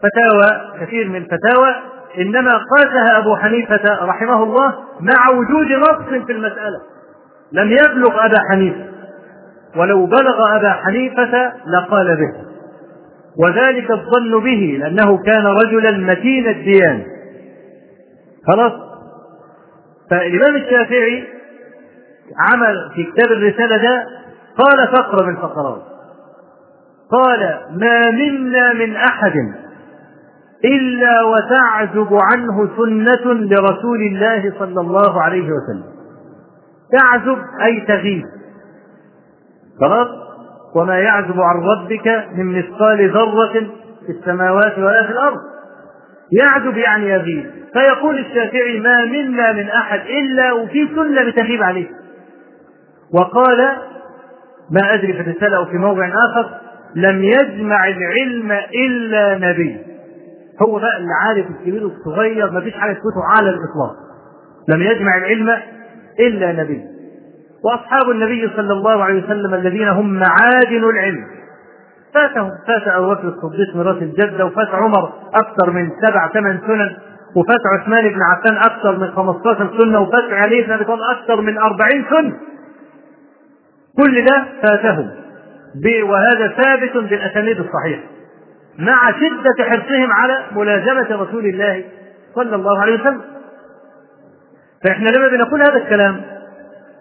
فتاوى 0.03 0.81
كثير 0.81 1.09
من 1.09 1.17
الفتاوى 1.17 1.75
إنما 2.19 2.51
قاسها 2.51 3.19
أبو 3.19 3.37
حنيفة 3.37 4.05
رحمه 4.05 4.43
الله 4.43 4.75
مع 5.01 5.31
وجود 5.31 5.73
نص 5.73 6.25
في 6.27 6.33
المسألة. 6.33 6.81
لم 7.53 7.71
يبلغ 7.71 8.27
أبا 8.27 8.37
حنيفة. 8.51 8.85
ولو 9.77 10.07
بلغ 10.07 10.57
أبا 10.57 10.73
حنيفة 10.73 11.53
لقال 11.67 12.17
به. 12.17 12.48
وذلك 13.39 13.91
الظن 13.91 14.41
به 14.45 14.77
لأنه 14.81 15.23
كان 15.23 15.47
رجلا 15.47 15.99
متين 16.13 16.47
الديان. 16.49 17.03
خلاص؟ 18.47 18.73
فالإمام 20.11 20.57
الشافعي 20.57 21.25
عمل 22.51 22.91
في 22.95 23.05
كتاب 23.05 23.33
الرسالة 23.33 23.77
ده 23.77 24.07
قال 24.57 24.89
فقرة 24.89 25.27
من 25.27 25.37
الفقرات 25.37 25.83
قال 27.11 27.61
ما 27.81 28.11
منا 28.11 28.73
من 28.73 28.97
أحد 28.97 29.33
إلا 30.65 31.23
وتعزب 31.23 32.09
عنه 32.33 32.69
سنة 32.77 33.33
لرسول 33.35 34.01
الله 34.03 34.53
صلى 34.59 34.81
الله 34.81 35.23
عليه 35.23 35.43
وسلم. 35.51 35.85
تعزب 36.93 37.39
أي 37.65 37.81
تغيب. 37.81 38.25
خلاص؟ 39.81 40.09
وما 40.77 40.99
يعزب 40.99 41.41
عن 41.41 41.57
ربك 41.61 42.25
من 42.35 42.59
مثقال 42.59 43.11
ذرة 43.11 43.53
في 44.07 44.13
السماوات 44.13 44.79
ولا 44.79 45.07
في 45.07 45.13
الأرض. 45.13 45.39
يعزب 46.41 46.77
يعني 46.77 47.09
يغيب 47.09 47.51
فيقول 47.73 48.19
الشافعي 48.19 48.81
ما 48.81 49.05
منا 49.05 49.53
من 49.53 49.69
أحد 49.69 50.01
إلا 50.01 50.53
وفي 50.53 50.89
سنة 50.95 51.31
بتغيب 51.31 51.63
عليه. 51.63 51.87
وقال 53.15 53.59
ما 54.71 54.95
أدري 54.95 55.13
في 55.13 55.21
الرسالة 55.21 55.57
أو 55.57 55.65
في 55.65 55.77
موضع 55.77 56.07
آخر 56.09 56.51
لم 56.95 57.25
يجمع 57.25 57.89
العلم 57.89 58.53
إلا 58.87 59.39
نبي. 59.51 59.77
هو 60.63 60.79
بقى 60.79 60.97
اللي 60.97 61.13
عارف 61.27 61.47
الكبير 61.51 61.85
والصغير 61.87 62.51
ما 62.51 62.61
فيش 62.61 62.75
حاجة 62.75 62.93
تفوته 62.93 63.25
على 63.39 63.51
الإطلاق. 63.51 63.97
لم 64.69 64.83
يجمع 64.83 65.17
العلم 65.19 65.57
إلا 66.21 66.53
نبي. 66.53 66.85
وأصحاب 67.65 68.11
النبي 68.11 68.51
صلى 68.57 68.73
الله 68.73 69.05
عليه 69.05 69.25
وسلم 69.25 69.55
الذين 69.55 69.89
هم 69.89 70.13
معادن 70.13 70.85
العلم. 70.85 71.27
فاتهم 72.15 72.51
فات 72.67 72.89
أبو 72.89 73.11
بكر 73.11 73.29
الصديق 73.29 73.77
ميراث 73.77 74.03
الجدة 74.03 74.47
وفات 74.47 74.69
عمر 74.69 75.13
أكثر 75.35 75.71
من 75.71 75.91
سبع 76.07 76.29
ثمان 76.29 76.61
سنن 76.67 76.97
وفات 77.37 77.61
عثمان 77.75 78.09
بن 78.09 78.23
عفان 78.23 78.57
أكثر 78.57 78.99
من 78.99 79.11
15 79.11 79.79
سنة 79.79 80.01
وفات 80.01 80.33
علي 80.33 80.63
بن 80.63 80.73
أبي 80.73 80.85
طالب 80.85 81.01
أكثر 81.11 81.41
من 81.41 81.59
40 81.59 82.05
سنة. 82.11 82.33
كل 83.97 84.25
ده 84.25 84.45
فاتهم. 84.63 85.11
وهذا 86.03 86.49
ثابت 86.49 86.97
بالأسانيد 86.97 87.61
الصحيحة. 87.61 88.03
مع 88.79 89.11
شدة 89.13 89.65
حرصهم 89.65 90.13
على 90.13 90.39
ملازمة 90.53 91.23
رسول 91.23 91.47
الله 91.47 91.85
صلى 92.35 92.57
الله 92.57 92.81
عليه 92.81 93.01
وسلم. 93.01 93.21
فإحنا 94.85 95.09
لما 95.09 95.29
بنقول 95.29 95.61
هذا 95.61 95.77
الكلام 95.77 96.21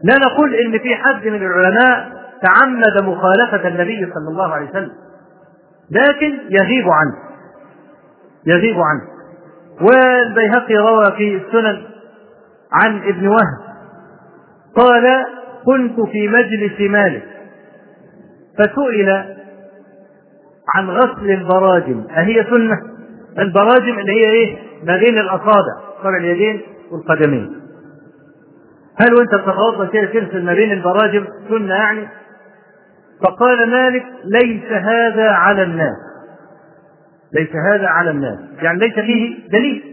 لا 0.03 0.15
نقول 0.17 0.55
إن 0.55 0.79
في 0.79 0.95
حد 0.95 1.27
من 1.27 1.35
العلماء 1.45 2.17
تعمد 2.43 3.03
مخالفة 3.03 3.67
النبي 3.67 4.11
صلى 4.13 4.29
الله 4.31 4.53
عليه 4.53 4.69
وسلم 4.69 4.91
لكن 5.91 6.33
يغيب 6.49 6.85
عنه 6.89 7.15
يغيب 8.45 8.75
عنه 8.75 9.01
والبيهقي 9.81 10.75
روى 10.75 11.05
في 11.17 11.35
السنن 11.35 11.81
عن 12.71 12.97
ابن 12.97 13.27
وهب 13.27 13.67
قال 14.75 15.25
كنت 15.65 15.99
في 16.09 16.27
مجلس 16.27 16.79
مالك 16.91 17.23
فسئل 18.59 19.09
عن 20.75 20.89
غسل 20.89 21.31
البراجم 21.31 22.03
أهي 22.17 22.43
سنة؟ 22.49 22.77
البراجم 23.39 23.99
اللي 23.99 24.11
هي 24.11 24.31
إيه؟ 24.31 24.57
ما 24.83 24.97
بين 24.97 25.17
الأصابع 25.17 25.73
صابع 26.03 26.17
اليدين 26.17 26.61
والقدمين. 26.91 27.61
هل 28.99 29.13
وأنت 29.13 29.35
بتتوضأ 29.35 29.85
كده 29.85 30.05
ترسل 30.05 30.45
ما 30.45 30.53
بين 30.53 30.71
البراجم 30.71 31.27
سنة 31.49 31.75
يعني؟ 31.75 32.07
فقال 33.23 33.69
مالك 33.69 34.05
ليس 34.23 34.71
هذا 34.71 35.29
على 35.29 35.63
الناس. 35.63 35.97
ليس 37.33 37.49
هذا 37.71 37.87
على 37.87 38.11
الناس، 38.11 38.39
يعني 38.61 38.79
ليس 38.79 38.93
فيه 38.93 39.49
دليل. 39.49 39.83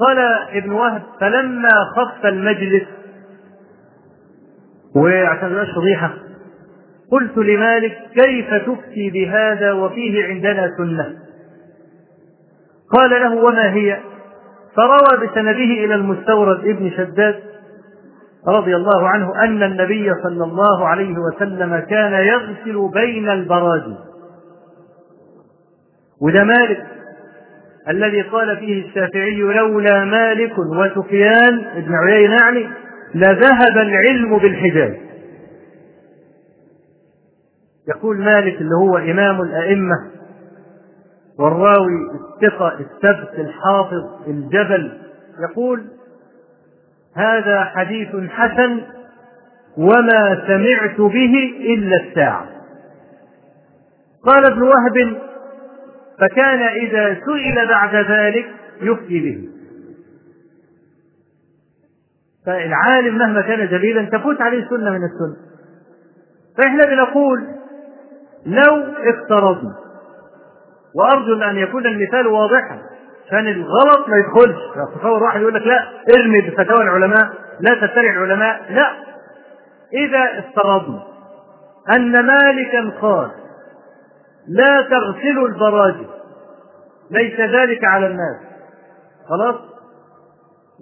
قال 0.00 0.18
ابن 0.52 0.70
وهب 0.72 1.02
فلما 1.20 1.70
خف 1.96 2.26
المجلس 2.26 2.82
وعشان 4.96 5.52
ما 5.52 5.66
فضيحة 5.76 6.14
قلت 7.12 7.36
لمالك 7.38 7.98
كيف 8.14 8.54
تفتي 8.54 9.10
بهذا 9.10 9.72
وفيه 9.72 10.24
عندنا 10.24 10.70
سنة 10.78 11.16
قال 12.92 13.10
له 13.10 13.34
وما 13.34 13.72
هي 13.72 13.98
فروى 14.76 15.26
بسنده 15.26 15.50
إلى 15.84 15.94
المستورد 15.94 16.58
ابن 16.58 16.90
شداد 16.90 17.34
رضي 18.48 18.76
الله 18.76 19.08
عنه 19.08 19.44
أن 19.44 19.62
النبي 19.62 20.10
صلى 20.22 20.44
الله 20.44 20.86
عليه 20.88 21.14
وسلم 21.18 21.78
كان 21.78 22.12
يغسل 22.12 22.90
بين 22.94 23.28
البراجم 23.30 23.96
وده 26.20 26.44
مالك 26.44 26.86
الذي 27.88 28.22
قال 28.22 28.56
فيه 28.56 28.86
الشافعي 28.86 29.36
لولا 29.36 30.04
مالك 30.04 30.52
وسفيان 30.58 31.64
ابن 31.76 31.94
عيينة 31.94 32.34
يعني 32.34 32.68
لذهب 33.14 33.76
العلم 33.76 34.38
بالحجاز. 34.38 34.94
يقول 37.88 38.18
مالك 38.18 38.60
اللي 38.60 38.74
هو 38.74 38.96
إمام 38.98 39.40
الأئمة 39.42 39.94
والراوي 41.38 42.10
الثقة 42.14 42.72
الثبت 42.80 43.38
الحافظ 43.38 44.26
الجبل 44.26 45.00
يقول 45.50 45.86
هذا 47.16 47.64
حديث 47.64 48.30
حسن 48.30 48.82
وما 49.76 50.46
سمعت 50.46 51.00
به 51.00 51.54
إلا 51.60 51.96
الساعة. 51.96 52.46
قال 54.24 54.46
ابن 54.52 54.62
وهب 54.62 55.16
فكان 56.20 56.58
إذا 56.62 57.14
سئل 57.14 57.68
بعد 57.68 57.94
ذلك 57.94 58.46
يفتي 58.80 59.20
به. 59.20 59.48
فالعالم 62.46 63.18
مهما 63.18 63.40
كان 63.42 63.68
جليلا 63.68 64.18
تفوت 64.18 64.40
عليه 64.40 64.68
سنة 64.68 64.90
من 64.90 65.04
السنة. 65.04 65.36
فإحنا 66.58 66.84
بنقول 66.84 67.46
لو 68.46 68.84
افترضنا 68.84 69.85
وأرجو 70.98 71.42
أن 71.42 71.56
يكون 71.58 71.86
المثال 71.86 72.26
واضحا. 72.26 72.78
عشان 73.26 73.48
الغلط 73.48 74.08
ما 74.08 74.16
يدخلش. 74.16 74.56
تصور 74.98 75.22
واحد 75.22 75.40
يقول 75.40 75.54
لك 75.54 75.66
لا 75.66 75.86
ارمي 76.18 76.40
بفتاوى 76.40 76.82
العلماء 76.82 77.30
لا 77.60 77.74
تتبع 77.74 78.10
العلماء 78.10 78.60
لا. 78.70 78.92
إذا 79.94 80.38
افترضنا 80.38 81.02
أن 81.96 82.26
مالكا 82.26 82.92
قال 83.00 83.30
لا 84.48 84.82
تغسلوا 84.82 85.48
البراجم 85.48 86.06
ليس 87.10 87.40
ذلك 87.40 87.84
على 87.84 88.06
الناس. 88.06 88.36
خلاص؟ 89.28 89.54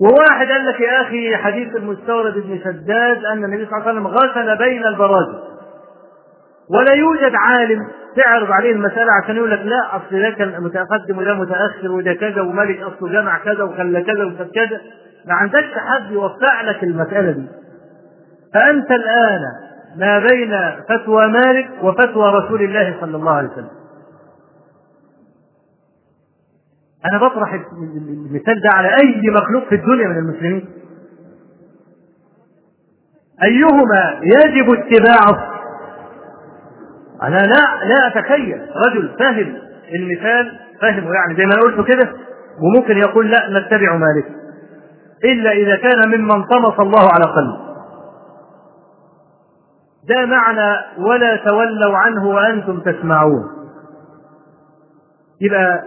وواحد 0.01 0.47
قال 0.47 0.67
لك 0.67 0.81
يا 0.81 1.03
أخي 1.03 1.37
حديث 1.37 1.77
المستورد 1.77 2.37
ابن 2.37 2.59
شداد 2.65 3.25
أن 3.25 3.45
النبي 3.45 3.67
صلى 3.67 3.77
الله 3.77 3.89
عليه 3.89 3.93
وسلم 3.93 4.07
غسل 4.07 4.59
بين 4.59 4.87
البراجم. 4.87 5.39
ولا 6.71 6.93
يوجد 6.95 7.33
عالم 7.35 7.89
تعرض 8.17 8.51
عليه 8.51 8.73
المسألة 8.73 9.13
عشان 9.23 9.37
يقول 9.37 9.51
لك 9.51 9.61
لا 9.61 9.97
أصل 9.97 10.23
ده 10.23 10.31
كان 10.31 10.63
متقدم 10.63 11.19
وده 11.19 11.35
متأخر 11.35 11.91
وده 11.93 12.15
كذا 12.15 12.41
وملك 12.43 12.81
أصله 12.81 13.09
جمع 13.13 13.39
كذا 13.39 13.63
وخلى 13.63 14.03
كذا 14.03 14.25
وكذا 14.25 14.49
كذا. 14.55 14.81
ما 15.27 15.35
عندكش 15.35 15.73
حد 15.77 16.11
يوقع 16.11 16.61
لك 16.63 16.83
المسألة 16.85 17.31
دي. 17.33 17.47
فأنت 18.55 18.91
الآن 18.91 19.41
ما 19.97 20.19
بين 20.19 20.55
فتوى 20.89 21.27
مالك 21.29 21.69
وفتوى 21.83 22.31
رسول 22.33 22.63
الله 22.63 22.97
صلى 23.01 23.17
الله 23.17 23.33
عليه 23.33 23.49
وسلم. 23.49 23.71
أنا 27.13 27.19
بطرح 27.19 27.55
المثال 28.09 28.61
ده 28.61 28.71
على 28.71 28.89
أي 28.89 29.31
مخلوق 29.31 29.69
في 29.69 29.75
الدنيا 29.75 30.09
من 30.09 30.17
المسلمين. 30.19 30.69
أيهما 33.43 34.21
يجب 34.23 34.71
اتباعه؟ 34.73 35.54
أنا 37.29 37.37
لا 37.37 37.85
لا 37.85 38.07
أتخيل 38.07 38.61
رجل 38.87 39.11
فهم 39.19 39.57
المثال 39.95 40.59
فهمه 40.81 41.13
يعني 41.15 41.37
زي 41.37 41.45
ما 41.47 41.53
أنا 41.55 41.63
قلت 41.63 41.89
كده 41.89 42.13
وممكن 42.63 42.99
يقول 42.99 43.31
لا 43.31 43.49
نتبع 43.51 43.97
مالك 43.97 44.27
إلا 45.25 45.53
إذا 45.53 45.77
كان 45.77 46.09
ممن 46.09 46.45
طمس 46.45 46.81
الله 46.81 47.09
على 47.13 47.25
قلبه. 47.25 47.65
ده 50.09 50.27
معنى 50.27 50.77
ولا 50.99 51.37
تولوا 51.37 51.97
عنه 51.97 52.27
وأنتم 52.29 52.81
تسمعون. 52.81 53.45
يبقى 55.41 55.83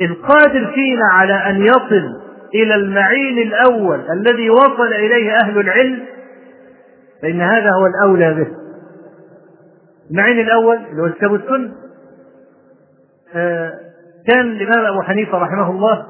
القادر 0.00 0.72
فينا 0.74 1.06
على 1.12 1.34
أن 1.34 1.62
يصل 1.66 2.20
إلى 2.54 2.74
المعين 2.74 3.38
الأول 3.38 4.00
الذي 4.10 4.50
وصل 4.50 4.86
إليه 4.86 5.32
أهل 5.42 5.58
العلم 5.60 6.02
فإن 7.22 7.40
هذا 7.40 7.70
هو 7.70 7.86
الأولى 7.86 8.34
به. 8.34 8.61
المعين 10.10 10.38
الأول 10.40 10.76
اللي 10.76 11.02
هو 11.02 11.06
الكتاب 11.06 11.30
والسنة 11.32 11.72
آه 13.34 13.72
كان 14.28 14.40
الإمام 14.50 14.84
أبو 14.92 15.02
حنيفة 15.02 15.38
رحمه 15.38 15.70
الله 15.70 16.06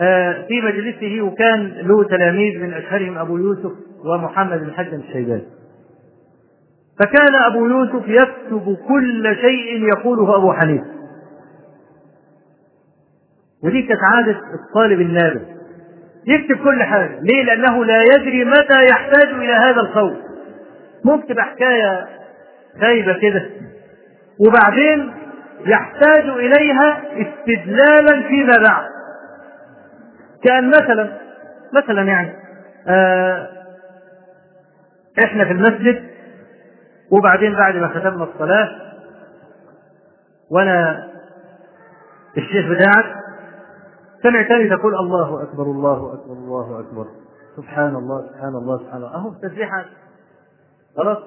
آه 0.00 0.46
في 0.48 0.60
مجلسه 0.60 1.22
وكان 1.22 1.66
له 1.66 2.04
تلاميذ 2.04 2.58
من 2.62 2.72
أشهرهم 2.74 3.18
أبو 3.18 3.36
يوسف 3.36 3.72
ومحمد 4.04 4.58
بن 4.58 4.72
حجم 4.72 5.00
الشيباني. 5.00 5.46
فكان 7.00 7.34
أبو 7.34 7.66
يوسف 7.66 8.08
يكتب 8.08 8.76
كل 8.88 9.36
شيء 9.40 9.88
يقوله 9.88 10.36
أبو 10.36 10.52
حنيفة. 10.52 10.86
ودي 13.64 13.82
كانت 13.82 14.00
عادة 14.02 14.40
الطالب 14.54 15.00
النابل 15.00 15.42
يكتب 16.26 16.64
كل 16.64 16.82
حاجة. 16.82 17.20
ليه؟ 17.20 17.44
لأنه 17.44 17.84
لا 17.84 17.98
يدري 18.14 18.44
متى 18.44 18.84
يحتاج 18.90 19.28
إلى 19.28 19.52
هذا 19.52 19.80
القول 19.80 20.16
ممكن 21.04 21.40
حكاية 21.42 22.06
خايبة 22.80 23.18
كده. 23.20 23.50
وبعدين 24.40 25.14
يحتاج 25.66 26.24
إليها 26.28 27.02
استدلالا 27.12 28.28
فيما 28.28 28.56
بعد. 28.68 28.88
كأن 30.44 30.68
مثلا 30.70 31.18
مثلا 31.74 32.02
يعني 32.02 32.32
آه 32.88 33.48
إحنا 35.24 35.44
في 35.44 35.52
المسجد 35.52 36.10
وبعدين 37.10 37.54
بعد 37.56 37.76
ما 37.76 37.88
ختمنا 37.88 38.24
الصلاة 38.24 38.68
وأنا 40.50 41.08
الشيخ 42.36 42.66
بتاعك 42.66 43.14
سمعتني 44.22 44.68
تقول 44.68 44.94
الله 44.94 45.42
أكبر 45.42 45.62
الله 45.62 46.14
أكبر 46.14 46.32
الله 46.32 46.80
أكبر. 46.80 47.06
سبحان 47.56 47.96
الله 47.96 48.26
سبحان 48.28 48.54
الله 48.54 48.78
سبحان 48.78 48.96
الله. 48.96 49.14
أهو 49.14 49.32
تسبيحة. 49.42 49.84
خلاص؟ 50.96 51.18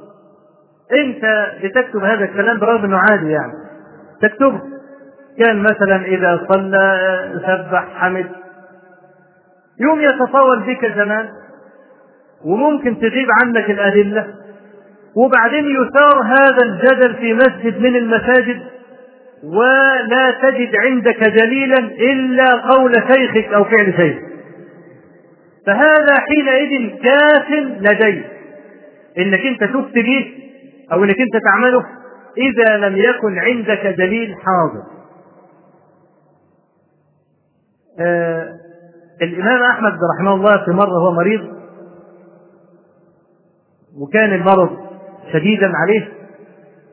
انت 1.01 1.51
بتكتب 1.63 2.03
هذا 2.03 2.23
الكلام 2.23 2.59
برغم 2.59 2.85
انه 2.85 2.97
عادي 2.97 3.31
يعني. 3.31 3.53
تكتبه. 4.21 4.61
كان 5.39 5.59
مثلا 5.63 6.05
إذا 6.05 6.45
صلى 6.49 7.41
سبح 7.47 7.85
حمد. 7.95 8.25
يوم 9.79 10.01
يتطاول 10.01 10.59
بك 10.59 10.85
زمان 10.95 11.29
وممكن 12.45 12.99
تغيب 12.99 13.27
عنك 13.43 13.69
الأدلة 13.69 14.27
وبعدين 15.15 15.65
يثار 15.65 16.21
هذا 16.23 16.63
الجدل 16.63 17.15
في 17.15 17.33
مسجد 17.33 17.81
من 17.81 17.95
المساجد 17.95 18.61
ولا 19.43 20.31
تجد 20.41 20.75
عندك 20.75 21.23
دليلا 21.23 21.79
إلا 21.79 22.45
قول 22.55 22.93
شيخك 22.93 23.53
أو 23.53 23.63
فعل 23.63 23.93
شيخك. 23.97 24.33
فهذا 25.65 26.13
حينئذ 26.29 26.89
كاف 27.03 27.49
لديك. 27.79 28.25
إنك 29.17 29.45
أنت 29.45 29.63
تفتي 29.63 30.01
به 30.01 30.42
أو 30.91 31.03
إنك 31.03 31.15
أنت 31.19 31.43
تعمله 31.43 31.85
إذا 32.37 32.77
لم 32.77 32.97
يكن 32.97 33.39
عندك 33.39 33.95
دليل 33.97 34.35
حاضر. 34.35 34.83
آه 37.99 38.53
الإمام 39.21 39.61
أحمد 39.63 39.93
رحمه 40.15 40.33
الله 40.35 40.65
في 40.65 40.71
مرة 40.71 40.99
هو 41.07 41.11
مريض 41.11 41.41
وكان 43.97 44.33
المرض 44.33 44.69
شديدا 45.33 45.71
عليه 45.75 46.07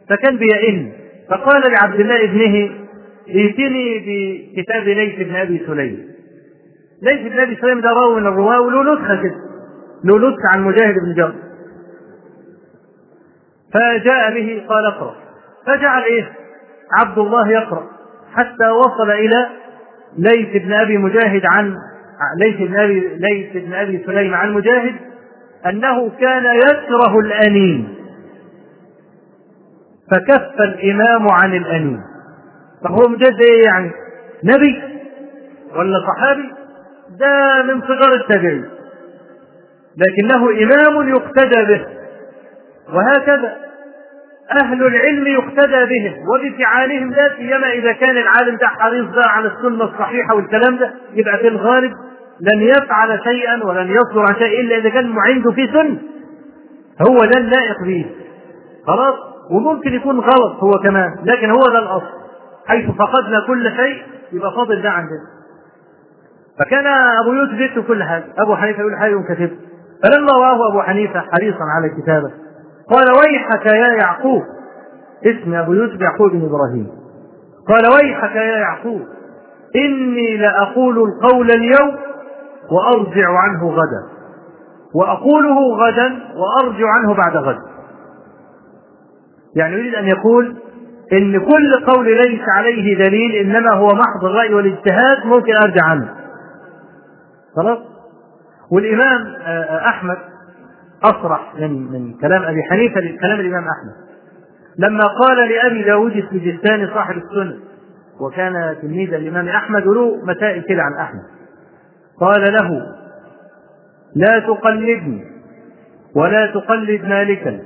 فكان 0.09 0.37
بيئن 0.37 0.93
فقال 1.31 1.63
لعبد 1.73 2.01
الله 2.01 2.25
ابنه 2.25 2.71
ائتني 3.29 3.99
بكتاب 3.99 4.83
ليث 4.83 5.29
بن 5.29 5.37
أبي 5.37 5.63
سليم. 5.67 6.11
ليث 7.03 7.33
بن 7.33 7.41
أبي 7.41 7.57
سليم 7.57 7.81
ده 7.81 7.89
راوي 7.89 8.21
من 8.21 8.27
الرواة 8.27 8.61
وله 8.61 8.95
نسخة 8.95 9.23
كده 9.23 9.37
له 10.05 10.19
نسخة 10.19 10.49
عن 10.55 10.63
مجاهد 10.65 10.95
بن 10.95 11.15
جبر. 11.15 11.35
فجاء 13.75 14.35
به 14.35 14.67
قال 14.69 14.87
اقرأ. 14.87 15.15
فجعل 15.67 16.03
إيه؟ 16.03 16.33
عبد 17.01 17.19
الله 17.19 17.49
يقرأ. 17.51 17.87
حتى 18.35 18.69
وصل 18.69 19.11
إلى 19.11 19.47
ليث 20.19 20.63
بن 20.63 20.73
أبي 20.73 20.99
مجاهد 20.99 21.43
عن 21.45 21.75
ليث 22.39 22.57
بن 22.57 22.79
أبي 22.79 23.09
ليث 23.09 23.65
بن 23.65 23.75
أبي 23.75 24.03
سليم 24.07 24.35
عن 24.35 24.53
مجاهد 24.53 24.95
أنه 25.67 26.11
كان 26.11 26.45
يكره 26.45 27.19
الأنين. 27.19 27.95
فكف 30.11 30.61
الإمام 30.61 31.27
عن 31.31 31.55
الأنين. 31.55 32.01
فهو 32.85 33.09
مجاهد 33.09 33.41
إيه 33.41 33.65
يعني؟ 33.65 33.91
نبي. 34.45 34.83
ولا 35.77 35.99
صحابي؟ 36.07 36.53
ده 37.19 37.63
من 37.63 37.81
صغار 37.81 38.15
التابعين. 38.15 38.65
لكنه 39.97 40.51
إمام 40.51 41.09
يقتدى 41.09 41.65
به. 41.75 42.00
وهكذا 42.95 43.57
أهل 44.63 44.87
العلم 44.87 45.27
يقتدى 45.27 45.85
بهم 45.85 46.15
وبفعالهم 46.29 47.11
لا 47.11 47.37
سيما 47.37 47.71
إذا 47.73 47.93
كان 47.93 48.17
العالم 48.19 48.57
ده 48.57 48.69
حريص 48.69 49.07
بقى 49.07 49.29
على 49.37 49.47
السنة 49.49 49.85
الصحيحة 49.85 50.35
والكلام 50.35 50.77
ده 50.77 50.93
يبقى 51.15 51.39
في 51.39 51.49
الغالب 51.49 51.93
لن 52.41 52.63
يفعل 52.63 53.21
شيئا 53.25 53.65
ولن 53.65 53.91
يصدر 53.91 54.21
عن 54.21 54.35
شيء 54.39 54.61
إلا 54.61 54.77
إذا 54.77 54.89
كان 54.89 55.15
عنده 55.19 55.53
فيه 55.53 55.73
سنة 55.73 55.99
هو 57.11 57.19
ده 57.19 57.39
اللائق 57.41 57.77
به. 57.87 58.07
خلاص؟ 58.87 59.15
وممكن 59.51 59.95
يكون 59.95 60.21
غلط 60.21 60.57
هو 60.63 60.71
كمان 60.71 61.11
لكن 61.25 61.51
هو 61.51 61.63
ده 61.73 61.79
الأصل. 61.79 62.07
حيث 62.67 62.91
فقدنا 62.91 63.47
كل 63.47 63.77
شيء 63.77 64.03
يبقى 64.33 64.53
فاضل 64.57 64.83
ده 64.83 64.91
عندنا. 64.91 65.27
فكان 66.59 66.87
أبو 67.23 67.33
يوسف 67.33 67.61
يكتب 67.61 67.85
كل 67.85 68.03
حاجة. 68.05 68.25
أبو 68.39 68.57
حنيفة 68.57 68.81
يقول 68.81 68.97
حاجة 68.97 69.15
وكتب 69.15 69.51
فلما 70.03 70.33
رآه 70.33 70.69
أبو 70.71 70.83
حنيفة 70.83 71.21
حريصا 71.21 71.65
على 71.77 71.87
الكتابة 71.87 72.31
قال 72.91 73.07
ويحك 73.11 73.67
يا 73.67 73.95
يعقوب. 74.03 74.43
اسم 75.25 75.55
أبو 75.55 75.73
يوسف 75.73 76.01
يعقوب 76.01 76.31
بن 76.31 76.49
إبراهيم. 76.49 76.89
قال 77.69 77.83
ويحك 77.95 78.37
يا 78.37 78.59
يعقوب. 78.59 79.01
إني 79.77 80.37
لأقول 80.37 80.99
القول 80.99 81.51
اليوم 81.51 81.97
وأرجع 82.71 83.29
عنه 83.29 83.71
غدا. 83.71 84.21
وأقوله 84.95 85.75
غدا 85.77 86.19
وأرجع 86.37 86.89
عنه 86.89 87.15
بعد 87.15 87.37
غد. 87.37 87.59
يعني 89.57 89.75
يريد 89.75 89.95
أن 89.95 90.09
يقول 90.09 90.57
إن 91.13 91.41
كل 91.41 91.85
قول 91.87 92.07
ليس 92.07 92.41
عليه 92.57 92.99
دليل 92.99 93.35
إنما 93.35 93.75
هو 93.75 93.87
محض 93.87 94.25
الرأي 94.25 94.55
والاجتهاد 94.55 95.27
ممكن 95.27 95.53
أرجع 95.65 95.85
عنه. 95.85 96.15
خلاص؟ 97.57 97.79
والإمام 98.73 99.35
أحمد 99.87 100.17
أصرح 101.05 101.55
من 101.59 101.93
من 101.93 102.15
كلام 102.19 102.43
أبي 102.43 102.63
حنيفة 102.71 103.01
لكلام 103.01 103.41
الإمام 103.41 103.65
أحمد. 103.65 104.11
لما 104.79 105.05
قال 105.05 105.49
لأبي 105.49 105.83
داود 105.83 106.17
السجستاني 106.17 106.87
صاحب 106.87 107.15
السنة 107.17 107.57
وكان 108.21 108.77
تلميذا 108.83 109.17
الإمام 109.17 109.49
أحمد 109.49 109.87
وله 109.87 110.25
مسائل 110.25 110.63
كده 110.63 110.83
عن 110.83 111.05
أحمد. 111.05 111.23
قال 112.21 112.53
له 112.53 112.87
لا 114.17 114.39
تقلدني 114.39 115.25
ولا 116.17 116.47
تقلد 116.47 117.05
مالكا 117.05 117.61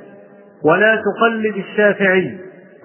ولا 0.64 0.97
تقلد 0.97 1.57
الشافعي 1.57 2.39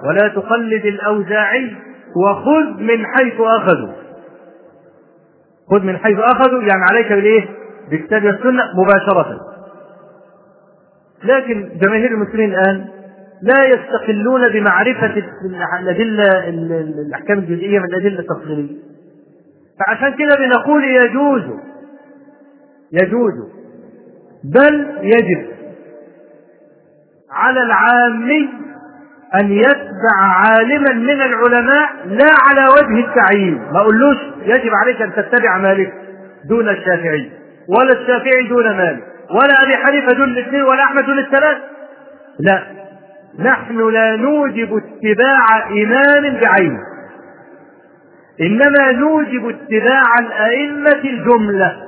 ولا 0.03 0.27
تقلد 0.27 0.85
الأوزاعي 0.85 1.75
وخذ 2.15 2.81
من 2.83 3.05
حيث 3.05 3.33
أخذوا. 3.39 3.93
خذ 5.71 5.83
من 5.83 5.97
حيث 5.97 6.19
أخذوا 6.19 6.61
يعني 6.61 6.83
عليك 6.91 7.13
بالإيه؟ 7.13 7.45
بكتاب 7.91 8.25
السنة 8.25 8.63
مباشرة. 8.75 9.39
لكن 11.23 11.69
جماهير 11.81 12.11
المسلمين 12.11 12.53
الآن 12.53 12.85
لا 13.41 13.63
يستقلون 13.67 14.49
بمعرفة 14.49 15.23
الأدلة 15.79 16.49
الأحكام 17.07 17.39
الجزئية 17.39 17.79
من 17.79 17.85
الأدلة 17.85 18.19
التفصيلية. 18.19 18.75
فعشان 19.79 20.13
كده 20.13 20.35
بنقول 20.35 20.83
يجوز 20.83 21.43
يجوز 22.91 23.33
بل 24.43 24.87
يجب 25.01 25.47
على 27.31 27.61
العامي 27.61 28.49
أن 29.41 29.51
يتبع 29.51 30.15
عالما 30.21 30.93
من 30.93 31.21
العلماء 31.21 31.89
لا 32.05 32.29
على 32.49 32.67
وجه 32.67 33.07
التعيين. 33.07 33.61
ما 33.73 33.79
أقولوش 33.79 34.17
يجب 34.43 34.71
عليك 34.83 35.01
أن 35.01 35.13
تتبع 35.13 35.57
مالك 35.57 35.93
دون 36.49 36.69
الشافعي 36.69 37.31
ولا 37.67 38.01
الشافعي 38.01 38.47
دون 38.49 38.77
مالك. 38.77 39.03
ولا 39.31 39.63
أبي 39.63 39.77
حنيفة 39.77 40.17
دول 40.17 40.29
الاثنين 40.37 40.61
ولا 40.61 40.83
أحمد 40.83 41.05
دول 41.05 41.19
الثلاث 41.19 41.57
لا. 42.39 42.63
نحن 43.39 43.89
لا 43.89 44.15
نوجب 44.15 44.77
اتباع 44.77 45.45
إمام 45.71 46.39
بعينه. 46.41 46.79
إنما 48.41 48.91
نوجب 48.91 49.49
اتباع 49.49 50.03
الأئمة 50.19 51.01
الجملة. 51.03 51.81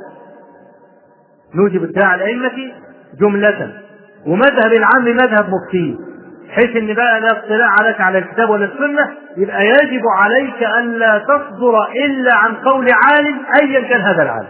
نوجب 1.56 1.84
اتباع 1.84 2.16
الأئمة 2.16 2.72
جملة. 3.20 3.74
ومذهب 4.28 4.74
العام 4.74 5.04
مذهب 5.06 5.50
مفتي. 5.50 5.98
حيث 6.50 6.76
إن 6.76 6.94
بقى 6.94 7.20
لا 7.20 7.28
اطلاع 7.32 7.76
عليك 7.82 8.02
على 8.02 8.18
الكتاب 8.18 8.50
ولا 8.50 8.66
السنة 8.66 9.12
يبقى 9.38 9.66
يجب 9.66 10.02
عليك 10.18 10.64
الا 10.80 11.18
تصدر 11.18 11.84
إلا 12.06 12.36
عن 12.36 12.56
قول 12.56 12.88
عالم 13.06 13.40
ايا 13.62 13.90
كان 13.90 14.02
هذا 14.02 14.24
العالم. 14.24 14.48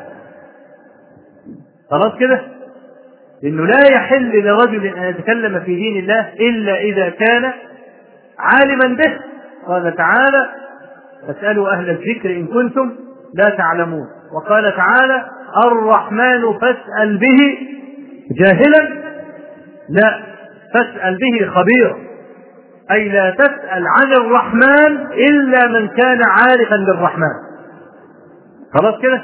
خلاص 1.91 2.19
كده؟ 2.19 2.41
إنه 3.43 3.65
لا 3.65 3.91
يحل 3.91 4.43
لرجل 4.43 4.85
أن 4.85 5.03
يتكلم 5.03 5.59
في 5.59 5.75
دين 5.75 5.97
الله 5.97 6.33
إلا 6.39 6.81
إذا 6.81 7.09
كان 7.09 7.51
عالما 8.39 8.97
به. 8.97 9.19
قال 9.67 9.95
تعالى 9.95 10.49
فاسألوا 11.27 11.69
أهل 11.73 11.89
الذكر 11.89 12.29
إن 12.29 12.47
كنتم 12.47 12.91
لا 13.33 13.49
تعلمون 13.49 14.07
وقال 14.35 14.75
تعالى 14.75 15.25
الرحمن 15.65 16.53
فاسأل 16.61 17.17
به 17.17 17.57
جاهلا 18.39 19.01
لا 19.89 20.19
فاسأل 20.73 21.17
به 21.17 21.47
خبيرا. 21.47 21.97
أي 22.91 23.09
لا 23.09 23.31
تسأل 23.31 23.83
عن 23.87 24.13
الرحمن 24.13 25.07
إلا 25.11 25.67
من 25.67 25.87
كان 25.87 26.21
عارفا 26.23 26.75
بالرحمن. 26.75 27.33
خلاص 28.73 29.01
كده؟ 29.01 29.21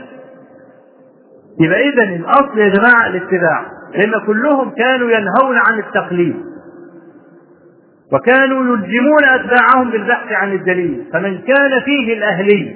يبقى 1.61 1.89
اذا 1.89 2.03
الأصل 2.03 2.59
يا 2.59 2.69
جماعة 2.69 3.07
الاتباع. 3.07 3.76
لأن 3.93 4.25
كلهم 4.27 4.69
كانوا 4.69 5.11
ينهون 5.11 5.57
عن 5.57 5.79
التقليد. 5.79 6.35
وكانوا 8.13 8.63
يلزمون 8.63 9.23
أتباعهم 9.23 9.89
بالبحث 9.91 10.31
عن 10.31 10.51
الدليل. 10.53 11.03
فمن 11.13 11.37
كان 11.37 11.79
فيه 11.85 12.13
الأهلي 12.13 12.75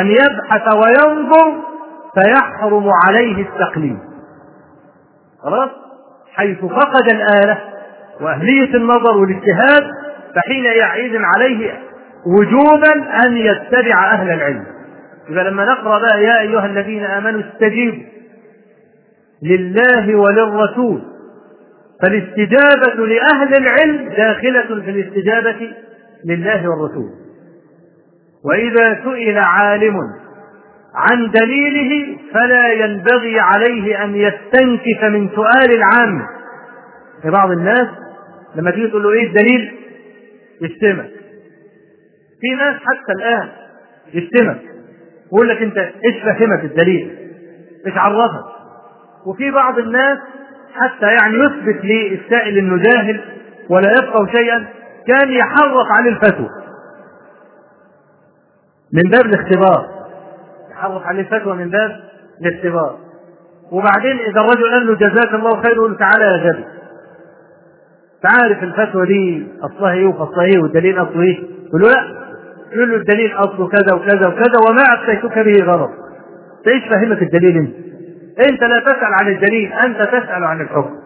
أن 0.00 0.06
يبحث 0.06 0.74
وينظر 0.74 1.62
فيحرم 2.14 2.90
عليه 3.06 3.42
التقليد. 3.42 3.98
خلاص؟ 5.42 5.70
حيث 6.34 6.58
فقد 6.64 7.10
الآلة 7.10 7.58
وأهلية 8.20 8.74
النظر 8.74 9.16
والاجتهاد 9.16 9.90
فحين 10.34 10.64
يعيد 10.64 11.12
عليه 11.16 11.72
وجوبا 12.26 12.92
أن 13.26 13.36
يتبع 13.36 14.12
أهل 14.12 14.30
العلم. 14.30 14.64
إذا 15.30 15.42
لما 15.42 15.64
نقرأ 15.64 15.98
بقى 15.98 16.22
يا 16.24 16.40
أيها 16.40 16.66
الذين 16.66 17.04
آمنوا 17.04 17.40
استجيبوا. 17.40 18.17
لله 19.42 20.16
وللرسول. 20.16 21.02
فالاستجابة 22.02 23.06
لأهل 23.06 23.56
العلم 23.56 24.08
داخلة 24.08 24.82
في 24.82 24.90
الاستجابة 24.90 25.72
لله 26.24 26.68
والرسول. 26.70 27.10
وإذا 28.44 29.00
سئل 29.04 29.38
عالم 29.38 29.96
عن 30.94 31.30
دليله 31.30 32.18
فلا 32.32 32.72
ينبغي 32.72 33.40
عليه 33.40 34.04
أن 34.04 34.16
يستنكف 34.16 35.04
من 35.04 35.28
سؤال 35.28 35.76
العام. 35.76 36.26
في 37.22 37.30
بعض 37.30 37.50
الناس 37.50 37.88
لما 38.56 38.70
تيجي 38.70 38.88
تقول 38.88 39.02
له 39.02 39.10
إيه 39.12 39.26
الدليل؟ 39.26 39.74
يشتمك. 40.62 41.10
في 42.40 42.54
ناس 42.58 42.74
حتى 42.74 43.12
الآن 43.18 43.48
يشتمك. 44.14 44.60
يقول 45.26 45.48
لك 45.48 45.62
أنت 45.62 45.78
إيش 45.78 46.22
فهمك 46.24 46.64
الدليل؟ 46.64 47.16
إيش 47.86 47.94
عرفك؟ 47.96 48.57
وفي 49.28 49.50
بعض 49.50 49.78
الناس 49.78 50.18
حتى 50.74 51.06
يعني 51.06 51.36
يثبت 51.36 51.84
للسائل 51.84 52.58
انه 52.58 52.82
جاهل 52.82 53.20
ولا 53.70 53.92
يفقه 53.92 54.26
شيئا 54.36 54.66
كان 55.06 55.32
يحرف 55.32 55.86
عن 55.98 56.06
الفتوى. 56.08 56.48
من 58.92 59.10
باب 59.10 59.26
الاختبار. 59.26 59.88
يحرف 60.70 61.02
عن 61.06 61.18
الفتوى 61.18 61.54
من 61.56 61.70
باب 61.70 61.90
الاختبار. 62.40 62.96
وبعدين 63.72 64.18
إذا 64.18 64.40
الرجل 64.40 64.70
قال 64.72 64.86
له 64.86 64.94
جزاك 64.94 65.34
الله 65.34 65.62
خير 65.62 65.72
يقول 65.72 65.98
تعالى 65.98 66.24
يا 66.24 66.50
غبي 66.50 66.64
تعرف 68.22 68.62
الفتوى 68.62 69.06
دي 69.06 69.46
أصلها 69.62 69.92
إيه 69.92 70.06
وفصلها 70.06 70.44
إيه 70.44 70.62
والدليل 70.62 71.02
أصله 71.02 71.22
إيه؟ 71.22 71.38
يقول 71.68 71.82
له 71.82 71.88
لا. 71.88 72.28
يقول 72.72 72.90
له 72.90 72.96
الدليل 72.96 73.32
أصله 73.32 73.68
كذا 73.68 73.94
وكذا 73.94 74.28
وكذا 74.28 74.58
وما 74.70 74.82
اتيتك 74.82 75.38
به 75.38 75.64
غرض 75.64 75.90
إيش 76.68 76.82
فهمك 76.90 77.22
الدليل 77.22 77.56
إنت؟ 77.56 77.87
انت 78.40 78.62
لا 78.62 78.80
تسأل 78.80 79.14
عن 79.20 79.28
الدليل 79.28 79.72
انت 79.72 80.02
تسأل 80.02 80.44
عن 80.44 80.60
الحكم. 80.60 80.96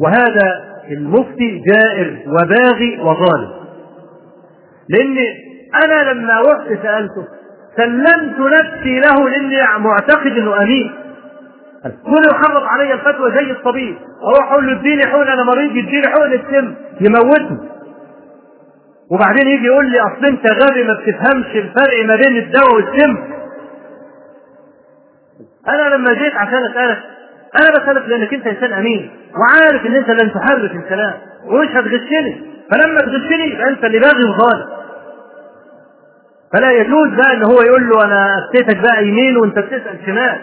وهذا 0.00 0.64
المفتي 0.90 1.62
جائر 1.72 2.18
وباغي 2.26 3.00
وظالم. 3.00 3.50
لأن 4.88 5.16
أنا 5.84 6.12
لما 6.12 6.40
رحت 6.40 6.82
سألته 6.82 7.24
سلمت 7.76 8.38
نفسي 8.40 9.00
له 9.00 9.28
لأني 9.28 9.78
معتقد 9.78 10.26
إنه 10.26 10.62
أمين. 10.62 10.92
كل 11.84 12.22
يحرض 12.30 12.62
علي 12.62 12.92
الفتوى 12.94 13.30
زي 13.30 13.50
الطبيب. 13.50 13.96
أروح 14.24 14.52
أقول 14.52 14.66
له 14.66 14.80
اديني 14.80 15.02
حقن 15.06 15.28
أنا 15.28 15.44
مريض 15.44 15.76
يديني 15.76 16.06
حقن 16.08 16.32
السم 16.32 16.74
يموتني. 17.00 17.68
وبعدين 19.10 19.48
يجي 19.48 19.66
يقول 19.66 19.90
لي 19.90 20.00
أصل 20.00 20.26
أنت 20.26 20.46
غبي 20.62 20.84
ما 20.84 20.94
بتفهمش 20.94 21.56
الفرق 21.56 22.04
ما 22.04 22.16
بين 22.16 22.36
الدواء 22.36 22.74
والسم. 22.74 23.16
أنا 25.68 25.94
لما 25.94 26.12
جيت 26.12 26.34
عشان 26.34 26.64
أسألك 26.64 26.98
أنا 27.60 27.70
بسألك 27.70 28.08
لأنك 28.08 28.34
أنت 28.34 28.46
إنسان 28.46 28.72
أمين 28.72 29.10
وعارف 29.38 29.86
إن 29.86 29.94
أنت 29.94 30.10
لن 30.10 30.32
تحرك 30.32 30.70
الكلام 30.70 31.14
ومش 31.44 31.68
هتغشني. 31.68 32.42
فلما 32.72 33.00
تغشني 33.00 33.68
أنت 33.68 33.84
اللي 33.84 33.98
باغي 33.98 34.24
وظالم. 34.24 34.66
فلا 36.52 36.72
يجوز 36.72 37.08
بقى 37.08 37.32
إن 37.34 37.44
هو 37.44 37.62
يقول 37.66 37.88
له 37.88 38.04
أنا 38.04 38.38
افتيتك 38.38 38.76
بقى 38.82 39.08
يمين 39.08 39.36
وأنت 39.36 39.58
بتسأل 39.58 39.98
شمال. 40.06 40.38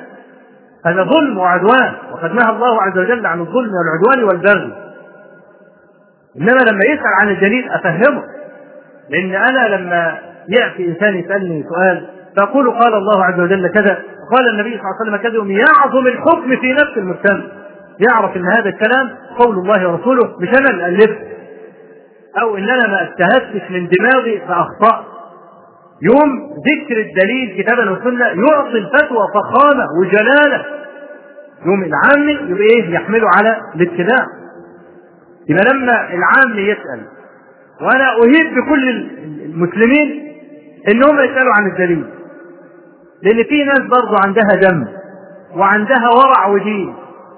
هذا 0.86 1.04
ظلم 1.04 1.38
وعدوان 1.38 1.94
وقد 2.12 2.32
نهى 2.34 2.50
الله 2.50 2.82
عز 2.82 2.98
وجل 2.98 3.26
عن 3.26 3.40
الظلم 3.40 3.72
والعدوان 3.74 4.24
والبغي. 4.24 4.74
إنما 6.38 6.60
لما 6.72 6.86
يسأل 6.86 7.14
عن 7.22 7.30
الدليل 7.30 7.70
أفهمه. 7.70 8.24
لأن 9.10 9.36
أنا 9.36 9.76
لما 9.76 10.18
يأتي 10.50 10.88
إنسان 10.88 11.16
يسألني 11.16 11.64
سؤال 11.70 12.06
فاقول 12.38 12.72
قال 12.72 12.94
الله 12.94 13.26
عز 13.26 13.40
وجل 13.40 13.68
كذا 13.68 14.04
قال 14.38 14.50
النبي 14.54 14.70
صلى 14.78 14.82
الله 14.82 14.96
عليه 15.00 15.02
وسلم 15.02 15.18
كذا 15.18 15.64
يعظم 15.68 16.08
الحكم 16.08 16.62
في 16.62 16.74
نفس 16.74 16.98
المجتمع 16.98 17.44
يعرف 18.12 18.36
إن 18.38 18.46
هذا 18.46 18.70
الكلام 18.70 19.10
قول 19.40 19.56
الله 19.58 19.90
ورسوله 19.92 20.38
مش 20.40 20.50
أنا 20.60 20.88
اللي 20.88 21.32
أو 22.42 22.58
ان 22.58 22.70
أنا 22.70 22.88
ما 22.88 23.02
اجتهدتش 23.04 23.72
من 23.72 23.88
دماغي 23.88 24.40
فأخطأت. 24.48 25.06
يوم 26.02 26.50
ذكر 26.68 26.98
الدليل 27.02 27.64
كتابا 27.64 27.92
وسنة 27.92 28.26
يعطي 28.26 28.78
الفتوى 28.78 29.20
فخامة 29.36 29.86
وجلالة. 30.00 30.66
يوم 31.66 31.84
العام 31.84 32.30
يبقى 32.30 32.64
إيه؟ 32.64 32.90
يحمله 32.94 33.28
على 33.38 33.58
الاتباع 33.76 34.26
يبقى 35.50 35.64
لما 35.74 36.14
العام 36.14 36.60
يسأل. 36.60 37.08
وأنا 37.82 38.10
أهيب 38.14 38.56
بكل 38.56 38.90
المسلمين 39.46 40.34
إنهم 40.94 41.20
يسألوا 41.20 41.54
عن 41.60 41.72
الدليل. 41.72 42.06
لأن 43.24 43.44
في 43.44 43.64
ناس 43.64 43.80
برضه 43.80 44.18
عندها 44.26 44.56
دم 44.70 44.88
وعندها 45.56 46.10
ورع 46.18 46.48
ودين 46.48 46.96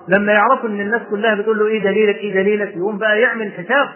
لما 0.08 0.32
يعرفوا 0.34 0.70
إن 0.70 0.80
الناس 0.82 1.02
كلها 1.10 1.36
بتقول 1.36 1.60
له 1.60 1.66
إيه 1.68 1.84
دليلك 1.84 2.16
إيه 2.16 2.34
دليلك 2.34 2.76
يقوم 2.78 2.98
بقى 2.98 3.20
يعمل 3.22 3.52
حساب. 3.52 3.88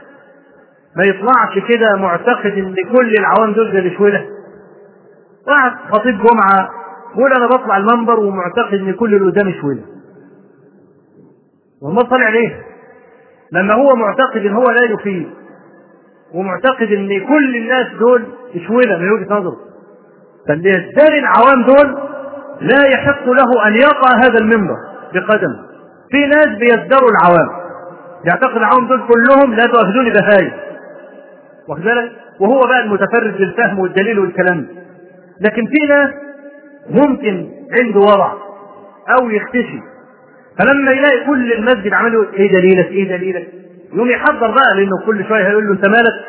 ما 0.97 1.03
يطلعش 1.03 1.59
كده 1.69 1.95
معتقد 1.95 2.51
إن 2.51 2.75
كل 2.95 3.13
العوام 3.19 3.53
دول 3.53 3.71
زي 3.71 3.79
الشويلة. 3.79 4.25
واحد 5.47 5.71
خطيب 5.91 6.17
جمعة 6.17 6.69
يقول 7.15 7.33
أنا 7.33 7.47
بطلع 7.47 7.77
المنبر 7.77 8.19
ومعتقد 8.19 8.73
إن 8.73 8.93
كل 8.93 9.15
اللي 9.15 9.31
قدامي 9.31 9.53
شويلة. 9.61 9.81
والله 11.81 12.03
طالع 12.03 12.29
ليه؟ 12.29 12.61
لما 13.51 13.73
هو 13.73 13.95
معتقد 13.95 14.37
إن 14.45 14.53
هو 14.53 14.63
لا 14.63 14.83
يفيد 14.93 15.29
ومعتقد 16.33 16.87
إن 16.91 17.27
كل 17.27 17.55
الناس 17.55 17.87
دول 17.99 18.23
شويلة 18.67 18.97
من 18.97 19.11
وجهة 19.11 19.33
نظره. 19.39 19.57
يزدري 20.55 21.19
العوام 21.19 21.63
دول 21.63 21.97
لا 22.61 22.87
يحق 22.87 23.25
له 23.29 23.67
أن 23.67 23.75
يقع 23.75 24.15
هذا 24.17 24.39
المنبر 24.39 24.75
بقدم. 25.13 25.55
في 26.11 26.25
ناس 26.25 26.45
بيزدروا 26.47 27.09
العوام. 27.09 27.49
يعتقد 28.25 28.57
العوام 28.57 28.87
دول 28.87 29.01
كلهم 29.07 29.53
لا 29.53 29.63
تؤخذوني 29.65 30.09
بهاي 30.09 30.51
واخد 31.67 31.81
بالك؟ 31.83 32.11
وهو 32.39 32.59
بقى 32.59 32.79
المتفرد 32.79 33.37
بالفهم 33.37 33.79
والدليل 33.79 34.19
والكلام. 34.19 34.67
لكن 35.41 35.65
في 35.65 35.87
ناس 35.89 36.09
ممكن 36.89 37.49
عنده 37.79 37.99
ورع 37.99 38.33
أو 39.19 39.29
يختشي. 39.29 39.81
فلما 40.59 40.91
يلاقي 40.91 41.25
كل 41.25 41.53
المسجد 41.53 41.93
عمال 41.93 42.13
يقول 42.13 42.27
إيه 42.33 42.51
دليلك؟ 42.51 42.87
إيه 42.87 43.17
دليلك؟ 43.17 43.47
يقوم 43.93 44.09
يحضر 44.09 44.51
بقى 44.51 44.75
لأنه 44.75 45.05
كل 45.05 45.25
شوية 45.27 45.47
هيقول 45.47 45.67
له 45.67 45.73
أنت 45.73 45.87
مالك؟ 45.87 46.25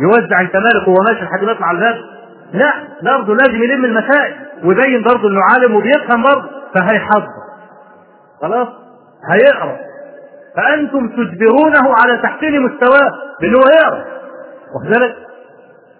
يوزع 0.00 0.40
أنت 0.40 0.56
مالك؟ 0.56 0.88
وهو 0.88 0.96
ماشي 1.08 1.24
لحد 1.24 1.44
ما 1.44 1.52
يطلع 1.52 1.70
الباب. 1.70 1.96
لا 2.52 2.72
برضه 3.02 3.34
لازم 3.34 3.62
يلم 3.62 3.84
المسائل. 3.84 4.34
ويبين 4.64 5.02
برضه 5.02 5.28
إنه 5.28 5.40
عالم 5.52 5.74
وبيفهم 5.76 6.22
برضه 6.22 6.48
فهيحضر 6.74 7.28
خلاص؟ 8.42 8.68
هيقرأ. 9.32 9.76
فأنتم 10.56 11.08
تجبرونه 11.08 11.94
على 12.04 12.22
تحسين 12.22 12.62
مستواه 12.62 13.10
بأنه 13.40 13.58
هو 13.58 13.64
يقرأ. 13.82 14.04
واخد 14.74 14.86
بالك؟ 14.88 15.16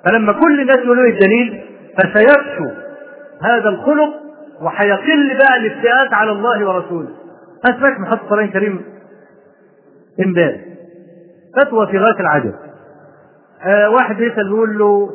فلما 0.05 0.33
كل 0.33 0.61
الناس 0.61 0.77
يقولوا 0.77 1.05
الدليل 1.07 1.65
فسيفشو 1.99 2.71
هذا 3.43 3.69
الخلق 3.69 4.15
وهيقل 4.61 5.39
بقى 5.39 5.57
الافتئات 5.57 6.13
على 6.15 6.31
الله 6.33 6.69
ورسوله. 6.69 7.09
أسمعك 7.65 8.01
محط 8.01 8.19
قرآن 8.31 8.51
كريم 8.51 8.85
امبارح. 10.27 10.61
فتوى 11.57 11.87
في 11.87 11.99
غاية 11.99 12.21
العجب. 12.21 12.55
آه 13.63 13.91
واحد 13.91 14.21
يسال 14.21 14.49
يقول 14.49 14.79
له 14.79 15.11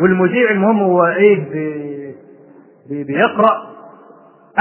والمذيع 0.00 0.50
المهم 0.50 0.82
هو 0.82 1.04
إيه 1.06 1.50
بي 1.50 2.14
بي 2.88 3.04
بيقرأ 3.04 3.72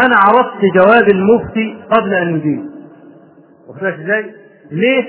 أنا 0.05 0.15
عرفت 0.15 0.61
جواب 0.75 1.09
المفتي 1.13 1.77
قبل 1.91 2.13
أن 2.13 2.35
يجيب 2.35 2.65
واخد 3.67 3.83
إزاي؟ 3.83 4.25
ليه؟ 4.71 5.03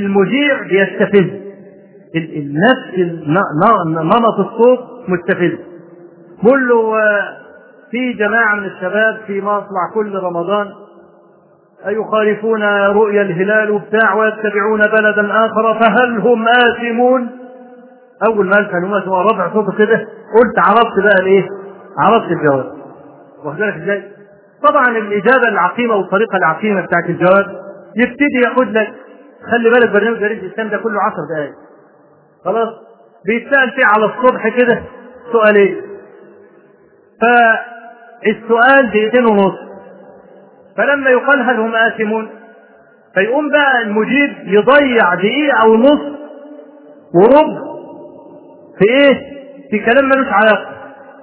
المذيع 0.00 0.62
بيستفز 0.62 1.30
نفس 2.36 2.98
نمط 3.86 4.38
الصوت 4.38 4.78
مستفز 5.08 5.52
قل 6.42 6.68
له 6.68 6.92
في 7.90 8.12
جماعة 8.12 8.54
من 8.56 8.64
الشباب 8.64 9.20
في 9.26 9.40
مطلع 9.40 9.90
كل 9.94 10.14
رمضان 10.14 10.68
يخالفون 11.86 12.62
رؤيا 12.86 13.22
الهلال 13.22 13.70
وبتاع 13.70 14.14
ويتبعون 14.14 14.80
بلدا 14.80 15.46
آخر 15.46 15.80
فهل 15.80 16.18
هم 16.18 16.46
آثمون؟ 16.48 17.28
أول 18.26 18.46
ما 18.46 18.56
قال 18.56 19.08
هو 19.08 19.20
ربع 19.20 19.52
صوته 19.52 19.72
كده 19.78 19.96
قلت 20.34 20.58
عرفت 20.58 20.98
بقى 21.04 21.20
الإيه؟ 21.20 21.48
عرفت 21.98 22.30
الجواب. 22.30 22.72
واخد 23.44 23.56
بالك 23.58 23.74
إزاي؟ 23.82 24.02
طبعا 24.68 24.88
الإجابة 24.88 25.48
العقيمة 25.48 25.94
والطريقة 25.96 26.36
العقيمة 26.36 26.80
بتاعت 26.80 27.04
الجواب 27.10 27.46
يبتدي 27.96 28.40
ياخد 28.46 28.68
لك 28.68 28.94
خلي 29.50 29.70
بالك 29.70 29.90
برنامج 29.90 30.18
جريدة 30.18 30.46
الإسلام 30.46 30.68
ده 30.68 30.76
كله 30.78 31.00
10 31.02 31.16
دقائق. 31.34 31.52
خلاص؟ 32.44 32.68
بيتسأل 33.26 33.70
فيه 33.70 33.82
على 33.96 34.04
الصبح 34.04 34.48
كده 34.48 34.82
سؤالين. 35.32 35.76
فالسؤال 38.22 38.90
دقيقتين 38.90 39.24
ونص 39.26 39.54
فلما 40.76 41.10
يقال 41.10 41.40
هل 41.42 41.56
هم 41.60 41.74
آثمون 41.74 42.30
فيقوم 43.14 43.50
بقى 43.50 43.82
المجيب 43.82 44.30
يضيع 44.44 45.14
دقيقة 45.14 45.62
أو 45.62 45.74
نص 45.76 46.00
وربع 47.14 47.73
في 48.78 48.84
إيه؟ 48.90 49.34
في 49.70 49.78
كلام 49.78 50.04
ملوش 50.04 50.26
علاقة 50.32 50.66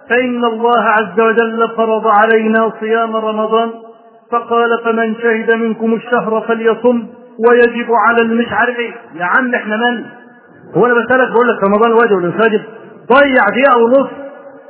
فإن 0.10 0.45
الله 0.45 0.80
عز 0.82 1.19
وجل 1.19 1.69
فرض 1.78 2.07
علينا 2.07 2.72
صيام 2.80 3.15
رمضان 3.15 3.69
فقال 4.32 4.69
فمن 4.84 5.15
شهد 5.15 5.52
منكم 5.52 5.94
الشهر 5.94 6.41
فليصم 6.48 7.07
ويجب 7.49 7.88
على 8.07 8.22
المش 8.22 8.48
عارف 8.52 8.80
إيه 8.80 8.91
يا 9.15 9.26
عم 9.26 9.56
إحنا 9.56 9.78
من؟ 9.78 10.06
هو 10.78 10.86
أنا 10.86 10.94
بسألك 10.94 11.32
بقول 11.32 11.48
لك 11.49 11.64
رمضان 11.64 11.91
واجب 11.91 12.11
ولا 12.11 12.28
مش 12.28 12.34
واجب؟ 12.44 12.61
ضيع 13.14 13.44
دقيقة 13.49 13.78
ونص 13.78 14.10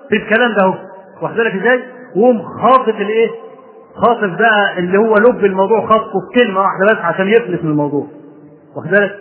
في 0.09 0.15
الكلام 0.15 0.51
ده 0.53 0.63
أهو. 0.63 0.73
واخد 1.21 1.35
بالك 1.35 1.55
إزاي؟ 1.55 1.83
وقوم 2.15 2.41
خاطف 2.61 3.01
الإيه؟ 3.01 3.29
خاطف 3.95 4.29
بقى 4.39 4.79
اللي 4.79 4.97
هو 4.97 5.15
لب 5.15 5.45
الموضوع 5.45 5.85
خاطفه 5.87 6.19
في 6.19 6.39
كلمة 6.39 6.59
واحدة 6.59 6.85
بس 6.93 6.99
عشان 7.05 7.27
يفلت 7.27 7.63
من 7.63 7.71
الموضوع. 7.71 8.07
واخد 8.75 8.89
بالك؟ 8.89 9.17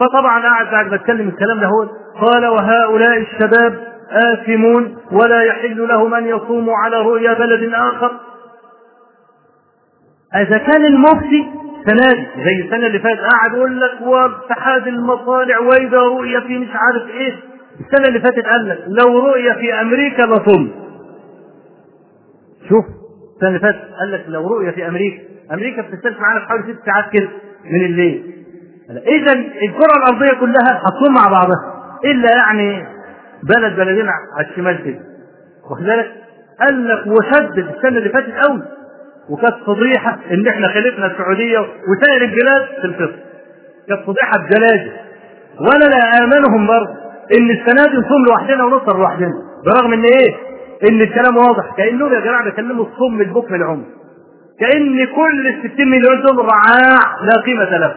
فطبعا 0.00 0.42
قاعد 0.42 0.66
بعد 0.72 0.86
ما 0.86 0.94
اتكلم 0.94 1.28
الكلام 1.28 1.60
ده 1.60 1.66
هو 1.66 1.86
قال 2.20 2.46
وهؤلاء 2.46 3.18
الشباب 3.18 3.92
آثمون 4.10 4.96
ولا 5.12 5.42
يحل 5.42 5.88
لهم 5.88 6.14
أن 6.14 6.26
يصوموا 6.26 6.74
على 6.84 6.96
رؤيا 6.96 7.32
بلد 7.34 7.72
آخر. 7.74 8.10
إذا 10.36 10.58
كان 10.58 10.86
المفتي 10.86 11.46
السنة 11.86 12.26
زي 12.44 12.64
السنة 12.64 12.86
اللي 12.86 12.98
فاتت 12.98 13.20
قاعد 13.20 13.54
يقول 13.54 13.80
لك 13.80 14.00
واتحاد 14.02 14.86
المصالح 14.86 15.60
وإذا 15.60 15.98
رؤية 15.98 16.38
في 16.38 16.58
مش 16.58 16.68
عارف 16.74 17.10
إيه. 17.10 17.34
السنة 17.80 18.08
اللي 18.08 18.20
فاتت 18.20 18.46
قال 18.46 18.68
لك 18.68 18.84
لو 18.86 19.18
رؤية 19.26 19.52
في 19.52 19.80
أمريكا 19.80 20.22
لصم 20.22 20.68
شوف 22.68 22.84
السنة 23.34 23.48
اللي 23.48 23.60
فاتت 23.60 23.78
قال 24.00 24.12
لك 24.12 24.24
لو 24.28 24.46
رؤية 24.48 24.70
في 24.70 24.88
أمريكا. 24.88 25.22
أمريكا 25.52 25.82
بتستلف 25.82 26.20
معانا 26.20 26.40
في 26.40 26.46
حوالي 26.46 26.62
ست 26.62 26.86
ساعات 26.86 27.04
كده 27.12 27.28
من 27.64 27.84
الليل. 27.84 28.32
إذا 28.90 29.32
الكرة 29.38 29.96
الأرضية 29.96 30.40
كلها 30.40 30.82
هتصوم 30.82 31.14
مع 31.14 31.28
بعضها. 31.30 31.81
إلا 32.04 32.28
يعني 32.36 32.86
بلد 33.42 33.76
بلدين 33.76 34.08
على 34.08 34.50
الشمال 34.50 34.84
كده 34.84 35.00
واخد 35.70 35.82
بالك؟ 35.84 36.12
قال 36.60 36.88
لك 36.88 37.06
وشدد 37.06 37.58
السنة 37.58 37.98
اللي 37.98 38.08
فاتت 38.08 38.32
قوي. 38.46 38.62
وكانت 39.30 39.54
فضيحة 39.66 40.18
إن 40.30 40.48
إحنا 40.48 40.68
خالفنا 40.68 41.06
السعودية 41.06 41.58
وسائر 41.58 42.22
البلاد 42.22 42.64
في 42.80 42.84
الفطر 42.84 43.18
كانت 43.88 44.00
فضيحة 44.06 44.32
بجلاجه 44.38 44.92
وأنا 45.60 45.84
لا 45.84 46.24
آمنهم 46.24 46.66
برضه 46.66 46.92
إن 47.38 47.50
السنة 47.50 47.90
دي 47.92 47.96
نصوم 47.98 48.24
لوحدنا 48.28 48.64
ونفطر 48.64 48.98
لوحدنا. 48.98 49.32
برغم 49.66 49.92
إن 49.92 50.02
إيه؟ 50.04 50.34
إن 50.90 51.00
الكلام 51.00 51.36
واضح. 51.36 51.76
كانهم 51.76 52.12
يا 52.12 52.20
جماعة 52.20 52.44
بيكلموا 52.44 52.84
الصم 52.86 53.20
البكم 53.20 53.54
العمر. 53.54 53.84
كأن 54.60 55.06
كل 55.06 55.46
ال 55.46 55.70
60 55.74 55.88
مليون 55.88 56.22
دول 56.22 56.36
رعاع 56.38 57.16
لا 57.24 57.40
قيمة 57.46 57.78
له. 57.78 57.94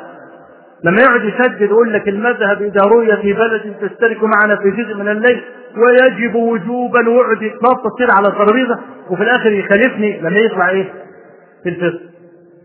لما 0.85 1.01
يقعد 1.01 1.23
يسدد 1.23 1.61
يقول 1.61 1.93
لك 1.93 2.07
المذهب 2.07 2.61
إذا 2.61 2.81
رؤي 2.81 3.17
في 3.21 3.33
بلد 3.33 3.75
تشترك 3.81 4.17
معنا 4.23 4.55
في 4.55 4.71
جزء 4.71 4.95
من 4.95 5.07
الليل 5.07 5.43
ويجب 5.77 6.35
وجوبا 6.35 7.09
ويقعد 7.09 7.41
يتنطط 7.41 7.99
كده 7.99 8.13
على 8.17 8.27
الترابيزة. 8.27 8.79
وفي 9.09 9.23
الآخر 9.23 9.51
يخالفني. 9.51 10.19
لما 10.21 10.39
يطلع 10.39 10.69
إيه؟ 10.69 10.93
في 11.63 11.69
الفطر 11.69 11.99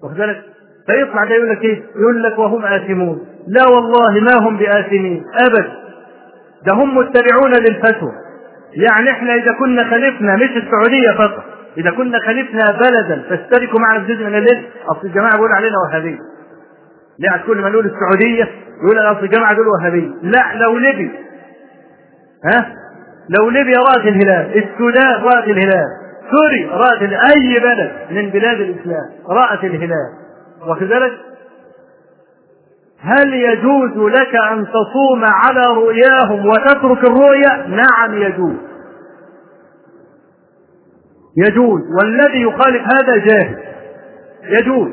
واخد 0.02 0.16
بالك؟ 0.16 0.42
فيطلع 0.86 1.24
ده 1.24 1.34
يقول 1.34 1.48
لك 1.50 1.64
إيه؟ 1.64 1.82
يقول 1.96 2.22
لك 2.22 2.38
وهم 2.38 2.64
آثمون. 2.64 3.26
لا 3.48 3.64
والله 3.74 4.20
ما 4.20 4.48
هم 4.48 4.56
بآثمين. 4.56 5.24
أبدا 5.46 5.72
ده 6.66 6.72
هم 6.74 6.96
متبعون 6.96 7.52
للفتوى. 7.52 8.12
يعني 8.72 9.10
إحنا 9.10 9.34
إذا 9.34 9.52
كنا 9.52 9.90
خالفنا 9.90 10.36
مش 10.36 10.50
السعودية 10.56 11.10
فقط. 11.18 11.44
إذا 11.78 11.90
كنا 11.90 12.18
خالفنا 12.18 12.64
بلدا 12.80 13.22
تشتركوا 13.30 13.80
معنا 13.80 14.04
في 14.04 14.14
جزء 14.14 14.24
من 14.24 14.34
الليل. 14.34 14.64
أصل 14.88 15.06
الجماعة 15.06 15.32
بيقولوا 15.32 15.56
علينا 15.56 15.76
وهابية. 15.78 16.18
لا 17.20 17.42
كل 17.46 17.60
ما 17.60 17.68
نقول 17.68 17.86
السعودية 17.86 18.48
يقول 18.82 18.98
أصل 18.98 19.24
الجماعة 19.24 19.54
دول 19.54 19.68
وهابية. 19.68 20.10
لا 20.22 20.54
لو 20.54 20.78
ليبي 20.78 21.10
ها؟ 22.44 22.76
لو 23.28 23.50
ليبيا 23.50 23.78
رأت 23.78 24.06
الهلال 24.06 24.64
السودان 24.64 25.22
رأت 25.22 25.44
الهلال 25.44 25.86
سوري 26.30 26.64
رأت 26.64 27.02
أي 27.02 27.60
بلد 27.60 27.92
من 28.10 28.30
بلاد 28.30 28.60
الإسلام 28.60 29.10
رأت 29.28 29.64
الهلال. 29.64 30.12
وكذلك 30.68 31.12
هل 33.00 33.34
يجوز 33.34 33.96
لك 33.96 34.34
أن 34.34 34.66
تصوم 34.66 35.24
على 35.24 35.66
رؤياهم 35.66 36.46
وتترك 36.46 37.04
الرؤيا؟ 37.04 37.66
نعم 37.66 38.22
يجوز. 38.22 38.56
يجوز. 41.36 41.80
والذي 42.00 42.42
يخالف 42.42 42.82
هذا 42.82 43.16
جاهل. 43.16 43.58
يجوز. 44.42 44.90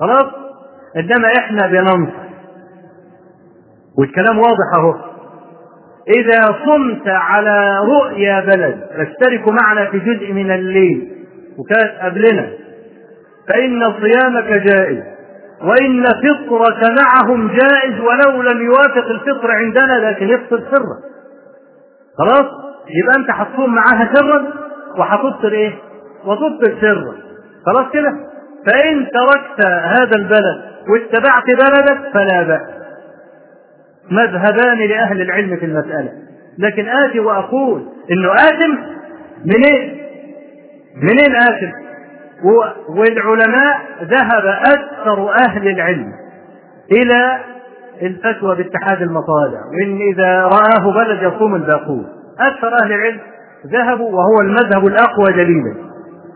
خلاص؟ 0.00 0.47
انما 0.96 1.28
إحنا 1.38 1.66
بننصح 1.66 2.28
والكلام 3.98 4.38
واضح 4.38 4.76
أهو. 4.78 4.94
إذا 6.16 6.42
صمت 6.66 7.08
على 7.08 7.78
رؤيا 7.78 8.40
بلد 8.40 8.80
تشترك 8.98 9.44
معنا 9.62 9.90
في 9.90 9.98
جزء 9.98 10.32
من 10.32 10.50
الليل 10.50 11.12
وكانت 11.58 11.92
قبلنا. 12.02 12.48
فإن 13.48 13.84
صيامك 13.84 14.44
جائز 14.62 15.02
وإن 15.62 16.04
فطرك 16.04 16.82
معهم 17.02 17.48
جائز 17.48 18.00
ولو 18.00 18.42
لم 18.42 18.62
يوافق 18.62 19.06
الفطر 19.10 19.50
عندنا 19.50 20.10
لكن 20.10 20.28
يفطر 20.28 20.58
سرا. 20.70 20.98
خلاص؟ 22.18 22.46
يبقى 23.02 23.16
أنت 23.18 23.30
هتصوم 23.30 23.74
معاها 23.74 24.10
سرا 24.14 24.46
وهتفطر 24.98 25.52
إيه؟ 25.52 25.72
وتفطر 26.24 26.80
سرا. 26.80 27.14
خلاص 27.66 27.92
كده؟ 27.92 28.10
فإن 28.66 29.06
تركت 29.10 29.66
هذا 29.66 30.16
البلد 30.16 30.67
واتبعت 30.88 31.46
بلدك 31.46 32.12
فلا 32.14 32.42
بأس. 32.42 32.78
مذهبان 34.10 34.78
لأهل 34.78 35.22
العلم 35.22 35.56
في 35.56 35.64
المسألة. 35.64 36.12
لكن 36.58 36.88
آتي 36.88 37.20
وأقول 37.20 37.88
إنه 38.10 38.34
آثم 38.34 38.78
منين؟ 39.44 40.00
منين 40.96 41.36
آثم؟ 41.36 41.72
والعلماء 42.88 43.78
ذهب 44.02 44.46
أكثر 44.46 45.30
أهل 45.48 45.68
العلم 45.68 46.12
إلى 46.92 47.38
الفتوى 48.02 48.56
باتحاد 48.56 49.02
المطالع 49.02 49.60
وإن 49.72 49.98
إذا 50.12 50.42
رآه 50.42 50.94
بلد 50.94 51.22
يصوم 51.22 51.54
الباقون. 51.54 52.06
أكثر 52.40 52.72
أهل 52.84 52.92
العلم 52.92 53.20
ذهبوا 53.66 54.10
وهو 54.10 54.40
المذهب 54.42 54.86
الأقوى 54.86 55.32
دليلا 55.32 55.74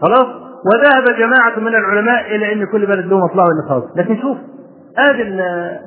خلاص؟ 0.01 0.42
وذهب 0.67 1.17
جماعة 1.19 1.59
من 1.61 1.75
العلماء 1.75 2.37
إلى 2.37 2.53
أن 2.53 2.67
كل 2.67 2.87
بلد 2.87 3.07
له 3.07 3.19
مطلع 3.25 3.45
خاص 3.69 3.83
لكن 3.97 4.17
شوف 4.21 4.37
هذا 4.99 5.81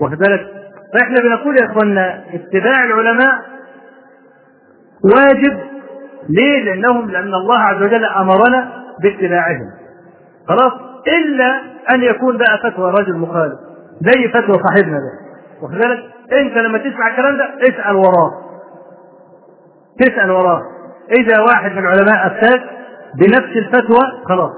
واخد 0.00 0.18
بالك؟ 0.18 0.46
فإحنا 0.94 1.20
بنقول 1.20 1.56
يا 1.56 1.64
اخوانا 1.70 2.24
اتباع 2.34 2.84
العلماء 2.84 3.38
واجب. 5.04 5.58
ليه؟ 6.28 6.64
لانهم 6.64 7.10
لأن 7.10 7.34
الله 7.34 7.58
عز 7.58 7.82
وجل 7.82 8.04
أمرنا 8.04 8.84
باتباعهم. 9.02 9.70
خلاص؟ 10.48 10.72
إلا 11.18 11.60
أن 11.94 12.02
يكون 12.02 12.36
بقى 12.36 12.58
فتوى 12.62 12.90
رجل 12.90 13.16
مخالف 13.16 13.54
زي 14.00 14.28
فتوى 14.28 14.54
صاحبنا 14.68 14.98
ده. 14.98 15.12
واخد 15.62 15.74
بالك؟ 15.74 16.04
أنت 16.32 16.56
لما 16.58 16.78
تسمع 16.78 17.08
الكلام 17.10 17.36
ده 17.36 17.44
اسأل 17.68 17.96
وراه. 17.96 18.30
تسأل 20.00 20.30
وراه. 20.30 20.62
إذا 21.18 21.40
واحد 21.40 21.72
من 21.72 21.78
العلماء 21.78 22.26
أفتاك 22.26 22.62
بنفس 23.18 23.56
الفتوى 23.56 24.02
خلاص. 24.28 24.52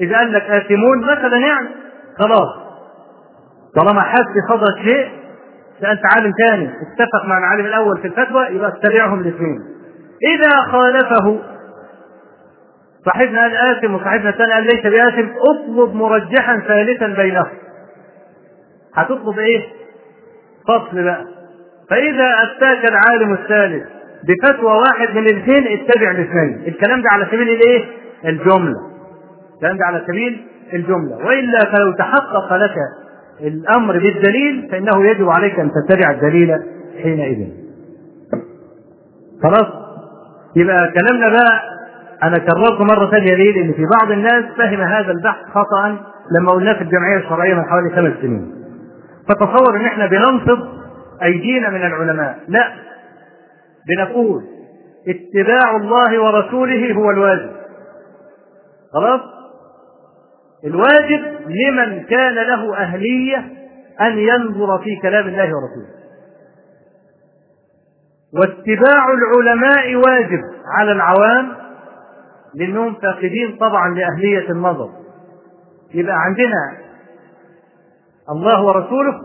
إذا 0.00 0.16
قال 0.16 0.32
لك 0.32 0.42
اثمون 0.42 1.02
مثلا 1.02 1.36
يعني 1.36 1.68
خلاص. 2.18 2.48
طالما 3.76 4.00
حد 4.00 4.24
صدر 4.50 4.82
شيء 4.88 5.08
سألت 5.80 6.00
عالم 6.14 6.32
ثاني 6.46 6.64
اتفق 6.68 7.26
مع 7.26 7.38
العالم 7.38 7.66
الأول 7.66 7.98
في 8.00 8.06
الفتوى 8.08 8.46
يبقى 8.46 8.68
اتبعهم 8.68 9.20
الاثنين. 9.20 9.60
إذا 10.34 10.60
خالفه 10.72 11.38
صاحبنا 13.04 13.40
قال 13.40 13.56
آثم 13.56 13.94
وصاحبنا 13.94 14.28
الثاني 14.30 14.52
قال 14.52 14.62
ليس 14.64 14.82
بآثم 14.86 15.28
اطلب 15.50 15.94
مرجحا 15.94 16.60
ثالثا 16.68 17.06
بينهم 17.06 17.48
هتطلب 18.94 19.38
إيه؟ 19.38 19.62
فصل 20.68 21.04
بقى. 21.04 21.24
فإذا 21.90 22.30
أفتاك 22.44 22.90
العالم 22.90 23.32
الثالث 23.34 23.88
بفتوى 24.24 24.72
واحد 24.72 25.08
من 25.16 25.26
الاثنين 25.26 25.80
اتبع 25.80 26.10
الاثنين 26.10 26.62
الكلام 26.68 27.02
ده 27.02 27.08
على 27.12 27.26
سبيل 27.26 27.48
الايه؟ 27.48 27.84
الجملة. 28.24 28.76
الكلام 29.54 29.76
ده 29.78 29.84
على 29.86 30.04
سبيل 30.06 30.46
الجملة. 30.72 31.16
وإلا 31.16 31.58
فلو 31.76 31.92
تحقق 31.92 32.56
لك 32.56 32.74
الأمر 33.40 33.92
بالدليل 33.98 34.68
فإنه 34.70 35.06
يجب 35.10 35.28
عليك 35.28 35.60
أن 35.60 35.70
تتبع 35.70 36.10
الدليل 36.10 36.62
حينئذ. 37.02 37.46
خلاص؟ 39.42 39.66
يبقى 40.56 40.92
كلامنا 40.92 41.28
بقى 41.30 41.60
أنا 42.22 42.38
كررت 42.38 42.80
مرة 42.92 43.10
ثانية 43.10 43.34
ليه؟ 43.34 43.52
لأن 43.62 43.72
في 43.72 43.82
بعض 44.00 44.10
الناس 44.12 44.44
فهم 44.58 44.80
هذا 44.80 45.10
البحث 45.12 45.44
خطأ 45.54 45.96
لما 46.38 46.50
قلناه 46.52 46.72
في 46.74 46.82
الجمعية 46.82 47.16
الشرعية 47.16 47.54
من 47.54 47.64
حوالي 47.64 47.90
خمس 47.96 48.12
سنين. 48.22 48.54
فتصور 49.28 49.76
إن 49.76 49.84
إحنا 49.84 50.06
بننصب 50.06 50.58
أيدينا 51.22 51.70
من 51.70 51.82
العلماء. 51.86 52.38
لا. 52.48 52.72
بنقول 53.88 54.42
اتباع 55.08 55.76
الله 55.76 56.22
ورسوله 56.22 56.92
هو 56.92 57.10
الواجب. 57.10 57.50
خلاص؟ 58.92 59.20
الواجب 60.64 61.24
لمن 61.46 62.04
كان 62.04 62.34
له 62.34 62.76
أهلية 62.76 63.38
أن 64.00 64.18
ينظر 64.18 64.78
في 64.78 64.96
كلام 65.02 65.28
الله 65.28 65.44
ورسوله. 65.44 65.98
واتباع 68.32 69.04
العلماء 69.12 69.94
واجب 69.94 70.40
على 70.78 70.92
العوام 70.92 71.52
لأنهم 72.54 72.94
فاقدين 72.94 73.56
طبعا 73.60 73.94
لأهلية 73.94 74.50
النظر. 74.50 74.90
يبقى 75.94 76.14
عندنا 76.16 76.78
الله 78.30 78.64
ورسوله 78.64 79.20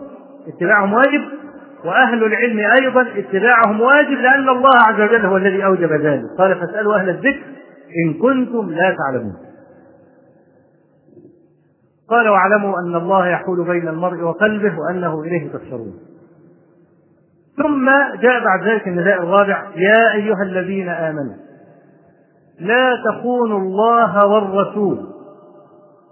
اتباعهم 0.48 0.92
واجب 0.92 1.43
وأهل 1.84 2.24
العلم 2.24 2.58
أيضا 2.58 3.02
اتباعهم 3.02 3.80
واجب 3.80 4.18
لأن 4.20 4.48
الله 4.48 4.78
عز 4.88 5.00
وجل 5.00 5.26
هو 5.26 5.36
الذي 5.36 5.64
أوجب 5.64 5.92
ذلك. 5.92 6.24
قال 6.38 6.54
فاسألوا 6.60 6.96
أهل 6.96 7.08
الذكر 7.08 7.44
إن 8.06 8.14
كنتم 8.14 8.70
لا 8.70 8.96
تعلمون. 8.98 9.36
قال 12.08 12.28
واعلموا 12.28 12.78
أن 12.78 12.94
الله 12.94 13.28
يحول 13.28 13.64
بين 13.64 13.88
المرء 13.88 14.22
وقلبه 14.22 14.78
وأنه 14.78 15.22
إليه 15.22 15.52
تحشرون. 15.52 15.94
ثم 17.56 17.90
جاء 18.20 18.44
بعد 18.44 18.68
ذلك 18.68 18.88
النداء 18.88 19.22
الرابع 19.22 19.66
يا 19.76 20.14
أيها 20.14 20.42
الذين 20.42 20.88
آمنوا 20.88 21.34
لا 22.60 22.90
تخونوا 23.10 23.58
الله 23.58 24.26
والرسول 24.26 24.98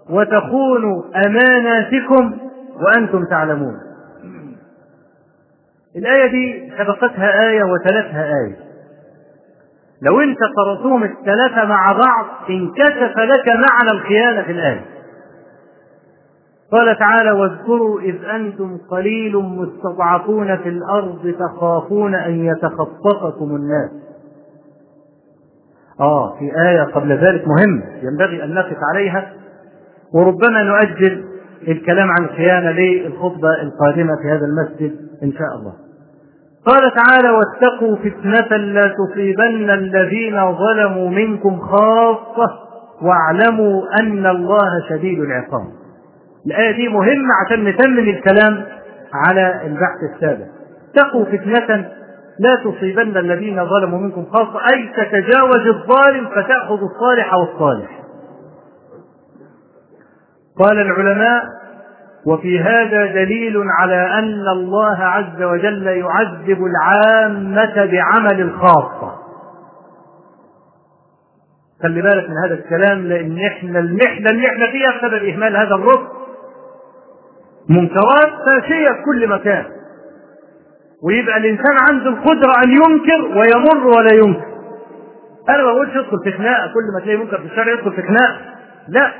وتخونوا 0.09 1.03
أماناتكم 1.25 2.37
وأنتم 2.81 3.25
تعلمون. 3.29 3.92
الآية 5.95 6.31
دي 6.31 6.71
سبقتها 6.77 7.49
آية 7.49 7.63
وتلتها 7.63 8.25
آية. 8.25 8.55
لو 10.01 10.21
أنت 10.21 10.37
قرأتهم 10.57 11.03
الثلاثة 11.03 11.65
مع 11.65 11.91
بعض 11.91 12.25
انكشف 12.49 13.17
لك 13.17 13.47
معنى 13.47 13.91
الخيانة 13.91 14.41
في 14.43 14.51
الآية. 14.51 14.85
قال 16.71 16.99
تعالى 16.99 17.31
واذكروا 17.31 18.01
إذ 18.01 18.25
أنتم 18.25 18.77
قليل 18.91 19.37
مستضعفون 19.37 20.57
في 20.57 20.69
الأرض 20.69 21.35
تخافون 21.39 22.15
أن 22.15 22.45
يتخطفكم 22.45 23.55
الناس. 23.55 23.91
آه 25.99 26.37
في 26.39 26.51
آية 26.69 26.83
قبل 26.83 27.11
ذلك 27.11 27.43
مهمة 27.47 27.83
ينبغي 28.03 28.43
أن 28.43 28.53
نقف 28.53 28.77
عليها. 28.93 29.33
وربما 30.13 30.63
نؤجل 30.63 31.25
الكلام 31.67 32.07
عن 32.11 32.25
الخيانة 32.25 32.71
للخطبة 32.71 33.61
القادمة 33.61 34.15
في 34.21 34.29
هذا 34.29 34.45
المسجد. 34.45 35.02
إن 35.23 35.31
شاء 35.31 35.55
الله. 35.59 35.73
قال 36.65 36.91
تعالى 36.95 37.29
واتقوا 37.29 37.95
فتنة 37.95 38.57
لا 38.57 38.81
تصيبن 38.81 39.69
الذين 39.69 40.55
ظلموا 40.55 41.09
منكم 41.09 41.59
خاصة 41.59 42.49
واعلموا 43.01 43.81
أن 43.99 44.25
الله 44.25 44.89
شديد 44.89 45.19
العقاب. 45.19 45.67
الآية 46.45 46.75
دي 46.75 46.87
مهمة 46.87 47.33
عشان 47.45 47.63
نتمم 47.63 47.99
الكلام 48.09 48.65
على 49.13 49.61
البحث 49.65 49.99
السابق. 50.15 50.45
اتقوا 50.95 51.25
فتنة 51.25 51.89
لا 52.39 52.55
تصيبن 52.63 53.17
الذين 53.17 53.65
ظلموا 53.65 53.99
منكم 53.99 54.25
خاصة 54.25 54.59
أي 54.73 54.89
تتجاوز 54.97 55.67
الظالم 55.67 56.27
فتأخذ 56.29 56.79
الصالح 56.83 57.33
والصالح. 57.33 57.99
قال 60.59 60.81
العلماء 60.81 61.43
وفي 62.25 62.59
هذا 62.59 63.05
دليل 63.05 63.63
على 63.79 64.19
أن 64.19 64.47
الله 64.51 64.97
عز 64.97 65.41
وجل 65.43 65.87
يعذب 65.87 66.65
العامة 66.65 67.85
بعمل 67.85 68.41
الخاصة. 68.41 69.15
خلي 71.83 72.01
بالك 72.01 72.29
من 72.29 72.35
هذا 72.45 72.53
الكلام 72.53 73.07
لأن 73.07 73.39
إحنا 73.47 73.79
المحنة 73.79 74.29
اللي 74.29 74.47
إحنا 74.47 74.71
فيها 74.71 74.97
بسبب 74.97 75.23
إهمال 75.25 75.57
هذا 75.57 75.75
الركن. 75.75 76.07
منكرات 77.69 78.31
فاشية 78.45 78.89
في 78.89 79.01
كل 79.05 79.27
مكان. 79.29 79.65
ويبقى 81.03 81.37
الإنسان 81.37 81.77
عنده 81.91 82.09
القدرة 82.09 82.53
أن 82.65 82.71
ينكر 82.71 83.21
ويمر 83.25 83.87
ولا 83.97 84.13
ينكر. 84.13 84.53
أنا 85.49 85.63
ما 85.63 85.71
بقولش 85.73 85.97
ادخل 85.97 86.19
في 86.23 86.31
خناقة 86.31 86.67
كل 86.67 86.83
ما 86.93 86.99
تلاقي 87.03 87.17
منكر 87.17 87.37
في 87.37 87.45
الشارع 87.45 87.73
يدخل 87.73 87.91
في 87.91 88.01
خناقة. 88.01 88.39
لا. 88.87 89.11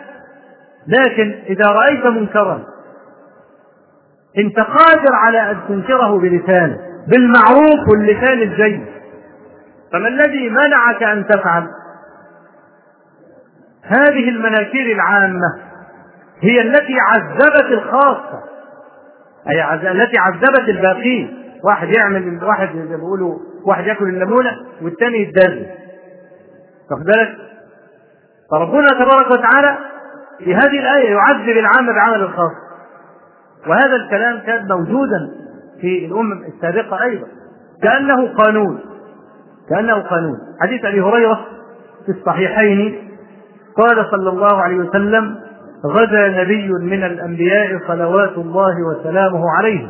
لكن 0.87 1.33
إذا 1.49 1.65
رأيت 1.71 2.05
منكرا 2.05 2.63
أنت 4.37 4.59
قادر 4.59 5.13
على 5.13 5.51
أن 5.51 5.57
تنكره 5.67 6.19
بلسانك 6.19 6.79
بالمعروف 7.07 7.89
واللسان 7.89 8.41
الجيد. 8.41 8.85
فما 9.93 10.07
الذي 10.07 10.49
منعك 10.49 11.03
أن 11.03 11.27
تفعل؟ 11.27 11.67
هذه 13.83 14.29
المناكير 14.29 14.95
العامة 14.95 15.59
هي 16.41 16.61
التي 16.61 16.95
عذبت 16.99 17.71
الخاصة 17.71 18.43
أي 19.49 19.91
التي 19.91 20.17
عذبت 20.19 20.69
الباقين. 20.69 21.43
واحد 21.63 21.87
يعمل 21.97 22.43
واحد 22.43 22.69
زي 22.75 22.95
بيقولوا 22.95 23.39
واحد 23.65 23.87
ياكل 23.87 24.05
الليمونة 24.05 24.51
والثاني 24.81 25.21
يتدرس 25.21 25.67
واخد 26.91 27.03
بالك؟ 27.05 27.37
فربنا 28.51 28.87
تبارك 28.87 29.31
وتعالى 29.31 29.77
في 30.39 30.55
هذه 30.55 30.79
الآية 30.79 31.11
يعذب 31.11 31.57
العامة 31.57 31.93
بعمل 31.93 32.21
الخاص. 32.23 32.51
وهذا 33.67 33.95
الكلام 33.95 34.39
كان 34.39 34.67
موجودا 34.67 35.29
في 35.81 36.05
الأمم 36.05 36.43
السابقة 36.43 37.03
أيضا. 37.03 37.27
كأنه 37.83 38.33
قانون. 38.33 38.79
كأنه 39.69 39.99
قانون. 40.01 40.37
حديث 40.61 40.85
أبي 40.85 41.01
هريرة 41.01 41.45
في 42.05 42.11
الصحيحين 42.11 43.09
قال 43.77 44.05
صلى 44.11 44.29
الله 44.29 44.61
عليه 44.61 44.75
وسلم 44.77 45.35
غدا 45.85 46.27
نبي 46.43 46.69
من 46.69 47.03
الأنبياء 47.03 47.79
صلوات 47.87 48.37
الله 48.37 48.75
وسلامه 48.87 49.43
عليه. 49.57 49.89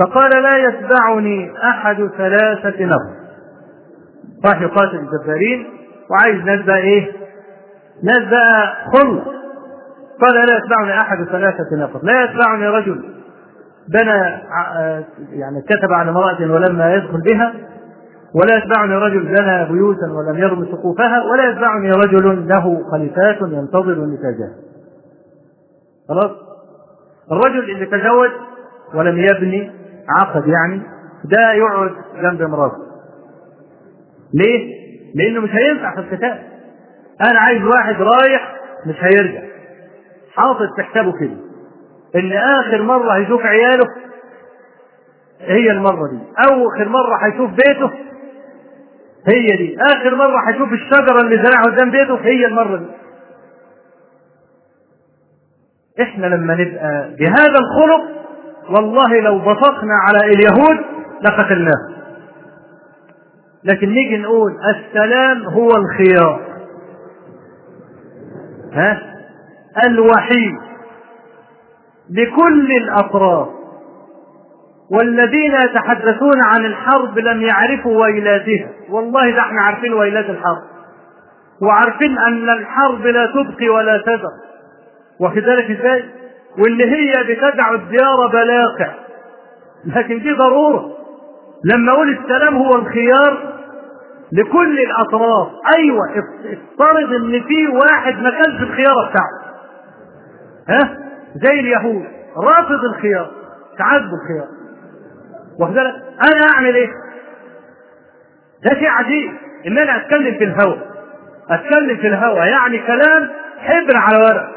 فقال 0.00 0.42
لا 0.42 0.56
يتبعني 0.56 1.52
أحد 1.70 2.10
ثلاثة 2.18 2.84
نفر. 2.84 3.16
راح 4.46 4.60
يقاتل 4.60 4.96
الجبارين 4.98 5.66
وعايز 6.10 6.44
ناس 6.44 6.60
بقى 6.66 6.76
إيه؟ 6.78 7.12
ناس 8.04 8.18
بقى 8.30 8.76
خلص 8.94 9.35
قال 10.20 10.34
لا 10.34 10.56
يتبعني 10.56 11.00
أحد 11.00 11.24
ثلاثة 11.24 11.76
نفر. 11.76 12.00
لا 12.02 12.24
يتبعني 12.24 12.66
رجل. 12.68 13.04
بنى 13.88 14.40
يعني 15.40 15.62
كتب 15.68 15.92
على 15.92 16.10
امرأة 16.10 16.40
ولما 16.40 16.94
يدخل 16.94 17.20
بها 17.20 17.54
ولا 18.34 18.56
يتبعني 18.56 18.94
رجل 18.94 19.22
بنى 19.22 19.72
بيوتا 19.72 20.06
ولم 20.12 20.38
يرم 20.38 20.64
سقوفها 20.64 21.22
ولا 21.22 21.50
يتبعني 21.50 21.90
رجل 21.90 22.48
له 22.48 22.90
خليفات 22.90 23.36
ينتظر 23.42 24.04
نتاجها 24.04 24.54
خلاص؟ 26.08 26.30
الرجل 27.32 27.70
اللي 27.70 27.86
تزوج 27.86 28.30
ولم 28.94 29.18
يبني 29.18 29.70
عقد 30.08 30.46
يعني 30.48 30.82
ده 31.24 31.52
يقعد 31.52 31.90
جنب 32.22 32.42
مراته 32.42 32.76
ليه؟ 34.34 34.76
لأنه 35.14 35.40
مش 35.40 35.50
هينفع 35.50 35.94
في 35.94 36.00
القتال. 36.00 36.38
أنا 37.30 37.40
عايز 37.40 37.62
واحد 37.62 37.94
رايح 37.94 38.56
مش 38.86 38.94
هيرجع. 39.00 39.45
حاطط 40.36 40.68
في 40.76 40.82
حسابه 40.82 41.12
كده. 41.20 41.36
إن 42.16 42.32
آخر 42.32 42.82
مرة 42.82 43.12
هيشوف 43.16 43.40
عياله 43.42 43.86
هي 45.40 45.70
المرة 45.70 46.08
دي. 46.10 46.18
آخر 46.38 46.88
مرة 46.88 47.16
هيشوف 47.24 47.50
بيته 47.50 47.90
هي 49.28 49.56
دي. 49.56 49.76
آخر 49.80 50.14
مرة 50.14 50.36
هيشوف 50.48 50.72
الشجرة 50.72 51.20
اللي 51.20 51.36
زرعها 51.44 51.62
قدام 51.62 51.90
بيته 51.90 52.14
هي 52.20 52.46
المرة 52.46 52.76
دي. 52.76 52.86
إحنا 56.02 56.26
لما 56.26 56.54
نبقى 56.54 57.10
بهذا 57.18 57.58
الخلق 57.58 58.16
والله 58.70 59.20
لو 59.20 59.38
بصقنا 59.38 59.94
على 60.08 60.18
اليهود 60.34 60.84
لقتلناه 61.22 61.96
لكن 63.64 63.88
نيجي 63.88 64.16
نقول 64.16 64.52
السلام 64.76 65.44
هو 65.44 65.68
الخيار. 65.68 66.40
ها؟ 68.72 69.15
الوحيد 69.84 70.54
لكل 72.10 72.68
الأطراف 72.70 73.48
والذين 74.90 75.52
يتحدثون 75.54 76.44
عن 76.44 76.64
الحرب 76.64 77.18
لم 77.18 77.42
يعرفوا 77.42 78.02
ويلاتها. 78.02 78.68
والله 78.90 79.30
ده 79.30 79.40
إحنا 79.40 79.62
عارفين 79.62 79.92
ويلات 79.92 80.24
الحرب 80.30 80.62
وعارفين 81.62 82.18
أن 82.18 82.48
الحرب 82.50 83.06
لا 83.06 83.26
تبقي 83.26 83.68
ولا 83.68 84.02
تذر. 84.06 84.30
واخد 85.20 85.42
بالك 85.42 85.70
إزاي 85.70 86.04
واللي 86.58 86.84
هي 86.84 87.12
بتدعو 87.24 87.74
الديار 87.74 88.26
بلاقع. 88.32 88.94
لكن 89.84 90.18
دي 90.18 90.32
ضرورة. 90.32 90.90
لما 91.74 91.92
أقول 91.92 92.18
السلام 92.18 92.56
هو 92.56 92.74
الخيار 92.74 93.52
لكل 94.32 94.78
الأطراف. 94.80 95.48
أيوه 95.78 96.04
افترض 96.44 97.12
إن 97.12 97.42
في 97.42 97.66
واحد 97.68 98.14
ما 98.22 98.30
كانش 98.30 98.62
الخيار 98.62 98.94
بتاعه. 99.10 99.45
ها؟ 100.68 100.98
زي 101.36 101.60
اليهود. 101.60 102.04
رافض 102.36 102.84
الخيار 102.84 103.30
تعذب 103.78 104.10
الخيار. 104.22 104.48
واخد 105.60 105.74
بالك؟ 105.74 105.94
أنا 106.32 106.46
أعمل 106.54 106.74
إيه؟ 106.74 106.88
ده 108.64 108.70
شيء 108.78 108.88
عجيب 108.88 109.32
إن 109.66 109.78
أنا 109.78 109.96
أتكلم 109.96 110.34
في 110.38 110.44
الهوى. 110.44 110.78
أتكلم 111.50 111.96
في 111.96 112.06
الهوى 112.06 112.38
يعني 112.38 112.78
كلام 112.78 113.28
حبر 113.58 113.96
على 113.96 114.16
ورق. 114.24 114.48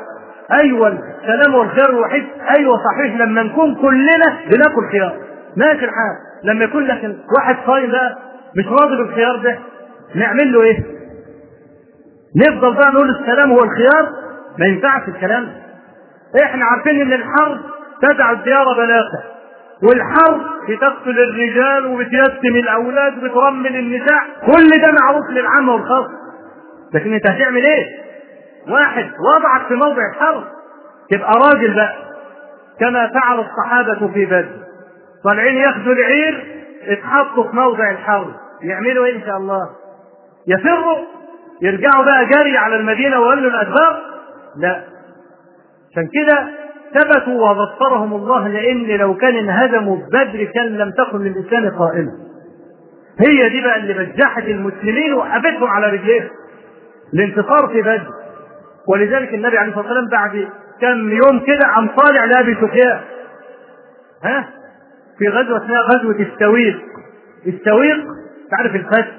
أيوه 0.64 0.88
السلام 0.88 1.56
والخير 1.56 1.90
الوحيد. 1.90 2.28
أيوه 2.58 2.74
صحيح 2.84 3.16
لما 3.18 3.44
نكون 3.44 3.76
كلنا 3.76 4.38
بناكل 4.50 4.92
خيار. 4.92 5.18
ماشي 5.58 5.86
الحال. 5.86 6.16
لما 6.44 6.64
يكون 6.66 6.84
لكن 6.88 7.18
واحد 7.38 7.56
صايم 7.66 7.92
بقى 7.92 8.18
مش 8.58 8.66
راضي 8.68 8.96
بالخيار 8.98 9.36
ده 9.44 9.60
نعمل 10.16 10.54
له 10.54 10.64
إيه؟ 10.64 10.80
نفضل 12.36 12.74
بقى 12.76 12.92
نقول 12.92 13.10
السلام 13.10 13.52
هو 13.52 13.64
الخيار؟ 13.64 14.10
ما 14.60 14.66
ينفعش 14.66 15.08
الكلام 15.08 15.50
إحنا 16.44 16.66
عارفين 16.66 17.02
إن 17.02 17.14
الحرب 17.14 17.58
تدع 18.02 18.32
الديار 18.32 18.66
بلاغة 18.78 19.24
والحرب 19.84 20.42
بتقتل 20.70 21.20
الرجال 21.20 21.86
وبتيتم 21.86 22.56
الأولاد 22.56 23.18
وبترمل 23.24 23.76
النساء 23.76 24.22
كل 24.46 24.70
ده 24.82 24.92
معروف 25.02 25.30
للعامة 25.30 25.74
والخاص 25.74 26.06
لكن 26.94 27.14
أنت 27.14 27.30
هتعمل 27.30 27.66
إيه؟ 27.66 27.86
واحد 28.70 29.12
وضعك 29.36 29.68
في 29.68 29.74
موضع 29.76 30.02
الحرب 30.16 30.44
تبقى 31.12 31.32
راجل 31.34 31.74
بقى 31.76 31.94
كما 32.80 33.08
فعل 33.08 33.40
الصحابة 33.40 34.08
في 34.14 34.26
بدر 34.26 34.50
طالعين 35.24 35.58
ياخذوا 35.58 35.94
العير 35.94 36.46
اتحطوا 36.88 37.44
في 37.44 37.56
موضع 37.56 37.92
الحرب 37.92 38.34
يعملوا 38.62 39.06
إيه 39.06 39.16
إن 39.16 39.22
شاء 39.26 39.38
الله؟ 39.38 39.70
يفروا 40.48 40.98
يرجعوا 41.62 42.06
بقى 42.06 42.26
جري 42.26 42.58
على 42.58 42.76
المدينة 42.76 43.20
ويولوا 43.20 43.50
الأدبار؟ 43.52 44.02
لا 44.58 44.84
عشان 45.92 46.08
كده 46.14 46.48
ثبتوا 46.94 47.50
وبصرهم 47.50 48.14
الله 48.14 48.48
لأن 48.48 48.88
لو 49.00 49.16
كان 49.18 49.36
انهزموا 49.36 49.96
ببدر 49.98 50.44
كان 50.44 50.66
لم 50.78 50.92
تكن 50.92 51.18
للإنسان 51.18 51.70
قائمة. 51.70 52.12
هي 53.28 53.50
دي 53.50 53.62
بقى 53.62 53.78
اللي 53.78 53.94
بجحت 53.94 54.44
المسلمين 54.44 55.14
وقفتهم 55.14 55.68
على 55.68 55.88
رجليهم. 55.88 56.28
الانتصار 57.14 57.68
في 57.68 57.82
بدر. 57.82 58.08
ولذلك 58.88 59.34
النبي 59.34 59.58
عليه 59.58 59.70
الصلاة 59.70 59.86
والسلام 59.88 60.08
بعد 60.12 60.48
كم 60.82 61.12
يوم 61.12 61.40
كده 61.40 61.74
قام 61.76 61.88
طالع 61.88 62.26
لأبي 62.26 62.56
سفيان. 62.56 63.00
ها؟ 64.24 64.50
في 65.20 65.28
غزوة 65.28 65.58
اسمها 65.66 65.82
غزوة 65.82 66.16
السويق. 66.20 66.80
السويق 67.48 67.98
تعرف 68.52 68.76
الفتح. 68.76 69.12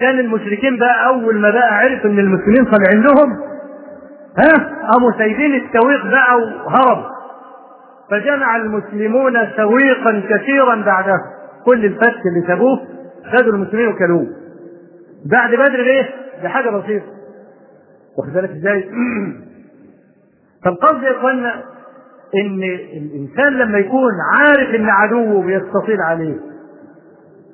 كان 0.00 0.18
المشركين 0.18 0.76
بقى 0.78 1.06
أول 1.06 1.40
ما 1.40 1.50
بقى 1.50 1.74
عرفوا 1.78 2.10
إن 2.10 2.18
المسلمين 2.18 2.64
طالعين 2.64 3.02
لهم 3.02 3.38
ها؟ 4.38 4.88
قاموا 4.92 5.12
سايبين 5.18 5.54
السويق 5.54 6.06
بقى 6.06 6.36
وهرب. 6.36 7.04
فجمع 8.10 8.56
المسلمون 8.56 9.34
سويقا 9.56 10.22
كثيرا 10.30 10.74
بعده. 10.74 11.20
كل 11.64 11.84
الفتح 11.84 12.22
اللي 12.26 12.46
سابوه 12.46 12.80
خدوا 13.32 13.52
المسلمين 13.52 13.88
وكلوه. 13.88 14.26
بعد 15.30 15.50
بدر 15.50 15.80
إيه؟ 15.80 16.08
ده 16.42 16.48
حاجة 16.48 16.70
بسيطة. 16.70 17.06
واخد 18.18 18.32
بالك 18.32 18.50
إزاي؟ 18.50 18.90
فالقصد 20.64 21.02
يا 21.02 21.10
إخوانا 21.10 21.54
إن 22.34 22.62
الإنسان 22.96 23.52
لما 23.52 23.78
يكون 23.78 24.12
عارف 24.38 24.74
إن 24.74 24.88
عدوه 24.88 25.42
بيستطيل 25.42 26.00
عليه 26.00 26.36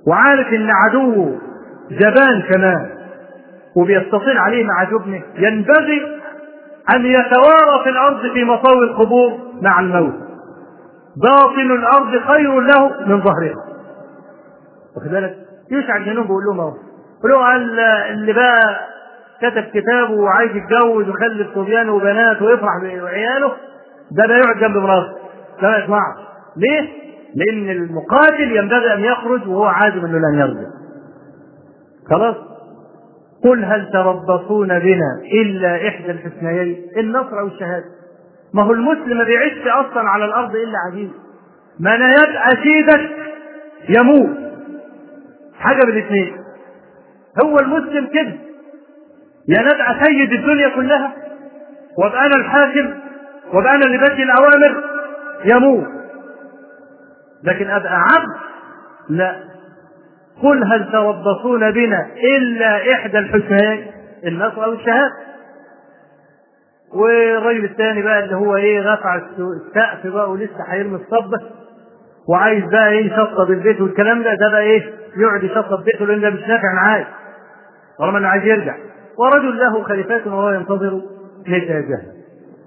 وعارف 0.07 0.47
إن 0.53 0.71
عدوه 0.71 1.39
جبان 1.91 2.43
كمان 2.53 2.91
وبيستطيل 3.77 4.39
عليه 4.39 4.65
مع 4.65 4.85
جبنه 4.85 5.23
ينبغي 5.39 6.03
أن 6.95 7.07
يتوارى 7.07 7.85
في 7.85 7.91
الأرض 7.91 8.21
في 8.33 8.45
مطاوي 8.45 8.85
القبور 8.85 9.33
مع 9.63 9.81
الموت. 9.81 10.15
باطن 11.17 11.71
الأرض 11.79 12.19
خير 12.27 12.61
له 12.61 12.89
من 13.07 13.21
ظهرها. 13.23 13.65
واخد 14.97 15.11
بالك؟ 15.11 15.37
يشعر 15.71 15.99
جنوب 16.03 16.27
بيقول 16.27 16.45
لهم 16.45 16.61
أهو. 16.61 16.73
يقول 17.25 17.81
اللي 18.11 18.33
بقى 18.33 18.81
كتب 19.43 19.63
كتابه 19.63 20.11
وعايز 20.15 20.51
يتجوز 20.57 21.09
ويخلف 21.09 21.55
صبيان 21.55 21.89
وبنات 21.89 22.43
ويفرح 22.43 22.71
بعياله 22.83 23.53
ده 24.11 24.27
لا 24.27 24.37
يقعد 24.39 24.57
جنب 24.61 24.77
مراته 24.77 25.13
ده 25.63 25.69
ما 25.71 25.77
يسمعش 25.79 26.17
ليه؟ 26.57 26.89
لأن 27.35 27.71
المقاتل 27.71 28.57
ينبغي 28.57 28.95
أن 28.95 29.01
يخرج 29.01 29.49
وهو 29.49 29.65
عازم 29.65 30.05
أنه 30.05 30.19
لن 30.19 30.39
يرجع. 30.39 30.69
خلاص؟ 32.11 32.37
قل 33.45 33.65
هل 33.65 33.91
تربصون 33.93 34.69
بنا 34.79 35.21
إلا 35.33 35.89
إحدى 35.89 36.11
الحسنيين؟ 36.11 36.87
النصر 36.97 37.41
أو 37.41 37.47
الشهادة؟ 37.47 37.85
ما 38.55 38.63
هو 38.63 38.73
المسلم 38.73 39.19
ما 39.19 39.25
بيعيش 39.25 39.53
أصلا 39.67 40.09
على 40.09 40.25
الأرض 40.25 40.57
إلا 40.57 40.79
عزيز. 40.91 41.11
ما 41.81 41.95
أنا 41.95 42.11
يبقى 42.11 42.51
سيدك 42.63 43.11
يموت. 43.89 44.37
حاجة 45.59 45.81
من 45.87 45.93
الاثنين 45.93 46.37
هو 47.45 47.59
المسلم 47.59 48.07
كده. 48.07 48.33
يا 49.49 49.63
ندعى 49.63 50.05
سيد 50.05 50.33
الدنيا 50.33 50.69
كلها 50.69 51.13
وابقى 51.99 52.27
أنا 52.27 52.37
الحاكم 52.37 52.95
وابقى 53.53 53.75
أنا 53.75 53.87
اللي 53.87 53.99
بدي 53.99 54.23
الأوامر 54.23 54.85
يموت. 55.45 55.87
لكن 57.45 57.71
أبقى 57.71 57.95
عبد؟ 58.01 58.35
لا. 59.09 59.54
قل 60.43 60.65
هل 60.65 60.93
تربصون 60.93 61.71
بنا 61.71 62.07
إلا 62.39 62.93
إحدى 62.93 63.19
الحسنيين 63.19 63.87
النصر 64.27 64.65
أو 64.65 64.73
الشهادة؟ 64.73 65.11
والراجل 66.95 67.65
الثاني 67.65 68.03
بقى 68.03 68.25
اللي 68.25 68.37
هو 68.37 68.57
إيه 68.57 68.93
رفع 68.95 69.15
السقف 69.39 70.07
بقى 70.07 70.31
ولسه 70.31 70.65
هيرمي 70.69 70.97
الصبه 70.97 71.39
وعايز 72.29 72.65
بقى 72.65 72.89
إيه 72.89 73.07
يشطب 73.07 73.51
البيت 73.51 73.81
والكلام 73.81 74.23
ده 74.23 74.35
ده 74.35 74.49
بقى 74.51 74.61
إيه 74.61 74.83
يقعد 75.17 75.45
يشطب 75.45 75.85
بيته 75.85 76.07
لأن 76.07 76.21
ده 76.21 76.31
مش 76.31 76.41
نافع 76.41 76.73
معاه. 76.75 77.07
طالما 77.99 78.19
إنه 78.19 78.29
عايز 78.29 78.45
يرجع. 78.45 78.75
ورجل 79.19 79.59
له 79.59 79.83
خليفات 79.83 80.27
وهو 80.27 80.51
ينتظر 80.51 81.01
نتاجه 81.49 81.99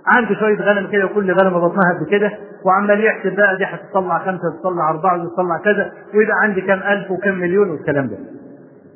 عنده 0.07 0.35
شوية 0.39 0.55
غنم 0.61 0.87
كده 0.87 1.05
وكل 1.05 1.31
غنم 1.31 1.59
بطنها 1.59 1.99
قد 1.99 2.09
كده. 2.11 2.31
وعمال 2.67 3.05
يحسب 3.05 3.35
بقى 3.35 3.57
دي 3.57 3.65
هتطلع 3.65 4.19
خمسة 4.19 4.59
تطلع 4.61 4.89
أربعة 4.89 5.25
تطلع 5.25 5.57
كذا 5.57 5.91
ويبقى 6.15 6.35
عندي 6.43 6.61
كام 6.61 6.79
ألف 6.79 7.11
وكم 7.11 7.33
مليون 7.35 7.69
والكلام 7.69 8.07
ده. 8.07 8.17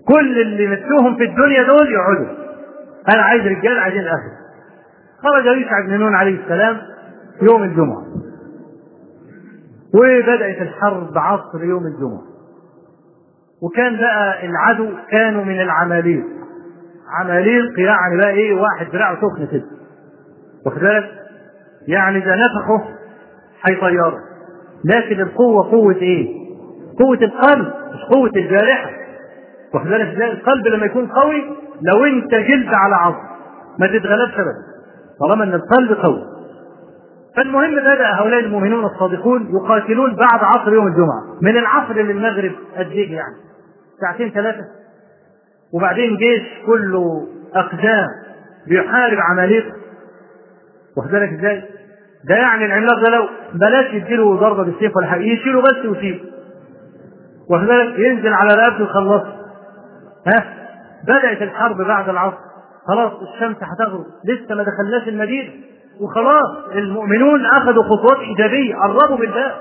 كل 0.07 0.41
اللي 0.41 0.67
مثلهم 0.67 1.15
في 1.17 1.23
الدنيا 1.23 1.63
دول 1.63 1.91
يقعدوا. 1.93 2.35
أنا 3.13 3.21
عايز 3.21 3.41
رجال 3.41 3.79
عايزين 3.79 4.07
اخر. 4.07 4.31
خرج 5.23 5.45
يوسع 5.45 5.79
بن 5.87 5.99
نون 5.99 6.15
عليه 6.15 6.43
السلام 6.43 6.77
يوم 7.51 7.63
الجمعة. 7.63 8.03
وبدأت 9.93 10.61
الحرب 10.61 11.17
عصر 11.17 11.63
يوم 11.63 11.85
الجمعة. 11.85 12.21
وكان 13.61 13.97
بقى 13.97 14.45
العدو 14.45 14.89
كانوا 15.11 15.43
من 15.45 15.61
العماليق. 15.61 16.23
عماليق 17.19 17.79
يعني 17.79 18.17
بقى 18.17 18.29
إيه 18.29 18.53
واحد 18.53 18.91
دراعه 18.93 19.15
سخن 19.21 19.47
كده. 19.51 19.65
واخد 20.65 20.79
بالك؟ 20.79 21.09
يعني 21.87 22.19
ده 22.19 22.35
نفخه 22.35 22.85
هيطيره 23.65 24.17
لكن 24.85 25.21
القوة 25.21 25.71
قوة 25.71 25.95
إيه؟ 25.95 26.27
قوة 26.99 27.17
القلب 27.21 27.65
مش 27.67 28.15
قوة 28.15 28.31
الجارحة. 28.35 28.89
واخد 29.73 29.87
بالك 29.87 30.15
إزاي؟ 30.15 30.31
القلب 30.31 30.67
لما 30.67 30.85
يكون 30.85 31.07
قوي 31.07 31.43
لو 31.81 32.05
أنت 32.05 32.35
جلد 32.35 32.73
على 32.73 32.95
عظم 32.95 33.23
ما 33.79 33.87
تتغلبش 33.87 34.33
ابدا 34.33 34.61
طالما 35.19 35.43
إن 35.43 35.53
القلب 35.53 35.91
قوي. 35.91 36.23
فالمهم 37.37 37.71
بدأ 37.75 38.05
هؤلاء 38.13 38.39
المؤمنون 38.39 38.85
الصادقون 38.85 39.55
يقاتلون 39.55 40.15
بعد 40.15 40.39
عصر 40.43 40.73
يوم 40.73 40.87
الجمعة. 40.87 41.23
من 41.41 41.57
العصر 41.57 41.93
للمغرب 41.93 42.51
قد 42.77 42.91
يعني. 42.91 43.35
ساعتين 44.01 44.29
ثلاثة. 44.29 44.65
وبعدين 45.73 46.17
جيش 46.17 46.65
كله 46.65 47.27
أقدام 47.55 48.07
بيحارب 48.67 49.17
عماليق 49.19 49.65
واخد 50.97 51.11
بالك 51.11 51.29
إزاي؟ 51.39 51.63
ده 52.29 52.35
يعني 52.35 52.65
العملاق 52.65 52.99
ده 52.99 53.09
لو 53.17 53.27
بلاش 53.53 53.93
يديله 53.93 54.35
ضربة 54.35 54.63
بالسيف 54.63 54.97
ولا 54.97 55.07
حاجة 55.07 55.21
يشيله 55.21 55.61
بس 55.61 55.85
ويسيبه. 55.85 56.19
واخد 57.49 57.65
بالك؟ 57.67 57.99
ينزل 57.99 58.33
على 58.33 58.53
رقبته 58.53 58.81
ويخلصه. 58.83 59.33
ها؟ 60.27 60.45
بدأت 61.07 61.41
الحرب 61.41 61.77
بعد 61.77 62.09
العصر. 62.09 62.37
خلاص 62.87 63.11
الشمس 63.21 63.57
هتغرب. 63.61 64.05
لسه 64.25 64.55
ما 64.55 64.63
دخلناش 64.63 65.07
المدينة. 65.07 65.49
وخلاص 66.01 66.57
المؤمنون 66.75 67.45
أخذوا 67.45 67.83
خطوات 67.83 68.17
إيجابية 68.19 68.75
قربوا 68.75 69.17
بالباب 69.17 69.51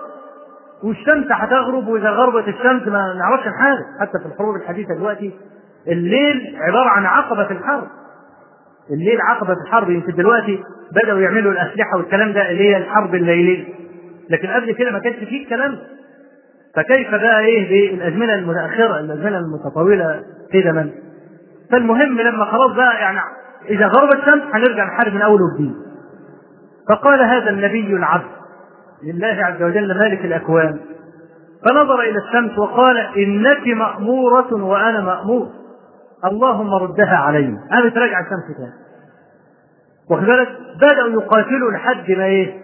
والشمس 0.85 1.27
هتغرب 1.31 1.89
وإذا 1.89 2.11
غربت 2.11 2.49
الشمس 2.49 2.89
ما 2.89 3.15
نعرفش 3.15 3.45
حاجة. 3.61 3.85
حتى 4.01 4.19
في 4.19 4.27
الحروب 4.27 4.57
الحديثة 4.57 4.95
دلوقتي 4.95 5.35
الليل 5.89 6.57
عبارة 6.61 6.89
عن 6.89 7.05
عقبة 7.07 7.45
في 7.45 7.53
الحرب. 7.53 7.87
الليل 8.93 9.21
عقبة 9.21 9.55
في 9.55 9.61
الحرب 9.67 9.91
يمكن 9.91 10.13
دلوقتي 10.15 10.63
بدأوا 11.03 11.21
يعملوا 11.21 11.53
الأسلحة 11.53 11.97
والكلام 11.97 12.33
ده 12.33 12.51
اللي 12.51 12.69
هي 12.71 12.77
الحرب 12.77 13.15
الليلية. 13.15 13.65
لكن 14.31 14.49
قبل 14.49 14.73
كده 14.73 14.91
ما 14.91 14.99
كانش 14.99 15.17
فيه 15.17 15.45
الكلام 15.45 15.73
ده. 15.73 15.81
فكيف 16.77 17.11
بقى 17.11 17.41
إيه 17.41 17.69
بالازمنه 17.97 18.35
المتأخرة 18.35 19.01
الأزمنة 19.01 19.39
المتطاولة 19.39 20.23
في 20.53 20.63
زمن؟ 20.63 20.91
فالمهم 21.73 22.21
لما 22.21 22.45
خلاص 22.45 22.73
بقى 22.77 22.95
يعني 23.01 23.19
إذا 23.71 23.87
غربت 23.87 24.15
الشمس 24.15 24.43
هنرجع 24.55 24.85
نحارب 24.85 25.15
من 25.15 25.23
أول 25.23 25.41
وجديد. 25.43 25.75
فقال 26.89 27.21
هذا 27.23 27.51
النبي 27.51 27.87
العبد 27.97 28.25
لله 29.05 29.37
عز 29.45 29.63
وجل 29.63 29.99
مالك 29.99 30.25
الأكوان. 30.25 30.79
فنظر 31.69 32.01
إلى 32.01 32.19
الشمس 32.19 32.59
وقال 32.59 32.97
إنك 32.99 33.67
مأمورة 33.67 34.55
وأنا 34.65 35.01
مأمور. 35.01 35.49
اللهم 36.25 36.75
ردها 36.75 37.17
علينا 37.17 37.61
قامت 37.71 37.97
راجعه 37.97 38.21
الشمس 38.21 38.57
تاني 38.57 38.73
واخد 40.11 40.25
بالك؟ 40.25 40.49
بدأوا 40.77 41.23
يقاتلوا 41.23 41.71
لحد 41.73 42.11
ما 42.11 42.25
إيه؟ 42.25 42.61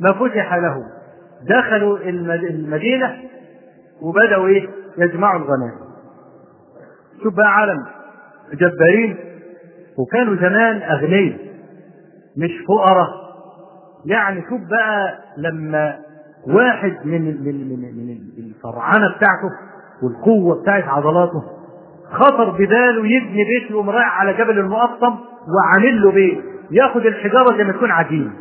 ما 0.00 0.12
فتح 0.12 0.54
لهم 0.54 0.82
دخلوا 1.48 1.98
المدينة 1.98 3.16
وبدأوا 4.02 4.46
إيه؟ 4.46 4.68
يجمعوا 4.98 5.38
الغنائم 5.38 5.78
شوف 7.22 7.34
بقى 7.34 7.54
عالم. 7.54 7.84
جبارين. 8.54 9.16
وكانوا 9.98 10.34
زمان 10.36 10.82
أغنياء. 10.82 11.38
مش 12.36 12.50
فقراء. 12.68 13.08
يعني 14.06 14.42
شوف 14.48 14.60
بقى 14.70 15.18
لما 15.36 15.98
واحد 16.46 16.96
من 17.04 17.22
من 17.22 17.68
من 17.96 18.18
الفرعنة 18.38 19.16
بتاعته 19.16 19.50
والقوة 20.02 20.62
بتاعت 20.62 20.84
عضلاته 20.84 21.42
خطر 22.12 22.50
بباله 22.50 23.06
يبني 23.06 23.44
بيت 23.44 23.70
يقوم 23.70 23.90
على 23.90 24.32
جبل 24.32 24.58
المقطم 24.58 25.16
وعامل 25.48 26.02
له 26.02 26.12
بيت. 26.12 26.38
ياخد 26.70 27.06
الحجارة 27.06 27.56
زي 27.56 27.64
ما 27.64 27.72
تكون 27.72 27.90
عجين. 27.90 28.32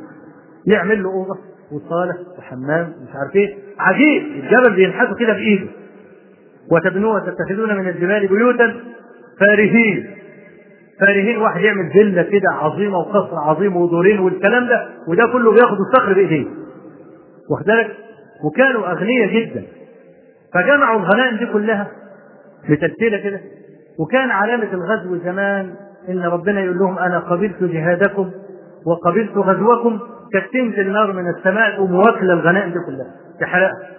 يعمل 0.67 1.03
له 1.03 1.09
أوضة 1.09 1.39
وصالة 1.71 2.15
وحمام 2.37 2.93
مش 3.03 3.15
عارف 3.15 3.35
إيه. 3.35 3.55
عجيب 3.79 4.23
الجبل 4.23 4.75
بينحته 4.75 5.15
كده 5.15 5.33
بإيده. 5.33 5.67
وتبنون 6.71 7.15
وتتخذون 7.15 7.75
من 7.77 7.87
الجبال 7.87 8.27
بيوتا. 8.27 8.73
فارهين. 9.39 10.11
فارهين 11.01 11.37
واحد 11.37 11.61
يعمل 11.61 11.91
فيلا 11.91 12.23
كده 12.23 12.49
عظيمة 12.51 12.97
وقصر 12.97 13.35
عظيم 13.35 13.77
ودورين 13.77 14.19
والكلام 14.19 14.67
ده. 14.67 14.89
وده 15.07 15.27
كله 15.33 15.51
بياخد 15.51 15.77
الصخر 15.79 16.13
بإيديه. 16.13 16.45
واخد 17.49 17.65
بالك؟ 17.65 17.95
وكانوا 18.43 18.91
أغنياء 18.91 19.27
جدا. 19.27 19.63
فجمعوا 20.53 20.99
الغنائم 20.99 21.37
دي 21.37 21.45
كلها. 21.45 21.87
بترتيله 22.69 23.17
كده. 23.23 23.39
وكان 23.99 24.31
علامة 24.31 24.73
الغزو 24.73 25.17
زمان 25.17 25.75
إن 26.09 26.21
ربنا 26.23 26.61
يقول 26.61 26.77
لهم 26.79 26.99
أنا 26.99 27.19
قبلت 27.19 27.63
جهادكم 27.63 28.31
وقبلت 28.85 29.37
غزوكم 29.37 29.99
كانت 30.33 30.45
تنزل 30.53 30.91
نار 30.91 31.13
من 31.13 31.29
السماء 31.29 31.75
تقوم 31.75 31.95
واكله 31.95 32.33
الغنائم 32.33 32.69
دي 32.69 32.79
كلها. 32.85 33.11
تحرقها 33.39 33.89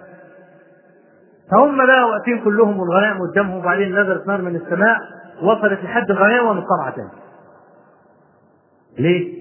فهم 1.51 1.77
بقى 1.77 2.03
واقفين 2.09 2.43
كلهم 2.43 2.79
والغنائم 2.79 3.17
قدامهم 3.21 3.57
وبعدين 3.57 3.99
نزلت 4.01 4.27
نار 4.27 4.41
من 4.41 4.55
السماء 4.55 4.97
وصلت 5.43 5.83
لحد 5.83 6.11
الغنائم 6.11 6.45
ومطلعة 6.47 6.95
تاني. 6.95 7.09
ليه؟ 8.99 9.39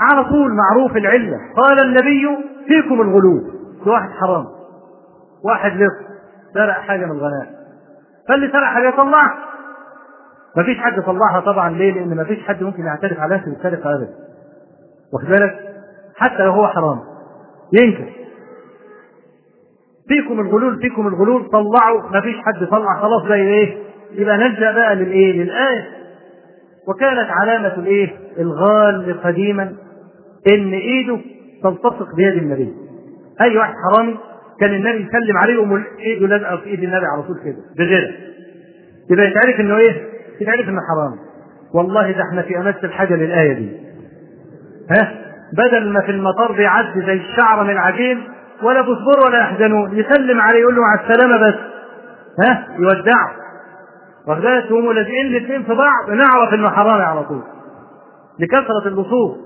على 0.00 0.24
طول 0.24 0.50
معروف 0.54 0.96
العلة. 0.96 1.36
قال 1.56 1.80
النبي 1.86 2.28
فيكم 2.68 3.00
الغلول 3.00 3.50
في 3.84 3.90
واحد 3.90 4.10
حرام. 4.10 4.46
واحد 5.44 5.72
لص. 5.72 6.10
سرق 6.54 6.72
حاجة 6.74 7.06
من 7.06 7.12
الغنائم. 7.12 7.59
فاللي 8.28 8.48
سرق 8.52 8.64
حاجة 8.64 8.88
يطلعها 8.88 9.34
مفيش 10.56 10.78
حد 10.78 11.02
طلعها 11.02 11.40
طبعا 11.40 11.70
ليه؟ 11.70 11.92
لأن 11.92 12.16
مفيش 12.16 12.42
حد 12.44 12.62
ممكن 12.62 12.82
يعترف 12.82 13.20
عليها 13.20 13.38
في 13.38 13.46
السرقة 13.46 13.94
أبدا 13.94 14.08
واخد 15.12 15.26
بالك؟ 15.28 15.58
حتى 16.16 16.42
لو 16.44 16.52
هو 16.52 16.66
حرام 16.68 17.00
ينكر 17.72 18.12
فيكم 20.08 20.40
الغلول 20.40 20.80
فيكم 20.80 21.06
الغلول 21.06 21.48
طلعوا 21.50 22.02
مفيش 22.18 22.36
حد 22.36 22.66
طلع 22.70 23.00
خلاص 23.00 23.22
زي 23.28 23.34
إيه؟ 23.42 23.76
يبقى 24.12 24.36
نلجا 24.38 24.72
بقى 24.72 24.94
للإيه؟ 24.94 25.42
للآية 25.42 25.88
وكانت 26.88 27.30
علامة 27.30 27.74
الإيه؟ 27.74 28.16
الغال 28.38 29.20
قديما 29.24 29.62
إن 30.52 30.72
إيده 30.72 31.18
تلتصق 31.62 32.14
بيد 32.16 32.34
النبي. 32.36 32.74
أي 33.40 33.56
واحد 33.58 33.74
حرامي 33.74 34.18
كان 34.60 34.74
النبي 34.74 35.06
يسلم 35.08 35.36
عليه 35.36 35.54
يقوم 35.54 35.84
ايده 35.98 36.26
لازقه 36.26 36.56
في 36.56 36.66
ايد 36.66 36.82
النبي 36.84 37.06
على 37.06 37.22
طول 37.22 37.36
كده 37.44 37.56
بغيره. 37.78 38.10
يبقى 39.10 39.26
يتعرف 39.26 39.60
إنه 39.60 39.76
إيه؟ 39.76 40.02
يتعرف 40.40 40.68
إنه 40.68 40.80
حرام. 40.80 41.18
والله 41.74 42.10
ده 42.12 42.22
إحنا 42.30 42.42
في 42.42 42.58
أمس 42.58 42.74
الحاجة 42.84 43.14
للآية 43.14 43.52
دي. 43.52 43.76
ها؟ 44.90 45.12
بدل 45.52 45.88
ما 45.92 46.00
في 46.00 46.10
المطار 46.10 46.52
بيعدي 46.52 47.00
زي 47.06 47.12
الشعره 47.12 47.62
من 47.62 47.70
العجين 47.70 48.22
ولا 48.62 48.80
بيصبروا 48.80 49.24
ولا 49.28 49.38
يحزنون 49.40 49.96
يسلم 49.98 50.40
عليه 50.40 50.60
يقول 50.60 50.76
له 50.76 50.82
مع 50.82 50.94
السلامة 51.04 51.48
بس 51.48 51.54
ها 52.46 52.66
يودعه 52.78 53.30
واخد 54.26 54.42
بالك 54.42 54.64
يقوموا 54.64 54.92
لازقين 54.92 55.26
الاثنين 55.26 55.62
في 55.62 55.74
بعض 55.74 56.10
نعرف 56.10 56.54
إنه 56.54 56.68
حرامي 56.70 57.02
على 57.02 57.24
طول 57.24 57.42
لكثرة 58.38 58.86
اللصوص 58.88 59.36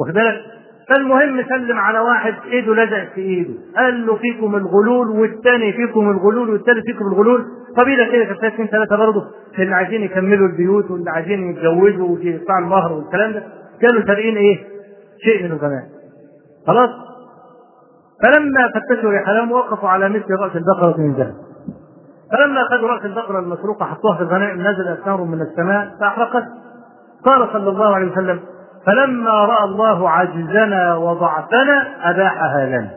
واخد 0.00 0.14
بالك 0.14 0.40
فالمهم 0.88 1.42
سلم 1.48 1.78
على 1.78 1.98
واحد 1.98 2.34
إيده 2.52 2.74
لزقت 2.74 3.08
في 3.14 3.20
إيده. 3.20 3.54
قال 3.76 4.06
له 4.06 4.16
فيكم 4.16 4.54
الغلول 4.54 5.08
والثاني 5.08 5.72
فيكم 5.72 6.10
الغلول 6.10 6.50
والثالث 6.50 6.84
فيكم 6.84 7.06
الغلول. 7.06 7.44
قبيلة 7.76 8.12
كده 8.12 8.24
كانت 8.24 8.44
اثنين 8.44 8.68
ثلاثة 8.68 8.96
برضه. 8.96 9.22
اللي 9.58 9.74
عايزين 9.74 10.02
يكملوا 10.02 10.48
البيوت 10.48 10.90
واللي 10.90 11.10
عايزين 11.10 11.50
يتجوزوا 11.50 12.08
ويدفعوا 12.08 12.58
المهر 12.64 12.92
والكلام 12.92 13.32
ده. 13.32 13.42
كانوا 13.80 14.02
سارقين 14.06 14.36
إيه؟ 14.36 14.58
شيء 15.24 15.42
من 15.44 15.52
الغنائم. 15.52 15.88
خلاص؟ 16.66 16.90
فلما 18.22 18.68
فتشوا 18.74 19.12
رحالهم 19.12 19.52
وقفوا 19.52 19.88
على 19.88 20.08
مثل 20.08 20.30
رأس 20.40 20.52
البقرة 20.56 21.00
من 21.00 21.12
ذهب 21.12 21.34
فلما 22.32 22.62
اخذوا 22.62 22.88
رأس 22.88 23.04
البقرة 23.04 23.38
المسروقة 23.38 23.86
حطوها 23.86 24.16
في 24.16 24.22
الغنائم 24.22 24.60
نزلت 24.60 25.06
نار 25.06 25.24
من 25.24 25.40
السماء 25.40 25.96
فأحرقت. 26.00 26.44
قال 27.24 27.48
صلى 27.52 27.70
الله 27.70 27.94
عليه 27.94 28.12
وسلم 28.12 28.40
فلما 28.86 29.30
رأى 29.30 29.64
الله 29.64 30.10
عجزنا 30.10 30.96
وضعفنا 30.96 31.86
أباحها 32.10 32.66
لنا. 32.66 32.90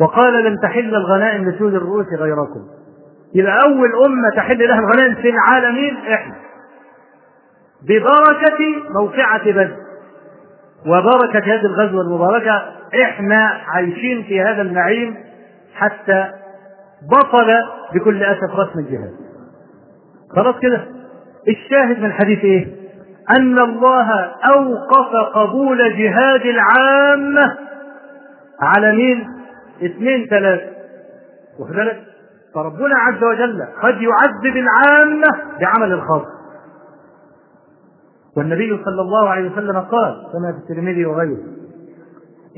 وقال 0.00 0.44
لن 0.44 0.56
تحل 0.62 0.94
الغنائم 0.94 1.48
لسود 1.48 1.74
الرؤوس 1.74 2.06
غيركم. 2.18 2.60
يبقى 3.34 3.58
أول 3.64 4.04
أمة 4.06 4.30
تحل 4.36 4.68
لها 4.68 4.78
الغنائم 4.78 5.14
في 5.14 5.30
العالمين 5.30 5.96
إحنا. 5.96 6.34
ببركة 7.82 8.58
موقعة 9.00 9.44
بدر. 9.44 9.76
وبركة 10.86 11.38
هذه 11.38 11.66
الغزوة 11.66 12.00
المباركة 12.00 12.62
إحنا 13.02 13.50
عايشين 13.66 14.22
في 14.22 14.40
هذا 14.42 14.62
النعيم 14.62 15.16
حتى 15.74 16.32
بطل 17.10 17.62
بكل 17.94 18.22
أسف 18.22 18.54
رسم 18.58 18.78
الجهاد. 18.78 19.14
خلاص 20.36 20.54
كده؟ 20.62 20.80
الشاهد 21.48 21.98
من 21.98 22.04
الحديث 22.06 22.44
إيه؟ 22.44 22.85
أن 23.30 23.58
الله 23.58 24.12
أوقف 24.54 25.34
قبول 25.34 25.78
جهاد 25.78 26.40
العامة 26.40 27.56
على 28.60 28.92
مين؟ 28.96 29.28
اثنين 29.84 30.26
ثلاثة 30.26 30.70
واخد 31.58 31.72
بالك؟ 31.72 32.02
فربنا 32.54 32.96
عز 32.96 33.24
وجل 33.24 33.62
قد 33.82 33.94
يعذب 34.02 34.56
العامة 34.56 35.26
بعمل 35.60 35.92
الخاص 35.92 36.26
والنبي 38.36 38.80
صلى 38.84 39.02
الله 39.02 39.28
عليه 39.28 39.50
وسلم 39.52 39.80
قال 39.80 40.26
كما 40.32 40.52
في 40.52 40.58
الترمذي 40.58 41.06
وغيره 41.06 41.38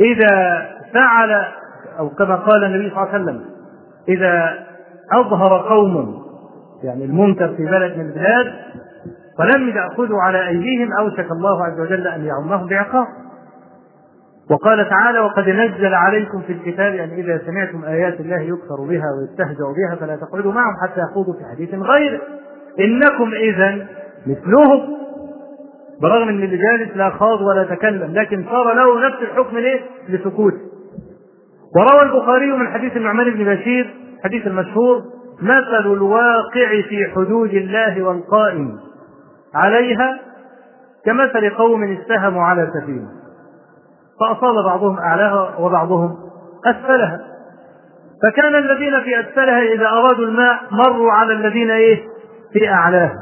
إذا 0.00 0.66
فعل 0.94 1.44
أو 1.98 2.08
كما 2.08 2.36
قال 2.36 2.64
النبي 2.64 2.90
صلى 2.90 3.02
الله 3.02 3.14
عليه 3.14 3.24
وسلم 3.24 3.44
إذا 4.08 4.58
أظهر 5.12 5.68
قوم 5.68 6.22
يعني 6.82 7.04
المنكر 7.04 7.48
في 7.56 7.64
بلد 7.64 7.96
من 7.98 8.06
البلاد 8.06 8.52
فلم 9.38 9.68
يأخذوا 9.68 10.22
على 10.22 10.48
أيديهم 10.48 10.92
أوشك 10.92 11.30
الله 11.30 11.64
عز 11.64 11.80
وجل 11.80 12.06
أن 12.06 12.24
يعمهم 12.24 12.66
بعقاب 12.66 13.06
وقال 14.50 14.88
تعالى 14.88 15.20
وقد 15.20 15.48
نزل 15.48 15.94
عليكم 15.94 16.42
في 16.42 16.52
الكتاب 16.52 16.94
أن 16.94 17.10
إذا 17.10 17.40
سمعتم 17.46 17.84
آيات 17.84 18.20
الله 18.20 18.40
يكفر 18.40 18.80
بها 18.88 19.04
ويستهزأ 19.18 19.64
بها 19.76 19.96
فلا 20.00 20.16
تقعدوا 20.16 20.52
معهم 20.52 20.74
حتى 20.82 21.00
يخوضوا 21.00 21.34
في 21.34 21.40
حديث 21.54 21.74
غيره 21.74 22.20
إنكم 22.80 23.32
إذا 23.34 23.86
مثلهم 24.26 24.98
برغم 26.02 26.28
إن 26.28 26.42
اللي 26.42 26.56
جالس 26.56 26.96
لا 26.96 27.10
خاض 27.10 27.40
ولا 27.40 27.64
تكلم 27.64 28.12
لكن 28.14 28.44
صار 28.50 28.74
له 28.74 29.06
نفس 29.06 29.22
الحكم 29.22 29.58
ليه؟ 29.58 29.80
لسكوته. 30.08 30.58
وروى 31.76 32.02
البخاري 32.02 32.46
من 32.46 32.68
حديث 32.68 32.96
النعمان 32.96 33.30
بن 33.30 33.44
بشير 33.44 33.94
حديث 34.24 34.46
المشهور 34.46 35.02
مثل 35.42 35.92
الواقع 35.92 36.82
في 36.88 37.06
حدود 37.14 37.54
الله 37.54 38.02
والقائم 38.02 38.87
عليها 39.54 40.18
كمثل 41.04 41.50
قوم 41.50 41.92
استهموا 41.92 42.42
على 42.42 42.70
سفينة 42.74 43.08
فأصاب 44.20 44.54
بعضهم 44.64 44.98
أعلاها 44.98 45.58
وبعضهم 45.58 46.16
أسفلها. 46.66 47.20
فكان 48.22 48.54
الذين 48.54 49.00
في 49.00 49.20
أسفلها 49.20 49.62
إذا 49.62 49.86
أرادوا 49.86 50.24
الماء 50.24 50.60
مروا 50.70 51.12
على 51.12 51.32
الذين 51.32 51.70
إيه؟ 51.70 52.02
في 52.52 52.68
أعلاها. 52.68 53.14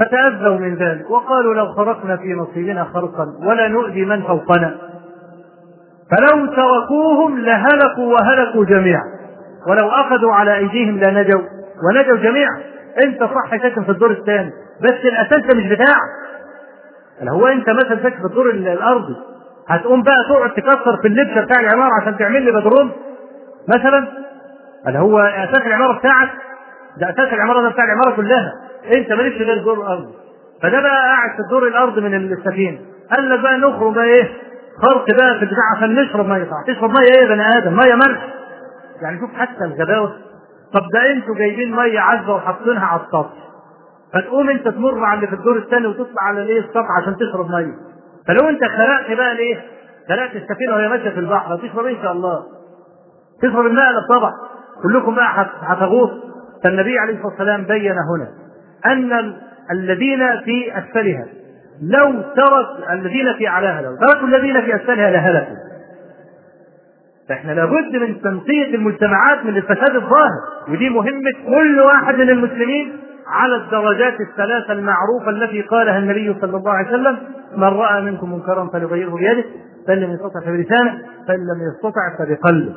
فتأذوا 0.00 0.58
من 0.58 0.74
ذلك 0.74 1.10
وقالوا 1.10 1.54
لو 1.54 1.72
خرقنا 1.72 2.16
في 2.16 2.34
نصيبنا 2.34 2.84
خرقا 2.84 3.26
ولا 3.42 3.68
نؤذي 3.68 4.04
من 4.04 4.22
فوقنا. 4.22 4.74
فلو 6.10 6.46
تركوهم 6.46 7.38
لهلكوا 7.38 8.14
وهلكوا 8.14 8.64
جميعا. 8.64 9.04
ولو 9.68 9.88
أخذوا 9.88 10.32
على 10.32 10.56
أيديهم 10.56 10.98
لنجوا 10.98 11.42
ونجوا 11.88 12.16
جميعا. 12.16 12.62
أنت 13.04 13.22
صح 13.22 13.50
ساكن 13.62 13.84
في 13.84 13.90
الدور 13.90 14.10
الثاني. 14.10 14.52
بس 14.82 14.90
الأساس 15.04 15.40
ده 15.46 15.54
مش 15.60 15.66
بتاعك 15.66 16.10
اللي 17.20 17.30
هو 17.30 17.46
أنت 17.46 17.70
مثلا 17.70 18.02
ساكن 18.02 18.18
في 18.20 18.24
الدور 18.26 18.50
الأرضي 18.50 19.16
هتقوم 19.68 20.02
بقى 20.02 20.16
تقعد 20.28 20.50
تكسر 20.54 20.96
في 21.02 21.08
اللبسة 21.08 21.40
بتاع 21.40 21.60
العمارة 21.60 21.90
عشان 22.02 22.18
تعمل 22.18 22.42
لي 22.42 22.52
بدروم 22.52 22.90
مثلا. 23.68 24.08
اللي 24.86 24.98
هو 24.98 25.18
أساس 25.20 25.66
العمارة 25.66 25.98
بتاعك؟ 25.98 26.28
ده 26.96 27.10
أساس 27.10 27.32
العمارة 27.32 27.62
ده 27.62 27.68
بتاع 27.68 27.84
العمارة 27.84 28.16
كلها. 28.16 28.52
أنت 28.96 29.12
مالكش 29.12 29.36
غير 29.42 29.62
دور 29.64 29.80
الأرض 29.82 30.12
فده 30.62 30.80
بقى 30.80 31.06
قاعد 31.06 31.30
في 31.36 31.40
الدور 31.40 31.68
الأرض 31.68 31.98
من 31.98 32.14
السفينة. 32.32 32.78
قال 33.16 33.30
لك 33.30 33.40
بقى 33.40 33.58
نخرج 33.58 33.94
بقى 33.94 34.04
إيه؟ 34.04 34.28
خرق 34.82 35.04
بقى 35.16 35.34
في 35.38 35.42
البتاع 35.44 35.64
عشان 35.76 35.94
نشرب 35.94 36.26
مية. 36.28 36.44
صح 36.44 36.62
تشرب 36.74 36.90
مية 36.90 37.06
إيه 37.16 37.22
يا 37.22 37.28
بني 37.28 37.42
آدم؟ 37.58 37.72
مية 37.76 37.94
ملح 37.94 38.28
يعني 39.02 39.20
شوف 39.20 39.30
حتى 39.34 39.64
الغباوه 39.64 40.12
طب 40.72 40.82
ده 40.94 41.10
أنتوا 41.12 41.34
جايبين 41.34 41.76
مية 41.76 42.00
عذبة 42.00 42.34
وحاطينها 42.34 42.86
على 42.86 43.00
السطح 43.00 43.32
فتقوم 44.14 44.50
انت 44.50 44.68
تمر 44.68 45.04
على 45.04 45.14
اللي 45.16 45.26
في 45.26 45.34
الدور 45.34 45.56
الثاني 45.56 45.86
وتطلع 45.86 46.22
على 46.22 46.42
الايه 46.42 46.60
السطح 46.60 46.86
عشان 47.02 47.16
تشرب 47.16 47.50
مية. 47.50 47.74
فلو 48.28 48.48
انت 48.48 48.64
خلقت 48.64 49.12
بقى 49.16 49.32
الايه 49.32 49.60
خلقت 50.08 50.36
السفينة 50.36 50.74
وهي 50.74 50.88
ماشية 50.88 51.10
في 51.10 51.20
البحر 51.20 51.54
هتشرب 51.54 51.86
ان 51.86 51.96
شاء 52.02 52.12
الله. 52.12 52.42
تشرب 53.42 53.66
الماء 53.66 53.92
طبعا 54.08 54.32
كلكم 54.82 55.14
بقى 55.14 55.46
هتغوص 55.60 56.10
فالنبي 56.64 56.98
عليه 56.98 57.14
الصلاة 57.14 57.28
والسلام 57.30 57.62
بين 57.64 57.92
هنا 57.92 58.28
أن 58.86 59.34
الذين 59.70 60.40
في 60.44 60.78
أسفلها 60.78 61.26
لو 61.82 62.12
ترك 62.36 62.90
الذين 62.90 63.32
في 63.34 63.48
أعلاها 63.48 63.82
لو 63.82 63.96
تركوا 63.96 64.28
الذين 64.28 64.60
في 64.60 64.76
أسفلها 64.76 65.10
لهلكوا. 65.10 65.56
فإحنا 67.28 67.52
لابد 67.52 67.96
من 67.96 68.20
تنقية 68.22 68.74
المجتمعات 68.74 69.44
من 69.44 69.56
الفساد 69.56 69.96
الظاهر. 69.96 70.40
ودي 70.68 70.90
مهمة 70.90 71.32
كل 71.46 71.80
واحد 71.80 72.14
من 72.14 72.30
المسلمين. 72.30 72.96
على 73.26 73.56
الدرجات 73.56 74.20
الثلاثة 74.20 74.72
المعروفة 74.72 75.30
التي 75.30 75.62
قالها 75.62 75.98
النبي 75.98 76.36
صلى 76.40 76.56
الله 76.56 76.70
عليه 76.72 76.88
وسلم 76.88 77.18
من 77.56 77.64
رأى 77.64 78.00
منكم 78.00 78.32
منكرا 78.32 78.68
فليغيره 78.72 79.10
بيده 79.14 79.44
فإن 79.86 79.98
لم 79.98 80.10
يستطع 80.10 80.40
فبلسانه 80.40 80.98
فإن 81.28 81.38
لم 81.38 81.60
يستطع 81.74 82.16
فبقلبه. 82.18 82.74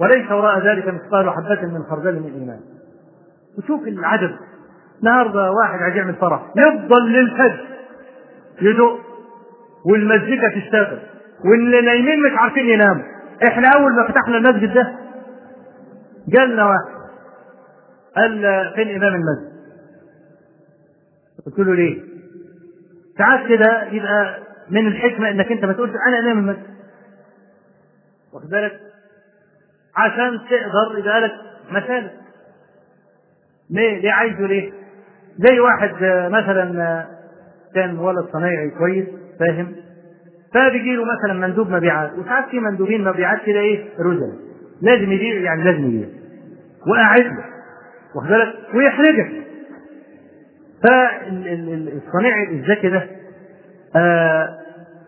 وليس 0.00 0.30
وراء 0.32 0.58
ذلك 0.58 0.88
مثقال 0.88 1.30
حبة 1.30 1.62
من 1.66 1.82
خردل 1.90 2.14
من 2.14 2.32
إيمان. 2.40 2.60
وشوف 3.58 3.88
العدد 3.88 4.36
النهارده 5.00 5.50
واحد 5.52 5.78
عايز 5.82 5.96
يعمل 5.96 6.14
فرح 6.14 6.42
يفضل 6.56 7.12
للفجر 7.12 7.60
يدق. 8.62 8.98
والمزيكا 9.92 10.48
تشتغل. 10.48 10.98
واللي 11.44 11.80
نايمين 11.80 12.22
مش 12.22 12.38
عارفين 12.38 12.68
يناموا. 12.68 13.02
إحنا 13.46 13.68
أول 13.68 13.92
ما 13.96 14.08
فتحنا 14.08 14.36
المسجد 14.36 14.74
ده 14.74 14.94
جالنا 16.28 16.66
واحد 16.66 16.98
قال 18.16 18.40
فين 18.74 18.88
إمام 18.96 19.14
المسجد؟ 19.14 19.47
قلت 21.50 21.58
له 21.58 21.74
ليه؟ 21.74 22.02
ساعات 23.18 23.48
كده 23.48 23.84
يبقى 23.92 24.38
من 24.70 24.86
الحكمة 24.86 25.30
إنك 25.30 25.52
أنت 25.52 25.64
ما 25.64 25.72
تقولش 25.72 25.92
أنا 26.08 26.18
أمام 26.18 26.38
المسجد. 26.38 26.66
واخد 28.32 28.48
بالك؟ 28.50 28.80
عشان 29.96 30.38
تقدر 30.50 30.98
يبقى 30.98 31.20
لك 31.20 31.32
مسالك 31.70 32.12
ليه؟ 33.70 34.00
ليه 34.00 34.12
عايزه 34.12 34.46
ليه؟ 34.46 34.72
زي 35.38 35.60
واحد 35.60 35.90
مثلا 36.32 37.06
كان 37.74 37.98
ولد 37.98 38.26
صنايعي 38.32 38.70
كويس 38.70 39.06
فاهم؟ 39.40 39.72
فبيجي 40.54 40.96
له 40.96 41.04
مثلا 41.04 41.46
مندوب 41.46 41.70
مبيعات. 41.70 42.12
وساعات 42.18 42.48
في 42.50 42.58
مندوبين 42.60 43.04
مبيعات 43.04 43.38
كده 43.46 43.58
إيه؟ 43.60 43.84
رزل 44.00 44.32
لازم 44.82 45.12
يبيع 45.12 45.34
يعني 45.40 45.64
لازم 45.64 45.86
يبيع. 45.86 46.08
وقاعد 46.86 47.20
له 47.24 47.44
واخد 48.14 48.28
بالك؟ 48.28 48.54
ويحرجك. 48.74 49.47
فالصنيعي 50.82 52.44
الذكي 52.52 52.88
ده 52.88 53.06
آه 53.96 54.48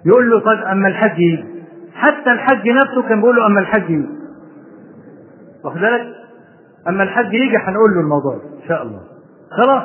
يقول 0.07 0.31
له 0.31 0.41
طيب 0.41 0.59
أما 0.59 0.89
الحج 0.89 1.19
يجي 1.19 1.45
حتى 1.95 2.33
الحج 2.33 2.69
نفسه 2.69 3.03
كان 3.09 3.21
بيقول 3.21 3.37
له 3.37 3.47
أما 3.47 3.61
الحج 3.61 3.91
يجي 3.91 4.09
واخد 5.65 5.81
بالك؟ 5.81 6.07
أما 6.89 7.03
الحج 7.03 7.33
يجي 7.35 7.57
هنقول 7.57 7.91
له 7.95 8.01
الموضوع 8.01 8.35
إن 8.35 8.69
شاء 8.69 8.83
الله. 8.83 9.01
خلاص؟ 9.51 9.83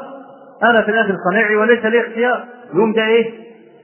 أنا 0.63 0.81
في 0.81 0.91
الآخر 0.91 1.15
صنيعي 1.29 1.55
وليس 1.55 1.85
لي 1.85 2.01
اختيار. 2.07 2.45
يوم 2.73 2.93
ده 2.93 3.05
إيه؟ 3.05 3.31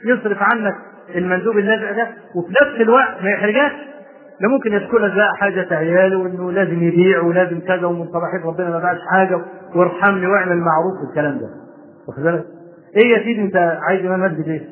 يصرف 0.06 0.38
عنك 0.42 0.74
المندوب 1.16 1.58
النازع 1.58 1.92
ده 1.92 2.08
وفي 2.36 2.52
نفس 2.62 2.82
الوقت 2.82 3.24
ما 3.24 3.30
يحرجكش. 3.30 3.76
ده 4.42 4.48
ممكن 4.50 4.74
يذكر 4.74 4.98
لك 4.98 5.14
بقى 5.16 5.36
حاجة 5.38 5.68
عياله 5.76 6.18
وانه 6.18 6.52
لازم 6.52 6.84
يبيع 6.84 7.22
ولازم 7.22 7.60
كذا 7.60 7.86
ومن 7.86 8.06
صباحيه 8.08 8.46
ربنا 8.46 8.70
ما 8.70 8.80
باعش 8.80 8.98
حاجة 9.12 9.42
وارحمني 9.76 10.28
واعمل 10.28 10.58
معروف 10.58 11.08
والكلام 11.08 11.38
ده. 11.38 11.48
واخد 12.08 12.24
بالك؟ 12.24 12.46
إيه 12.96 13.12
يا 13.12 13.18
سيدي 13.24 13.42
أنت 13.42 13.56
عايز 13.56 14.06
إمام 14.06 14.20
مسجد 14.32 14.48
إيه؟ 14.48 14.70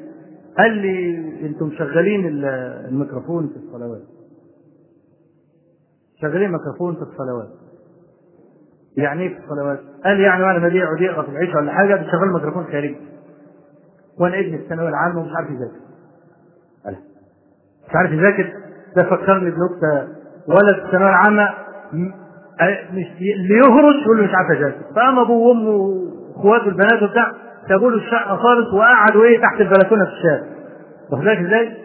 قال 0.57 0.71
لي 0.71 1.15
أنتم 1.47 1.65
مشغلين 1.67 2.25
الميكروفون 2.45 3.47
في 3.47 3.55
الصلوات. 3.55 4.01
شغالين 6.21 6.51
ميكروفون 6.51 6.95
في 6.95 7.01
الصلوات. 7.01 7.47
يعني 8.97 9.21
إيه 9.23 9.29
في 9.37 9.43
الصلوات؟ 9.43 9.79
قال 10.05 10.19
يعني 10.19 10.43
وأنا 10.43 10.67
ببيع 10.67 10.91
وديقه 10.91 11.21
في 11.21 11.29
العشاء 11.29 11.57
ولا 11.57 11.71
حاجة 11.71 11.95
بشغل 11.95 12.33
ميكروفون 12.33 12.63
خارجي. 12.63 12.97
وأنا 14.19 14.39
ابني 14.39 14.57
في 14.57 14.63
الثانوية 14.63 14.89
العامة 14.89 15.19
ومش 15.21 15.31
عارف 15.35 15.49
يذاكر. 15.49 15.79
مش 17.89 17.95
عارف 17.95 18.11
يذاكر؟ 18.11 18.53
ده 18.95 19.03
فكرني 19.03 19.51
بنكتة. 19.51 20.07
ولد 20.47 20.79
في 20.79 20.85
الثانوية 20.85 21.09
العامة 21.09 21.49
مش 22.91 23.05
اللي 23.21 23.55
يهرش 23.57 24.07
له 24.07 24.23
مش 24.23 24.29
عارف 24.35 24.51
اذاكر 24.59 24.93
فقام 24.95 25.19
أبوه 25.19 25.47
وأمه 25.47 26.09
واخواته 26.39 26.67
البنات 26.67 27.03
وبتاع 27.03 27.31
سابوا 27.69 27.91
له 27.91 27.97
الشقه 27.97 28.35
خالص 28.35 28.73
وقعدوا 28.73 29.23
إيه 29.23 29.41
تحت 29.41 29.61
البلكونة 29.61 30.05
في 30.05 30.11
الشارع. 30.11 30.43
واخد 31.11 31.23
بالك 31.23 31.37
إزاي؟ 31.39 31.77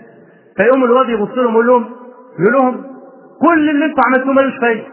فيقوم 0.56 0.84
الواد 0.84 1.08
يبص 1.08 1.28
لهم 1.38 1.52
يقول 1.52 1.66
لهم 1.66 1.84
يقول 2.38 2.52
لهم 2.52 2.84
كل 3.48 3.70
اللي 3.70 3.84
أنتوا 3.84 4.02
عملتوه 4.06 4.32
ملوش 4.32 4.58
فايدة. 4.60 4.84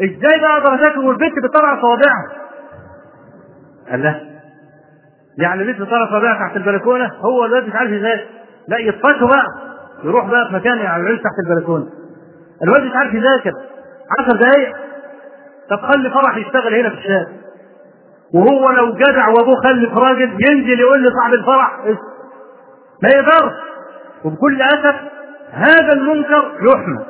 إزاي 0.00 0.40
بقى 0.40 0.56
أقدر 0.58 0.98
والبنت 0.98 1.32
بتطلع 1.44 1.80
صوابعها؟ 1.80 2.28
قال 3.90 4.02
لا. 4.02 4.20
يعني 5.38 5.62
البنت 5.62 5.80
بتطلع 5.82 6.10
صوابعها 6.10 6.46
تحت 6.48 6.56
البلكونة 6.56 7.10
هو 7.20 7.44
الواد 7.44 7.66
مش 7.68 7.74
عارف 7.74 7.90
يذاكر 7.90 8.24
لا 8.68 8.78
يطفشه 8.78 9.26
بقى. 9.26 9.46
يروح 10.04 10.26
بقى 10.30 10.48
في 10.48 10.54
مكان 10.54 10.78
يعني 10.78 11.02
العيش 11.02 11.18
تحت 11.20 11.34
البلكونة. 11.50 11.86
الواد 12.62 12.82
مش 12.82 12.92
عارف 12.94 13.14
يذاكر. 13.14 13.52
10 14.18 14.36
دقايق 14.36 14.76
طب 15.70 15.76
خلي 15.80 16.10
فرح 16.10 16.36
يشتغل 16.36 16.74
هنا 16.74 16.88
في 16.88 16.94
الشارع. 16.94 17.26
وهو 18.34 18.70
لو 18.70 18.94
جدع 18.94 19.28
وابوه 19.28 19.56
خلف 19.56 19.98
راجل 19.98 20.36
ينزل 20.48 20.80
يقول 20.80 21.02
لصاحب 21.04 21.32
الفرح 21.34 21.78
ما 23.02 23.08
يقدرش. 23.08 23.52
وبكل 24.24 24.62
أسف 24.62 24.94
هذا 25.50 25.92
المنكر 25.92 26.52
يحمى. 26.62 27.04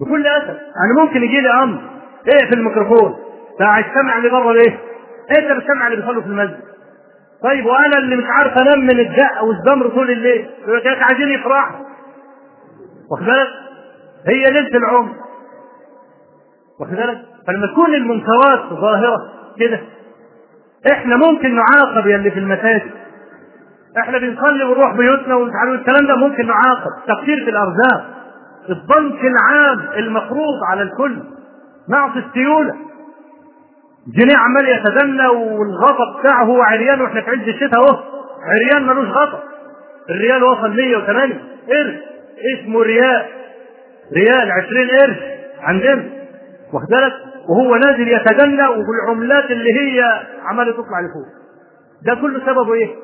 بكل 0.00 0.26
أسف. 0.26 0.48
يعني 0.60 0.92
ممكن 1.00 1.22
يجي 1.22 1.40
لي 1.40 1.50
أمر. 1.50 1.80
إيه 2.28 2.48
في 2.48 2.54
الميكروفون؟ 2.54 3.16
ده 3.60 3.78
السمع 3.78 4.18
اللي 4.18 4.28
بره 4.28 4.52
ليه؟ 4.52 4.78
أنت 5.30 5.38
إيه 5.38 5.52
بتسمع 5.58 5.86
اللي 5.86 5.96
بيصلوا 5.96 6.22
في 6.22 6.28
المسجد؟ 6.28 6.60
طيب 7.42 7.66
وأنا 7.66 7.98
اللي 7.98 8.16
مش 8.16 8.24
عارف 8.28 8.58
أنام 8.58 8.80
من 8.80 9.00
الدق 9.00 9.42
والزمر 9.42 9.88
طول 9.88 10.10
الليل. 10.10 10.50
يقول 10.62 10.78
لك 10.78 11.02
عايزين 11.02 11.28
يفرحوا. 11.28 11.76
واخد 13.10 13.24
بالك؟ 13.24 13.48
هي 14.26 14.50
ليلة 14.50 14.76
العمر. 14.78 15.12
واخد 16.80 16.92
بالك؟ 16.94 17.22
فلما 17.46 17.66
تكون 17.66 17.94
المنكرات 17.94 18.60
ظاهرة 18.72 19.16
كده 19.58 19.80
إحنا 20.92 21.16
ممكن 21.16 21.54
نعاقب 21.56 22.06
يا 22.06 22.16
اللي 22.16 22.30
في 22.30 22.38
المساجد. 22.38 22.90
إحنا 23.98 24.18
بنصلي 24.18 24.64
ونروح 24.64 24.94
بيوتنا 24.96 25.34
ومش 25.34 25.52
عارف 25.60 25.80
الكلام 25.80 26.06
ده 26.06 26.16
ممكن 26.16 26.46
نعاقب. 26.46 26.90
تقصير 27.06 27.44
في 27.44 27.50
الأرزاق 27.50 28.04
الضنك 28.68 29.20
العام 29.24 29.80
المفروض 29.96 30.54
على 30.70 30.82
الكل 30.82 31.18
نعطي 31.88 32.18
السيولة. 32.18 32.74
جنيه 34.14 34.36
عمال 34.36 34.68
يتدنى 34.68 35.26
والغطا 35.26 36.20
بتاعه 36.20 36.44
هو 36.44 36.62
عريان 36.62 37.00
وإحنا 37.00 37.20
في 37.20 37.30
عز 37.30 37.48
الشتاء 37.48 37.80
أهو. 37.80 37.98
عريان 38.42 38.86
ملوش 38.86 39.08
غطا 39.08 39.42
الريال 40.10 40.42
وصل 40.44 40.70
108 40.76 41.34
قرش. 41.68 41.94
اسمه 42.54 42.82
ريال. 42.82 43.26
ريال 44.16 44.50
20 44.50 44.88
قرش. 44.90 45.16
عندنا. 45.60 46.04
واخد 46.72 46.86
بالك؟ 46.90 47.12
وهو 47.48 47.76
نازل 47.76 48.08
يتدنى 48.08 48.62
وبالعملات 48.68 49.50
اللي 49.50 49.72
هي 49.80 50.02
عماله 50.44 50.72
تطلع 50.72 51.00
لفوق. 51.00 51.26
ده 52.06 52.14
كله 52.14 52.46
سببه 52.46 52.74
إيه؟ 52.74 52.94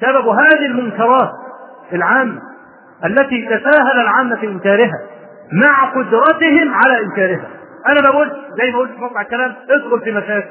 سبب 0.00 0.28
هذه 0.28 0.66
المنكرات 0.66 1.30
العامه 1.92 2.40
التي 3.04 3.46
تساهل 3.46 4.00
العامة 4.00 4.36
في 4.36 4.46
إنكارها 4.46 5.00
مع 5.52 5.90
قدرتهم 5.90 6.74
على 6.74 7.00
إنكارها. 7.00 7.48
أنا 7.88 8.10
بقول 8.10 8.30
زي 8.62 8.70
ما 8.72 8.78
قلت 8.78 8.92
في 8.92 9.00
مقطع 9.00 9.20
الكلام 9.20 9.54
ادخل 9.70 10.00
في 10.00 10.12
مشاكل 10.12 10.48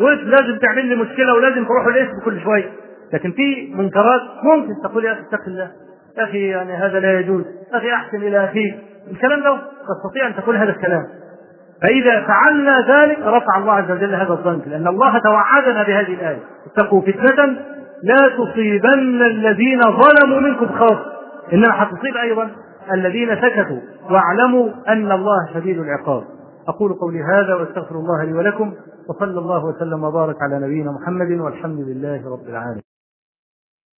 ولازم 0.00 0.58
تعمل 0.58 0.86
لي 0.86 0.94
مشكلة 0.96 1.34
ولازم 1.34 1.64
تروح 1.64 1.86
الاسم 1.86 2.20
كل 2.24 2.40
شوية. 2.40 2.70
لكن 3.12 3.32
في 3.32 3.74
منكرات 3.74 4.20
ممكن 4.42 4.82
تقول 4.82 5.04
يا 5.04 5.12
أخي 5.12 5.20
اتق 5.20 5.42
الله. 5.46 5.70
أخي 6.18 6.48
يعني 6.48 6.72
هذا 6.72 7.00
لا 7.00 7.20
يجوز. 7.20 7.44
أخي 7.72 7.94
أحسن 7.94 8.16
إلى 8.16 8.44
اخيك 8.44 8.74
الكلام 9.10 9.42
ده 9.42 9.56
تستطيع 9.56 10.26
أن 10.26 10.36
تقول 10.36 10.56
هذا 10.56 10.70
الكلام. 10.70 11.06
فإذا 11.82 12.26
فعلنا 12.26 12.80
ذلك 12.80 13.18
رفع 13.18 13.58
الله 13.58 13.72
عز 13.72 13.90
وجل 13.90 14.14
هذا 14.14 14.32
الظن 14.32 14.62
لأن 14.66 14.88
الله 14.88 15.18
توعدنا 15.18 15.82
بهذه 15.82 16.14
الآية. 16.14 16.40
اتقوا 16.66 17.00
فتنة 17.00 17.46
لا 18.02 18.28
تصيبن 18.38 19.22
الذين 19.22 19.80
ظلموا 19.80 20.40
منكم 20.40 20.66
خاصة 20.66 21.12
إنما 21.52 21.82
هتصيب 21.82 22.16
أيضا 22.22 22.50
الذين 22.92 23.36
سكتوا 23.36 23.80
واعلموا 24.10 24.70
أن 24.88 25.12
الله 25.12 25.48
شديد 25.54 25.78
العقاب. 25.78 26.22
أقول 26.68 26.92
قولي 26.92 27.22
هذا 27.22 27.54
وأستغفر 27.54 27.94
الله 27.94 28.24
لي 28.24 28.32
ولكم 28.32 28.72
وصلى 29.08 29.38
الله 29.38 29.64
وسلم 29.64 30.04
وبارك 30.04 30.36
على 30.42 30.66
نبينا 30.66 30.92
محمد 30.92 31.30
والحمد 31.40 31.80
لله 31.80 32.32
رب 32.32 32.48
العالمين. 32.48 32.82